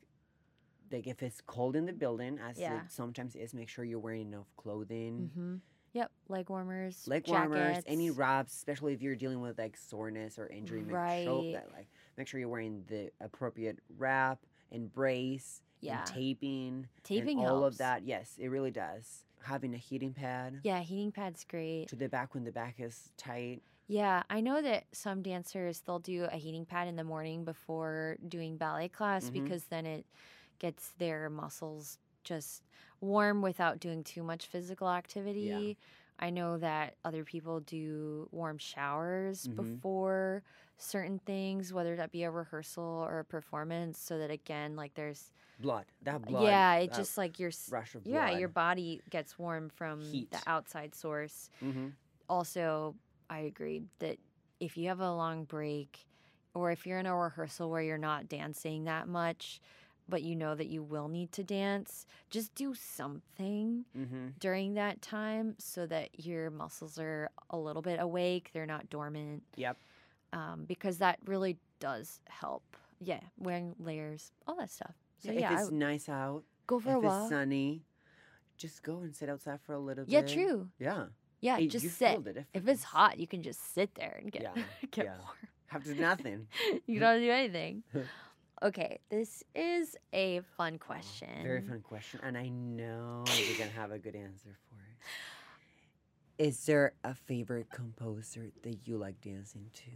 Like 0.92 1.06
if 1.06 1.22
it's 1.22 1.40
cold 1.46 1.76
in 1.76 1.86
the 1.86 1.94
building, 1.94 2.40
as 2.40 2.58
Yeah. 2.58 2.78
it 2.86 2.92
sometimes 2.92 3.36
is, 3.36 3.54
make 3.54 3.70
sure 3.70 3.86
you're 3.86 4.00
wearing 4.00 4.22
enough 4.34 4.48
clothing 4.58 5.30
Mm-hmm. 5.32 5.56
Yep, 5.94 6.12
leg 6.30 6.50
warmers, 6.50 7.08
leg 7.08 7.26
jackets. 7.26 7.32
warmers, 7.32 7.84
any 7.88 8.10
wraps, 8.12 8.54
especially 8.56 8.94
if 8.94 9.02
you're 9.02 9.16
dealing 9.16 9.40
with 9.42 9.58
like 9.60 9.76
soreness 9.78 10.38
or 10.40 10.48
injury. 10.48 10.82
Make 10.82 10.90
sure 11.24 11.44
Right. 11.44 11.54
that 11.54 11.72
like 11.74 11.88
make 12.18 12.28
sure 12.28 12.40
you're 12.40 12.50
wearing 12.50 12.84
the 12.88 13.12
appropriate 13.22 13.80
wrap 13.98 14.40
and 14.72 14.92
brace 14.92 15.62
Yeah. 15.82 16.00
and 16.00 16.08
taping. 16.08 16.88
Taping 17.04 17.40
all 17.40 17.62
helps. 17.62 17.76
of 17.76 17.78
that. 17.80 18.04
Yes, 18.04 18.36
it 18.38 18.48
really 18.50 18.72
does. 18.72 19.24
Having 19.44 19.74
a 19.74 19.78
heating 19.78 20.14
pad 20.14 20.60
Yeah, 20.64 20.82
heating 20.82 21.12
pad's 21.12 21.46
great. 21.46 21.88
to 21.90 21.96
the 21.96 22.10
back 22.10 22.34
when 22.34 22.44
the 22.44 22.52
back 22.52 22.76
is 22.80 23.12
tight. 23.18 23.62
Yeah, 23.88 24.24
I 24.30 24.42
know 24.42 24.62
that 24.62 24.84
some 24.92 25.22
dancers 25.22 25.80
they'll 25.82 26.00
do 26.00 26.26
a 26.26 26.36
heating 26.38 26.66
pad 26.66 26.88
in 26.88 26.96
the 26.96 27.04
morning 27.04 27.46
before 27.46 28.18
doing 28.28 28.58
ballet 28.58 28.90
class 28.90 29.30
Mhm. 29.30 29.34
because 29.34 29.64
then 29.66 29.86
it 29.86 30.06
gets 30.60 30.92
their 30.98 31.30
muscles 31.30 31.98
just 32.24 32.62
warm 33.02 33.42
without 33.42 33.80
doing 33.80 34.04
too 34.04 34.22
much 34.22 34.46
physical 34.48 34.90
activity. 34.90 35.78
I 36.20 36.30
know 36.32 36.58
that 36.58 36.98
other 37.06 37.24
people 37.24 37.62
do 37.62 38.28
warm 38.34 38.58
showers 38.58 39.48
Mhm. 39.48 39.56
before 39.56 40.44
certain 40.80 41.20
things, 41.20 41.74
whether 41.74 41.96
that 41.98 42.12
be 42.12 42.24
a 42.24 42.32
rehearsal 42.32 42.84
or 43.08 43.20
a 43.20 43.26
performance, 43.26 44.00
so 44.00 44.18
that 44.20 44.32
again, 44.32 44.76
like 44.76 44.96
there's 44.96 45.32
Blood. 45.60 45.86
That 46.04 46.26
blood. 46.26 46.54
yeah, 46.54 46.76
it 46.76 46.94
just 46.94 47.18
like 47.18 47.40
your 47.40 47.52
rush 47.70 47.96
of 47.96 48.04
blood. 48.04 48.14
yeah 48.14 48.30
your 48.30 48.48
body 48.50 49.02
gets 49.10 49.38
warm 49.40 49.70
from 49.70 50.00
Heat. 50.12 50.32
the 50.32 50.40
outside 50.48 50.96
source 50.96 51.50
hmm 51.62 51.90
also 52.30 52.96
I 53.30 53.40
agree 53.40 53.84
that 54.00 54.18
if 54.60 54.78
you 54.78 54.88
have 54.90 55.00
a 55.02 55.14
long 55.14 55.46
break 55.46 56.08
or 56.54 56.72
if 56.72 56.86
you're 56.88 57.00
in 57.00 57.06
a 57.06 57.16
rehearsal 57.16 57.70
where 57.70 57.82
you're 57.82 57.98
not 57.98 58.30
dancing 58.30 58.86
that 58.86 59.08
much, 59.08 59.62
but 60.08 60.24
you 60.24 60.36
know 60.36 60.56
that 60.56 60.68
you 60.68 60.84
will 60.84 61.08
need 61.08 61.32
to 61.34 61.44
dance, 61.44 62.06
just 62.30 62.56
do 62.56 62.74
something 62.74 63.86
hmm 63.94 64.30
during 64.40 64.74
that 64.76 65.02
time 65.02 65.56
so 65.60 65.86
that 65.88 66.26
your 66.26 66.50
muscles 66.50 66.98
are 67.00 67.30
a 67.50 67.58
little 67.58 67.82
bit 67.82 68.00
awake, 68.00 68.52
they're 68.54 68.66
not 68.66 68.90
dormant, 68.90 69.44
Yep. 69.56 69.78
Um, 70.34 70.66
because 70.68 70.98
that 71.00 71.20
really 71.26 71.58
does 71.80 72.20
help. 72.28 72.64
Yeah, 73.02 73.22
wearing 73.38 73.76
layers, 73.80 74.32
all 74.48 74.56
that 74.58 74.70
stuff. 74.70 74.96
So 75.20 75.32
Yeah, 75.32 75.40
yeah, 75.40 75.54
if 75.54 75.60
it's 75.60 75.66
would 75.72 75.74
nice 75.80 76.10
out, 76.10 76.44
go 76.68 76.80
for 76.80 76.90
if 76.90 76.96
a 76.96 77.00
it's 77.00 77.04
walk. 77.06 77.30
sunny, 77.30 77.84
just 78.58 78.84
go 78.84 79.00
and 79.00 79.16
sit 79.16 79.30
outside 79.30 79.60
for 79.62 79.74
a 79.74 79.80
little 79.80 80.06
Yeah, 80.08 80.22
bit. 80.22 80.30
Yeah, 80.30 80.36
true. 80.46 80.68
Yeah. 80.80 81.04
Yeah, 81.42 81.58
Hey, 81.58 81.68
just 81.68 81.98
sit. 81.98 82.24
the 82.26 82.46
If 82.54 82.68
it's 82.68 82.84
hot, 82.84 83.18
you 83.20 83.28
can 83.28 83.42
just 83.42 83.74
sit 83.74 83.96
there 83.96 84.20
and 84.22 84.32
get 84.32 84.42
Yeah, 84.44 84.64
get 84.92 85.06
yeah. 85.06 85.18
warm. 85.18 85.38
have 85.68 85.84
to 85.84 85.94
do 85.94 86.02
nothing. 86.02 86.48
you 86.86 87.00
don't 87.00 87.22
do 87.22 87.32
anything. 87.32 87.84
Okay, 88.62 89.00
this 89.10 89.42
is 89.56 89.96
a 90.12 90.42
fun 90.58 90.78
question. 90.80 91.30
Oh, 91.40 91.44
Very 91.44 91.62
fun 91.62 91.80
question, 91.80 92.20
and 92.22 92.38
I 92.38 92.50
know 92.50 93.24
you're 93.24 93.56
gonna 93.58 93.72
have 93.72 93.92
a 93.94 93.98
good 93.98 94.16
answer 94.18 94.58
for 94.68 94.76
it. 94.76 96.44
Is 96.48 96.66
there 96.66 96.94
a 97.06 97.14
favorite 97.14 97.70
composer 97.72 98.52
that 98.64 98.86
you 98.86 98.98
like 98.98 99.22
dancing 99.22 99.70
to? 99.76 99.92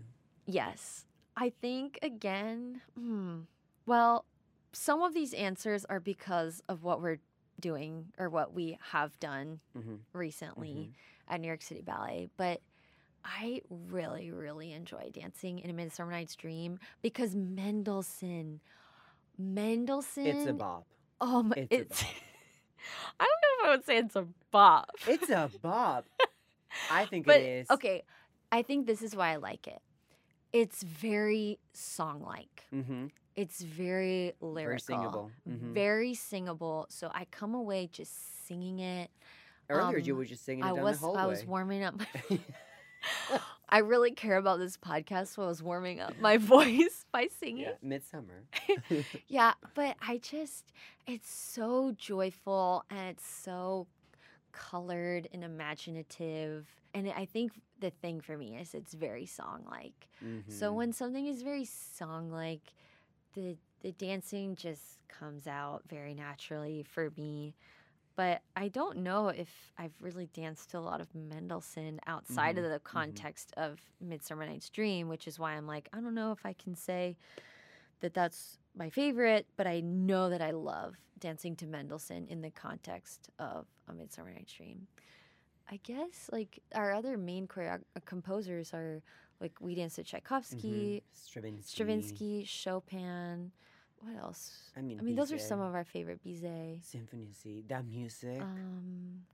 Yes. 0.45 1.05
I 1.35 1.49
think 1.61 1.99
again, 2.01 2.81
hmm, 2.97 3.39
well, 3.85 4.25
some 4.71 5.01
of 5.01 5.13
these 5.13 5.33
answers 5.33 5.85
are 5.85 5.99
because 5.99 6.61
of 6.69 6.83
what 6.83 7.01
we're 7.01 7.19
doing 7.59 8.07
or 8.17 8.29
what 8.29 8.53
we 8.53 8.77
have 8.91 9.17
done 9.19 9.59
Mm-hmm. 9.77 9.95
recently 10.13 10.91
at 11.27 11.39
New 11.39 11.47
York 11.47 11.61
City 11.61 11.81
Ballet, 11.81 12.29
but 12.37 12.61
I 13.23 13.61
really, 13.69 14.31
really 14.31 14.73
enjoy 14.73 15.09
dancing 15.13 15.59
in 15.59 15.69
A 15.69 15.73
Midsummer 15.73 16.11
Night's 16.11 16.35
Dream 16.35 16.77
because 17.01 17.35
Mendelssohn, 17.35 18.59
Mendelssohn. 19.37 20.25
It's 20.27 20.45
a 20.45 20.53
bop. 20.53 20.85
Oh 21.21 21.43
my! 21.43 21.55
it's 21.55 21.91
It's. 21.91 22.03
I 23.19 23.23
don't 23.23 23.29
know 23.29 23.63
if 23.63 23.67
I 23.67 23.69
would 23.75 23.85
say 23.85 23.97
it's 23.97 24.15
a 24.15 24.27
bop. 24.51 24.89
It's 25.07 25.29
a 25.29 25.49
bop. 25.61 26.05
I 26.91 27.05
think 27.05 27.25
but 27.25 27.39
it 27.39 27.45
is. 27.45 27.69
okay, 27.71 28.03
I 28.51 28.61
think 28.61 28.85
this 28.87 29.01
is 29.01 29.15
why 29.15 29.29
I 29.31 29.35
like 29.37 29.67
it. 29.67 29.81
It's 30.53 30.83
very 30.83 31.59
song-like. 31.73 32.63
Mm-hmm. 32.73 33.07
It's 33.35 33.61
very 33.63 34.33
lyrical, 34.39 34.63
Very 34.63 34.79
singable. 34.79 35.31
Mhm. 35.49 35.73
very 35.73 36.13
singable. 36.13 36.85
So 36.89 37.09
I 37.13 37.25
come 37.25 37.55
away 37.55 37.89
just 37.91 38.45
singing 38.47 38.79
it. 38.79 39.09
Earlier, 39.69 39.97
you 39.97 40.13
um, 40.13 40.19
were 40.19 40.25
just 40.25 40.45
singing 40.45 40.63
it 40.63 40.67
I 40.67 40.73
was. 40.73 41.03
I 41.03 41.25
was 41.25 41.43
warming 41.45 41.83
up. 41.83 41.99
I 43.69 43.79
really 43.79 44.11
care 44.11 44.37
about 44.37 44.59
this 44.59 44.77
podcast, 44.77 45.29
so 45.29 45.43
I 45.43 45.47
was 45.47 45.63
warming 45.63 45.99
up 45.99 46.13
my 46.19 46.37
voice 46.55 47.05
by 47.11 47.27
singing. 47.39 47.63
yeah, 47.63 47.71
midsummer. 47.81 48.43
Yeah, 49.27 49.53
but 49.73 49.95
I 50.05 50.19
just, 50.19 50.71
it's 51.07 51.31
so 51.33 51.93
joyful 51.97 52.85
and 52.91 52.99
it's 53.09 53.25
so 53.25 53.87
colored 54.53 55.27
and 55.33 55.43
imaginative. 55.43 56.67
And 56.93 57.09
I 57.15 57.25
think 57.25 57.53
the 57.79 57.91
thing 57.91 58.21
for 58.21 58.37
me 58.37 58.57
is 58.57 58.73
it's 58.75 58.93
very 58.93 59.25
song 59.25 59.65
like. 59.69 60.07
So 60.47 60.73
Mhm. 60.73 60.73
when 60.73 60.93
something 60.93 61.27
is 61.27 61.43
very 61.43 61.65
song 61.65 62.31
like, 62.31 62.73
the, 63.35 63.57
the 63.81 63.91
dancing 63.93 64.55
just 64.55 64.99
comes 65.09 65.47
out 65.47 65.83
very 65.89 66.13
naturally 66.15 66.83
for 66.83 67.11
me. 67.17 67.55
But 68.15 68.41
I 68.55 68.67
don't 68.69 68.99
know 68.99 69.29
if 69.29 69.49
I've 69.77 69.93
really 69.99 70.27
danced 70.33 70.69
to 70.71 70.77
a 70.77 70.81
lot 70.81 71.01
of 71.01 71.13
Mendelssohn 71.15 71.99
outside 72.07 72.57
Mhm, 72.57 72.59
of 72.59 72.69
the 72.69 72.79
mhm. 72.79 72.79
context 72.79 73.53
of 73.57 73.79
Midsummer 74.01 74.45
Night's 74.45 74.69
Dream, 74.69 75.09
which 75.09 75.27
is 75.27 75.39
why 75.39 75.53
I'm 75.53 75.67
like, 75.67 75.89
I 75.93 75.99
don't 75.99 76.15
know 76.15 76.31
if 76.31 76.45
I 76.45 76.53
can 76.53 76.75
say 76.75 77.17
that 78.01 78.13
that's 78.13 78.59
my 78.75 78.89
favorite, 78.89 79.45
but 79.57 79.67
I 79.67 79.81
know 79.81 80.29
that 80.29 80.41
I 80.41 80.51
love 80.51 80.95
dancing 81.19 81.55
to 81.57 81.65
Mendelssohn 81.67 82.27
in 82.27 82.41
the 82.41 82.49
context 82.51 83.29
of 83.39 83.65
A 83.87 83.93
Midsummer 83.93 84.31
Night's 84.33 84.53
Dream. 84.53 84.87
I 85.71 85.79
guess 85.83 86.29
like 86.31 86.59
our 86.75 86.91
other 86.93 87.17
main 87.17 87.47
choreo- 87.47 87.81
uh, 87.95 87.99
composers 88.05 88.73
are 88.73 89.01
like 89.39 89.53
we 89.61 89.75
dance 89.75 89.95
to 89.95 90.03
Tchaikovsky, 90.03 91.01
Mhm. 91.01 91.17
Stravinsky. 91.25 91.71
Stravinsky, 91.73 92.43
Chopin. 92.45 93.51
What 94.01 94.17
else? 94.17 94.71
I 94.75 94.81
mean, 94.81 94.99
I 94.99 95.03
mean, 95.03 95.15
those 95.15 95.31
are 95.31 95.37
some 95.39 95.61
of 95.61 95.73
our 95.73 95.85
favorite 95.85 96.21
Bizet. 96.23 96.83
Symphony 96.83 97.31
C. 97.31 97.63
That 97.67 97.85
music. 97.85 98.41
Um, 98.41 99.25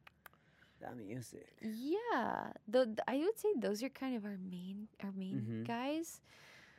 that 0.80 0.96
music. 0.96 1.58
yeah, 1.62 2.52
the, 2.68 2.96
I 3.08 3.18
would 3.18 3.38
say 3.40 3.50
those 3.58 3.82
are 3.84 3.90
kind 3.90 4.16
of 4.16 4.26
our 4.26 4.38
main 4.38 4.88
our 5.04 5.12
main 5.12 5.42
Mhm. 5.42 5.68
guys, 5.68 6.22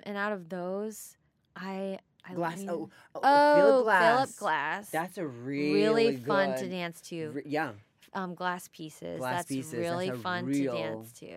and 0.04 0.16
out 0.16 0.32
of 0.32 0.48
those, 0.48 1.16
I 1.56 1.98
I 2.24 2.34
Glass. 2.34 2.58
mean- 2.58 2.70
oh, 2.70 2.90
oh, 3.14 3.20
oh, 3.22 3.54
Philip 3.56 3.84
Glass. 3.84 4.14
Philip 4.16 4.36
Glass. 4.38 4.90
That's 4.90 5.18
a 5.18 5.26
really, 5.26 5.72
really 5.72 6.16
fun 6.16 6.56
to 6.58 6.68
dance 6.68 7.00
to. 7.02 7.30
re- 7.30 7.42
yeah. 7.46 7.72
um, 8.12 8.34
glass 8.34 8.68
pieces. 8.68 9.18
Glass 9.18 9.36
that's 9.38 9.48
Pieces, 9.48 9.72
really 9.74 10.08
a 10.08 10.14
fun 10.14 10.46
real- 10.46 10.74
to 10.74 10.78
dance 10.82 11.12
to. 11.20 11.36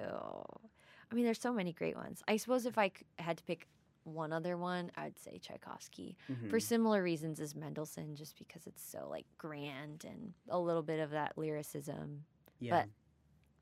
I 1.11 1.15
mean, 1.15 1.25
there's 1.25 1.39
so 1.39 1.53
many 1.53 1.71
great 1.73 1.95
ones. 1.95 2.21
I 2.27 2.37
suppose 2.37 2.65
if 2.65 2.77
I 2.77 2.89
c- 2.89 3.05
had 3.19 3.37
to 3.37 3.43
pick 3.43 3.67
one 4.03 4.33
other 4.33 4.57
one, 4.57 4.91
I'd 4.97 5.17
say 5.17 5.37
Tchaikovsky 5.37 6.17
for 6.49 6.57
Mhm. 6.57 6.61
similar 6.61 7.01
reasons 7.03 7.39
as 7.39 7.55
Mendelssohn, 7.55 8.15
just 8.15 8.37
because 8.37 8.67
it's 8.67 8.83
so 8.83 9.07
like 9.09 9.25
grand 9.37 10.03
and 10.05 10.33
a 10.49 10.59
little 10.59 10.81
bit 10.83 10.99
of 10.99 11.11
that 11.11 11.37
lyricism. 11.37 12.25
yeah. 12.59 12.81
but 12.85 12.89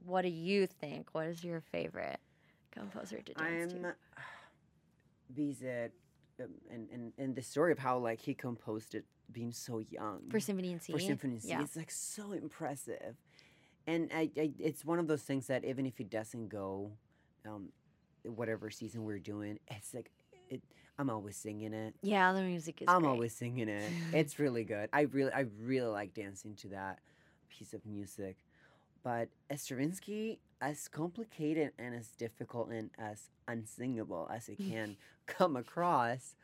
What 0.06 0.24
do 0.24 0.30
you 0.30 0.66
think? 0.66 1.10
What 1.14 1.28
is 1.28 1.44
your 1.44 1.62
favorite 1.62 2.20
composer 2.72 3.22
to 3.22 3.34
dance 3.36 3.74
I'm 3.74 3.84
to? 3.84 3.96
Bizet, 5.34 5.92
and, 6.72 6.88
and 6.92 7.14
and 7.18 7.36
the 7.36 7.42
story 7.42 7.72
of 7.72 7.80
how 7.80 7.98
like 7.98 8.22
he 8.22 8.34
composed 8.34 8.96
it 8.96 9.06
being 9.32 9.52
so 9.52 9.80
young 9.90 10.22
For 10.30 10.40
Symphony 10.40 10.72
in 10.74 10.80
C? 10.80 10.92
for 10.94 11.00
Symphony 11.00 11.36
in 11.36 11.40
C. 11.42 11.50
Yeah. 11.50 11.62
It's 11.62 11.76
like 11.76 11.92
so 11.92 12.32
impressive, 12.34 13.16
and 13.88 14.10
I, 14.14 14.30
I 14.38 14.52
it's 14.60 14.84
one 14.86 15.00
of 15.00 15.08
those 15.08 15.22
things 15.24 15.48
that 15.48 15.64
even 15.66 15.86
if 15.86 16.00
it 16.00 16.10
doesn't 16.10 16.50
go, 16.50 16.92
um, 17.46 17.70
whatever 18.24 18.70
season 18.70 19.04
we're 19.04 19.20
doing, 19.20 19.60
it's 19.70 19.94
like 19.94 20.12
it. 20.50 20.62
I'm 21.00 21.10
always 21.10 21.36
singing 21.38 21.74
it. 21.74 21.96
Yeah, 22.04 22.32
the 22.34 22.42
music 22.42 22.82
is 22.82 22.86
I'm 22.88 23.02
great. 23.02 23.10
always 23.10 23.34
singing 23.34 23.70
it. 23.70 23.90
It's 24.14 24.38
really 24.38 24.64
good. 24.64 24.90
I 24.94 25.02
really, 25.02 25.32
I 25.32 25.46
really 25.62 25.88
like 25.88 26.14
dancing 26.14 26.56
to 26.58 26.68
that 26.70 27.00
piece 27.50 27.74
of 27.74 27.86
music. 27.86 28.36
But 29.04 29.30
Stravinsky, 29.56 30.40
as 30.62 30.88
complicated 30.88 31.72
and 31.80 31.96
as 31.96 32.10
difficult 32.10 32.70
and 32.70 32.92
as 32.98 33.30
unsingable 33.48 34.30
as 34.34 34.48
it 34.50 34.60
can 34.70 34.96
come 35.26 35.56
across, 35.56 36.36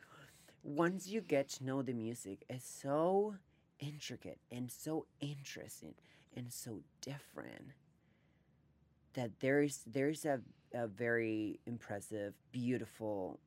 once 0.62 1.06
you 1.06 1.20
get 1.20 1.48
to 1.48 1.64
know 1.64 1.82
the 1.82 1.92
music, 1.94 2.44
it's 2.50 2.68
so 2.68 3.36
intricate 3.80 4.38
and 4.50 4.70
so 4.70 5.06
interesting 5.20 5.94
and 6.36 6.52
so 6.52 6.80
different 7.00 7.72
that 9.14 9.30
there's 9.40 9.82
there's 9.86 10.24
a, 10.24 10.40
a 10.74 10.86
very 10.86 11.60
impressive, 11.66 12.34
beautiful 12.52 13.38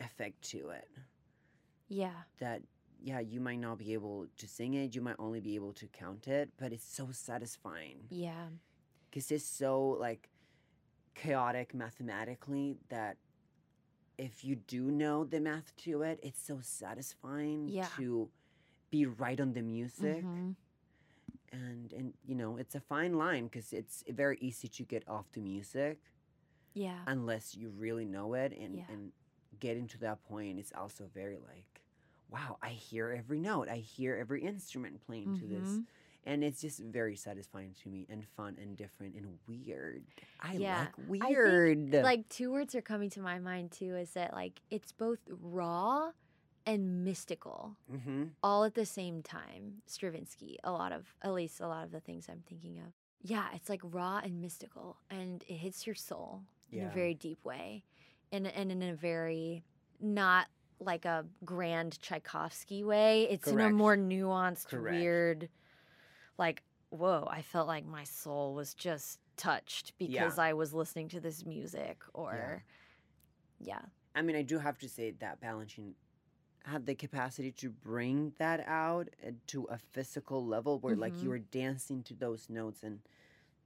effect 0.00 0.42
to 0.50 0.70
it 0.70 0.88
Yeah. 1.88 2.10
that 2.40 2.62
yeah 3.04 3.20
you 3.20 3.40
might 3.40 3.58
not 3.60 3.78
be 3.78 3.92
able 3.92 4.26
to 4.38 4.48
sing 4.48 4.74
it 4.74 4.94
you 4.94 5.00
might 5.00 5.16
only 5.18 5.38
be 5.40 5.54
able 5.54 5.72
to 5.74 5.86
count 5.88 6.26
it 6.28 6.50
but 6.58 6.72
it's 6.72 6.84
so 6.96 7.08
satisfying 7.12 7.98
Yeah. 8.10 8.46
Because 9.12 9.30
it's 9.30 9.44
so 9.46 9.80
like 10.00 10.30
chaotic 11.14 11.74
mathematically 11.74 12.78
that 12.88 13.18
if 14.16 14.44
you 14.44 14.56
do 14.56 14.90
know 14.90 15.24
the 15.24 15.40
math 15.40 15.76
to 15.76 16.02
it 16.02 16.18
it's 16.22 16.42
so 16.42 16.58
satisfying 16.62 17.68
Yeah. 17.68 17.86
to 17.96 18.30
be 18.90 19.04
right 19.06 19.38
on 19.40 19.52
the 19.52 19.62
music 19.62 20.24
Mhm. 20.24 20.56
and 21.52 21.92
and 21.92 22.14
you 22.24 22.34
know 22.34 22.56
it's 22.56 22.74
a 22.74 22.80
fine 22.80 23.14
line 23.14 23.44
because 23.44 23.72
it's 23.72 24.02
very 24.08 24.38
easy 24.40 24.68
to 24.68 24.82
get 24.84 25.06
off 25.08 25.30
the 25.32 25.40
music 25.40 26.00
Yeah. 26.74 27.02
unless 27.06 27.54
you 27.54 27.68
really 27.70 28.06
know 28.06 28.32
it 28.34 28.52
and 28.52 28.76
Yeah. 28.76 28.84
and 28.88 29.12
getting 29.60 29.86
to 29.88 29.98
that 29.98 30.22
point 30.24 30.58
is 30.58 30.72
also 30.74 31.06
very 31.12 31.38
like 31.38 31.82
wow 32.30 32.56
i 32.62 32.70
hear 32.70 33.10
every 33.12 33.38
note 33.38 33.68
i 33.68 33.76
hear 33.76 34.16
every 34.16 34.42
instrument 34.42 35.00
playing 35.06 35.34
to 35.38 35.46
this 35.46 35.68
Mhm. 35.68 35.86
And 36.24 36.44
it's 36.44 36.60
just 36.60 36.78
very 36.80 37.16
satisfying 37.16 37.74
to 37.82 37.88
me 37.88 38.06
and 38.08 38.24
fun 38.36 38.56
and 38.60 38.76
different 38.76 39.14
and 39.14 39.26
weird 39.48 40.04
i 40.40 40.54
Yeah. 40.54 40.80
like 40.80 40.96
think, 40.96 41.24
weird 41.28 41.92
Like 41.92 42.28
two 42.28 42.52
words 42.52 42.74
are 42.74 42.82
coming 42.82 43.10
to 43.10 43.20
my 43.20 43.38
mind 43.38 43.72
too 43.72 43.96
is 43.96 44.10
that 44.12 44.32
like 44.32 44.60
it's 44.70 44.92
both 44.92 45.18
raw 45.28 46.10
and 46.66 47.04
mystical 47.04 47.76
mm-hmm. 47.92 48.24
all 48.42 48.64
at 48.64 48.74
the 48.74 48.86
same 48.86 49.22
time. 49.22 49.82
Stravinsky, 49.86 50.58
a 50.64 50.70
lot 50.70 50.92
of 50.92 51.14
at 51.22 51.32
least 51.32 51.60
a 51.60 51.66
lot 51.68 51.84
of 51.84 51.90
the 51.92 52.00
things 52.00 52.26
I'm 52.28 52.42
thinking 52.48 52.78
of. 52.78 52.92
Yeah, 53.22 53.46
it's 53.54 53.68
like 53.68 53.80
raw 53.82 54.20
and 54.22 54.40
mystical 54.40 54.96
and 55.10 55.44
it 55.48 55.54
hits 55.54 55.86
your 55.86 55.94
soul 55.94 56.42
in 56.70 56.84
a 56.84 56.90
very 56.90 57.14
deep 57.14 57.44
way. 57.44 57.84
And 58.30 58.46
and 58.46 58.72
in 58.72 58.82
a 58.82 58.94
very 58.94 59.64
not 60.00 60.46
like 60.80 61.04
a 61.04 61.24
grand 61.44 62.00
Tchaikovsky 62.00 62.82
way. 62.82 63.28
It's 63.30 63.46
in 63.46 63.60
a 63.60 63.70
more 63.70 63.96
nuanced, 63.96 64.68
Correct. 64.68 64.96
weird 64.96 65.48
like 66.38 66.62
whoa, 66.90 67.26
I 67.30 67.40
felt 67.42 67.66
like 67.68 67.86
my 67.86 68.04
soul 68.04 68.54
was 68.54 68.74
just 68.74 69.18
touched 69.36 69.92
because 69.98 70.38
I 70.38 70.52
was 70.52 70.74
listening 70.74 71.08
to 71.10 71.20
this 71.20 71.44
music 71.46 72.02
or 72.14 72.62
yeah. 73.60 73.80
I 74.14 74.22
mean, 74.22 74.36
I 74.36 74.42
do 74.42 74.58
have 74.58 74.78
to 74.78 74.88
say 74.88 75.12
that 75.20 75.40
Balanchine 75.40 75.94
had 76.64 76.86
the 76.86 76.94
capacity 76.94 77.50
to 77.52 77.70
bring 77.70 78.32
that 78.38 78.64
out 78.66 79.08
uh, 79.26 79.32
to 79.48 79.64
a 79.64 79.78
physical 79.78 80.44
level 80.46 80.78
where, 80.80 80.96
like, 80.96 81.14
Mhm. 81.14 81.22
you 81.22 81.28
were 81.30 81.38
dancing 81.38 82.02
to 82.04 82.14
those 82.14 82.48
notes 82.50 82.82
and 82.82 83.00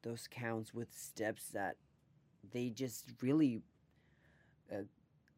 those 0.02 0.28
counts 0.28 0.74
with 0.74 0.92
steps 0.96 1.48
that 1.50 1.76
they 2.52 2.70
just 2.70 3.06
really 3.22 3.62
uh, 4.72 4.82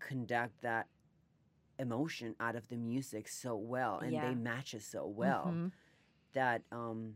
conduct 0.00 0.60
that 0.62 0.86
emotion 1.78 2.34
out 2.40 2.56
of 2.56 2.68
the 2.68 2.76
music 2.76 3.28
so 3.28 3.56
well 3.56 3.98
and 3.98 4.12
Yeah. 4.12 4.28
they 4.30 4.34
match 4.34 4.74
it 4.74 4.82
so 4.82 5.06
well 5.06 5.46
Mhm. 5.52 5.72
That 6.34 6.62
um 6.72 7.14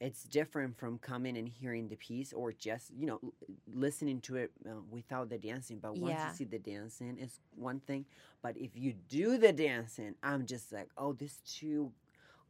it's 0.00 0.24
different 0.24 0.76
from 0.78 0.98
coming 0.98 1.36
and 1.36 1.48
hearing 1.48 1.88
the 1.88 1.96
piece 1.96 2.32
or 2.32 2.52
just 2.52 2.90
you 2.96 3.06
know 3.06 3.20
l- 3.22 3.32
listening 3.72 4.20
to 4.20 4.36
it 4.36 4.50
uh, 4.68 4.80
without 4.90 5.28
the 5.28 5.38
dancing. 5.38 5.78
But 5.78 5.96
once 5.96 6.10
Yeah. 6.10 6.24
you 6.24 6.30
see 6.30 6.44
the 6.44 6.58
dancing 6.58 7.18
is 7.18 7.40
one 7.54 7.80
thing. 7.80 8.06
But 8.42 8.56
if 8.56 8.76
you 8.76 8.94
do 9.08 9.38
the 9.38 9.52
dancing 9.52 10.14
i'm 10.22 10.46
just 10.46 10.72
like 10.72 10.88
oh 10.96 11.12
this 11.12 11.38
two 11.46 11.92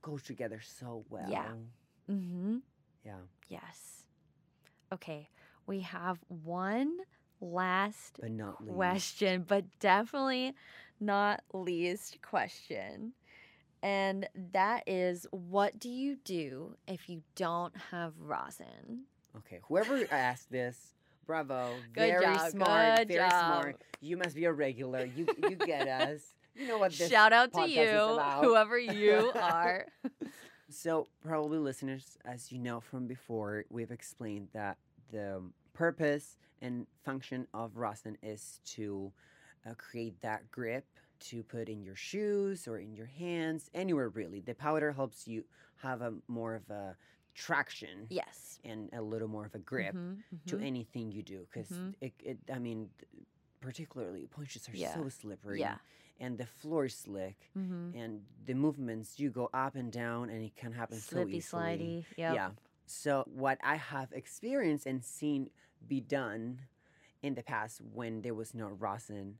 go 0.03 0.19
together 0.19 0.61
so 0.63 1.05
well. 1.11 1.57
Mm-hmm. 2.11 2.59
Yeah. 3.05 3.21
Yes. 3.49 4.05
Okay, 4.93 5.29
we 5.67 5.81
have 5.81 6.19
one 6.29 6.99
last 7.41 8.21
but 8.21 8.31
not 8.31 8.61
least. 8.61 8.77
question, 8.77 9.45
but 9.47 9.65
definitely 9.81 10.55
not 11.01 11.43
least 11.53 12.21
question. 12.23 13.13
And 13.83 14.29
that 14.53 14.85
is 14.87 15.27
what 15.31 15.79
do 15.79 15.89
you 15.89 16.17
do 16.25 16.77
if 16.87 17.09
you 17.09 17.23
don't 17.35 17.75
have 17.91 18.13
rosin? 18.21 19.05
okay 19.37 19.61
whoever 19.69 20.05
asked 20.11 20.51
this 20.51 20.95
bravo 21.25 21.71
Good 21.93 22.09
very 22.09 22.25
job, 22.25 22.51
smart 22.51 22.99
good 22.99 23.09
very 23.09 23.31
job. 23.31 23.31
smart 23.31 23.83
you 24.01 24.17
must 24.17 24.35
be 24.35 24.45
a 24.47 24.53
regular 24.53 25.05
you 25.05 25.27
you 25.49 25.55
get 25.55 25.87
us 25.87 26.21
you 26.57 26.67
know 26.67 26.79
what 26.79 26.91
this 26.93 27.09
Shout 27.09 27.33
out 27.33 27.53
to 27.53 27.71
you, 27.71 28.21
whoever 28.43 28.77
you 28.79 29.31
are. 29.41 29.87
So, 30.73 31.09
probably 31.21 31.59
listeners, 31.59 32.17
as 32.25 32.53
you 32.53 32.59
know 32.61 32.79
from 32.81 33.09
before, 33.09 33.65
we've 33.71 33.91
explained 33.91 34.49
that 34.53 34.77
the 35.11 35.43
purpose 35.73 36.37
and 36.63 36.87
function 37.05 37.49
of 37.53 37.77
rosin 37.77 38.17
is 38.23 38.61
to 38.77 39.11
uh, 39.67 39.75
create 39.77 40.21
that 40.21 40.49
grip 40.53 40.87
to 41.21 41.43
put 41.43 41.69
in 41.69 41.83
your 41.83 41.97
shoes 41.97 42.67
or 42.69 42.79
in 42.79 42.95
your 42.95 43.07
hands, 43.07 43.71
anywhere 43.75 44.09
really. 44.09 44.41
The 44.41 44.55
powder 44.55 44.93
helps 44.93 45.27
you 45.29 45.45
have 45.77 46.01
a 46.03 46.15
more 46.29 46.55
of 46.55 46.69
a 46.71 46.97
traction 47.35 48.07
yes. 48.11 48.59
and 48.65 48.91
a 48.93 49.01
little 49.01 49.29
more 49.29 49.47
of 49.47 49.55
a 49.55 49.59
grip 49.59 49.95
Mhm, 49.95 50.19
to 50.47 50.57
mhm. 50.57 50.65
anything 50.67 51.13
you 51.13 51.23
do 51.23 51.47
because 51.51 51.71
Mhm. 51.71 51.95
it, 52.01 52.13
it, 52.23 52.39
I 52.53 52.59
mean, 52.59 52.91
particularly 53.61 54.27
pointe 54.27 54.51
shoes 54.51 54.69
are 54.69 54.77
Yeah. 54.77 54.95
so 54.95 55.09
slippery 55.09 55.61
Yeah. 55.61 55.79
and 56.19 56.39
the 56.39 56.47
floor 56.47 56.87
is 56.87 56.95
slick 56.95 57.51
Mhm. 57.57 57.95
and 57.95 58.25
the 58.47 58.55
movements 58.55 59.19
you 59.21 59.31
go 59.31 59.49
up 59.53 59.75
and 59.75 59.93
down 59.93 60.31
and 60.31 60.43
it 60.43 60.57
can 60.57 60.73
happen 60.73 60.97
so 60.99 61.17
Slippy, 61.17 61.37
easily. 61.39 61.63
slidey. 61.63 62.05
Yep. 62.17 62.35
Yeah. 62.35 62.51
So 62.87 63.25
what 63.27 63.59
I 63.63 63.77
have 63.77 64.13
experienced 64.13 64.87
and 64.87 65.05
seen 65.05 65.51
be 65.87 66.01
done 66.01 66.67
in 67.23 67.35
the 67.35 67.43
past 67.43 67.81
when 67.81 68.23
there 68.23 68.35
was 68.35 68.55
no 68.55 68.69
rosin, 68.69 69.39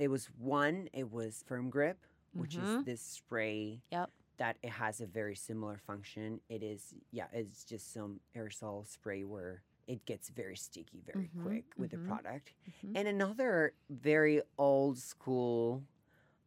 it 0.00 0.08
was 0.08 0.26
one, 0.38 0.88
it 0.92 1.10
was 1.12 1.44
firm 1.46 1.70
grip, 1.70 1.98
which 2.34 2.56
Mhm. 2.56 2.78
is 2.80 2.84
this 2.84 3.00
spray 3.02 3.82
Yep. 3.90 4.10
that 4.38 4.58
it 4.62 4.70
has 4.70 5.00
a 5.00 5.06
very 5.06 5.36
similar 5.36 5.78
function. 5.78 6.40
It 6.48 6.62
is 6.62 6.94
yeah, 7.12 7.28
it's 7.32 7.64
just 7.64 7.92
some 7.92 8.20
aerosol 8.36 8.86
spray 8.86 9.24
where 9.24 9.62
it 9.86 10.04
gets 10.06 10.28
very 10.30 10.56
sticky 10.56 11.00
very 11.06 11.28
Mhm, 11.34 11.42
quick 11.42 11.64
with 11.76 11.90
mhm. 11.90 11.92
the 11.92 11.98
product. 12.08 12.52
Mhm. 12.84 12.96
And 12.96 13.08
another 13.08 13.74
very 13.90 14.42
old 14.58 14.98
school 14.98 15.84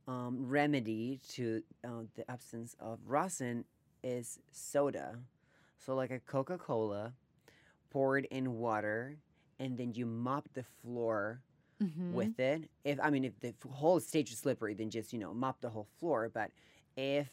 um, 0.07 0.47
remedy 0.47 1.19
to 1.29 1.63
uh, 1.83 2.03
the 2.15 2.29
absence 2.29 2.75
of 2.79 2.99
rosin 3.05 3.65
is 4.03 4.39
soda. 4.51 5.19
So, 5.79 5.95
like 5.95 6.11
a 6.11 6.19
Coca 6.19 6.57
Cola 6.57 7.13
poured 7.91 8.25
in 8.25 8.53
water, 8.57 9.17
and 9.59 9.77
then 9.77 9.93
you 9.93 10.05
mop 10.05 10.49
the 10.53 10.63
floor 10.63 11.41
Mhm. 11.83 12.13
with 12.13 12.39
it. 12.39 12.69
If 12.83 12.99
I 13.01 13.09
mean, 13.09 13.23
if 13.25 13.39
the 13.39 13.53
whole 13.69 13.99
stage 13.99 14.31
is 14.31 14.39
slippery, 14.39 14.73
then 14.73 14.89
just 14.89 15.13
you 15.13 15.19
know 15.19 15.33
mop 15.33 15.61
the 15.61 15.69
whole 15.69 15.87
floor. 15.99 16.29
But 16.33 16.51
if 16.95 17.29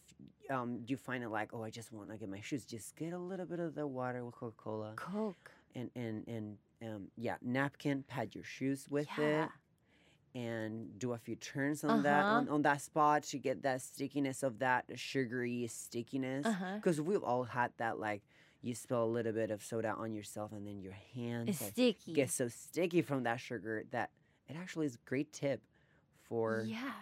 um, 0.51 0.83
you 0.87 0.97
find 0.97 1.23
it 1.23 1.29
like, 1.29 1.51
oh, 1.53 1.63
I 1.63 1.71
just 1.71 1.93
want 1.93 2.11
to 2.11 2.17
get 2.17 2.29
my 2.29 2.41
shoes, 2.41 2.65
just 2.65 2.97
get 2.97 3.13
a 3.13 3.19
little 3.19 3.47
bit 3.47 3.61
of 3.61 3.75
the 3.75 3.87
water 3.87 4.25
with 4.25 4.35
Coca 4.35 4.55
Cola, 4.57 4.93
Coke. 4.97 5.51
and 5.75 5.91
and 5.95 6.27
and 6.27 6.59
um, 6.83 7.09
yeah, 7.17 7.37
napkin, 7.43 8.03
pad 8.07 8.35
your 8.35 8.45
shoes 8.45 8.87
with 8.89 9.09
Yeah. 9.19 9.45
it 9.45 9.51
and 10.35 10.97
do 10.99 11.13
a 11.13 11.19
few 11.19 11.35
turns 11.37 11.83
on 11.83 12.03
that 12.03 12.27
Uh-huh. 12.27 12.35
on, 12.39 12.49
on 12.49 12.63
that 12.63 12.81
spot 12.81 13.25
to 13.25 13.39
get 13.39 13.63
that 13.63 13.83
stickiness 13.83 14.43
of 14.45 14.61
that 14.61 14.85
sugary 14.97 15.67
stickiness 15.67 16.47
Uh-huh. 16.47 16.77
because 16.77 17.01
we've 17.01 17.23
all 17.25 17.45
had 17.45 17.73
that 17.79 17.99
like 17.99 18.23
you 18.63 18.75
spill 18.75 19.03
a 19.05 19.07
little 19.07 19.33
bit 19.33 19.51
of 19.51 19.63
soda 19.63 19.91
on 19.99 20.15
yourself 20.15 20.53
and 20.53 20.67
then 20.67 20.81
your 20.81 20.93
hands 21.15 21.61
like, 21.61 21.75
get 22.15 22.31
so 22.31 22.47
sticky 22.49 23.03
from 23.03 23.25
that 23.25 23.41
sugar 23.41 23.85
that 23.91 24.11
it 24.51 24.57
actually 24.61 24.87
is 24.87 24.97
a 24.97 25.09
great 25.09 25.33
tip 25.33 25.63
for 26.23 26.65
yeah. 26.67 26.93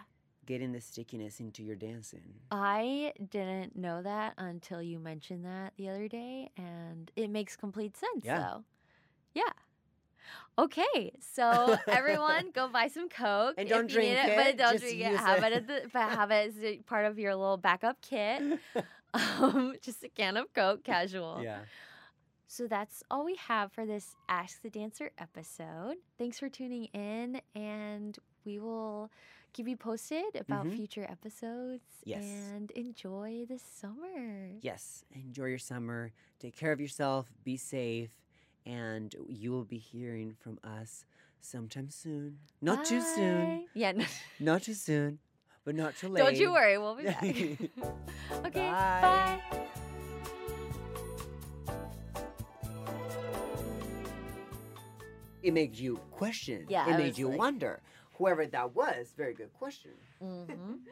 getting 0.47 0.73
the 0.73 0.81
stickiness 0.81 1.41
into 1.41 1.63
your 1.63 1.77
dancing 1.77 2.35
I 2.51 3.13
didn't 3.31 3.77
know 3.77 4.03
that 4.03 4.35
until 4.39 4.83
you 4.83 4.99
mentioned 4.99 5.45
that 5.45 5.73
the 5.77 5.89
other 5.89 6.09
day, 6.09 6.51
and 6.57 7.11
it 7.17 7.31
makes 7.31 7.57
complete 7.57 7.97
sense. 7.97 8.25
Yeah. 8.25 8.39
though. 8.39 8.65
yeah. 9.35 9.53
Okay, 10.59 11.13
so 11.21 11.79
everyone, 11.89 12.51
go 12.53 12.69
buy 12.69 12.89
some 12.89 13.09
Coke 13.09 13.55
And 13.57 13.67
if 13.67 13.73
don't 13.73 13.89
you 13.89 13.95
drink 13.95 14.11
need 14.11 14.19
it, 14.19 14.29
it, 14.31 14.37
but 14.37 14.57
don't 14.57 14.73
just 14.73 14.85
drink 14.85 15.01
it. 15.01 15.17
Have 15.17 15.43
it. 15.43 15.53
it, 15.53 15.53
at 15.53 15.67
the, 15.67 15.83
but 15.93 16.11
have 16.11 16.31
it 16.31 16.49
as 16.49 16.63
a 16.63 16.77
part 16.79 17.07
of 17.07 17.19
your 17.19 17.35
little 17.35 17.57
backup 17.57 18.01
kit. 18.03 18.59
Um, 19.15 19.75
just 19.81 20.05
a 20.05 20.11
can 20.11 20.37
of 20.37 20.53
Coke, 20.53 20.85
casual. 20.85 21.41
yeah 21.43 21.61
So 22.51 22.67
that's 22.67 23.03
all 23.11 23.25
we 23.27 23.37
have 23.37 23.73
for 23.73 23.85
this 23.85 24.17
Ask 24.29 24.63
the 24.63 24.71
Dancer 24.71 25.11
episode. 25.19 25.97
Thanks 26.17 26.39
for 26.39 26.49
tuning 26.49 26.87
in, 26.95 27.43
and 27.55 28.19
we 28.47 28.59
will 28.59 29.11
keep 29.53 29.69
you 29.69 29.77
posted 29.77 30.35
about 30.35 30.65
Mhm. 30.65 30.75
future 30.77 31.05
episodes. 31.09 31.85
Yes. 32.05 32.25
And 32.25 32.71
enjoy 32.73 33.45
the 33.47 33.59
summer. 33.59 34.49
yes 34.63 35.05
enjoy 35.13 35.47
your 35.47 35.59
summer 35.59 36.13
take 36.39 36.57
care 36.57 36.73
of 36.73 36.81
yourself 36.81 37.31
be 37.45 37.57
safe 37.57 38.11
and 38.67 39.15
you 39.29 39.51
will 39.53 39.65
be 39.65 39.79
hearing 39.79 40.35
from 40.35 40.59
us 40.65 41.05
sometime 41.41 41.91
soon 41.91 42.39
not 42.63 42.85
too 42.85 43.01
soon 43.01 43.59
Bye. 43.61 43.65
Yeah. 43.75 43.93
no- 43.93 44.05
not 44.41 44.63
too 44.63 44.75
soon 44.75 45.19
but 45.65 45.75
not 45.75 45.97
too 45.97 46.09
late 46.09 46.23
Don't 46.25 46.37
you 46.37 46.51
worry. 46.53 46.79
We'll 46.79 46.95
be 46.97 47.05
back. 47.13 47.23
okay. 48.47 48.71
Bye. 48.71 49.41
bye. 49.51 49.65
It 55.49 55.55
made 55.55 55.75
you 55.77 55.97
question. 56.13 56.67
Yeah, 56.69 56.89
it 56.89 56.95
I 56.95 56.99
made 56.99 57.19
you 57.19 57.29
like- 57.29 57.39
wonder. 57.39 57.81
Whoever 58.19 58.47
that 58.47 58.75
was 58.75 59.13
very 59.17 59.33
good 59.35 59.53
question. 59.55 59.93
Hmm 60.21 60.45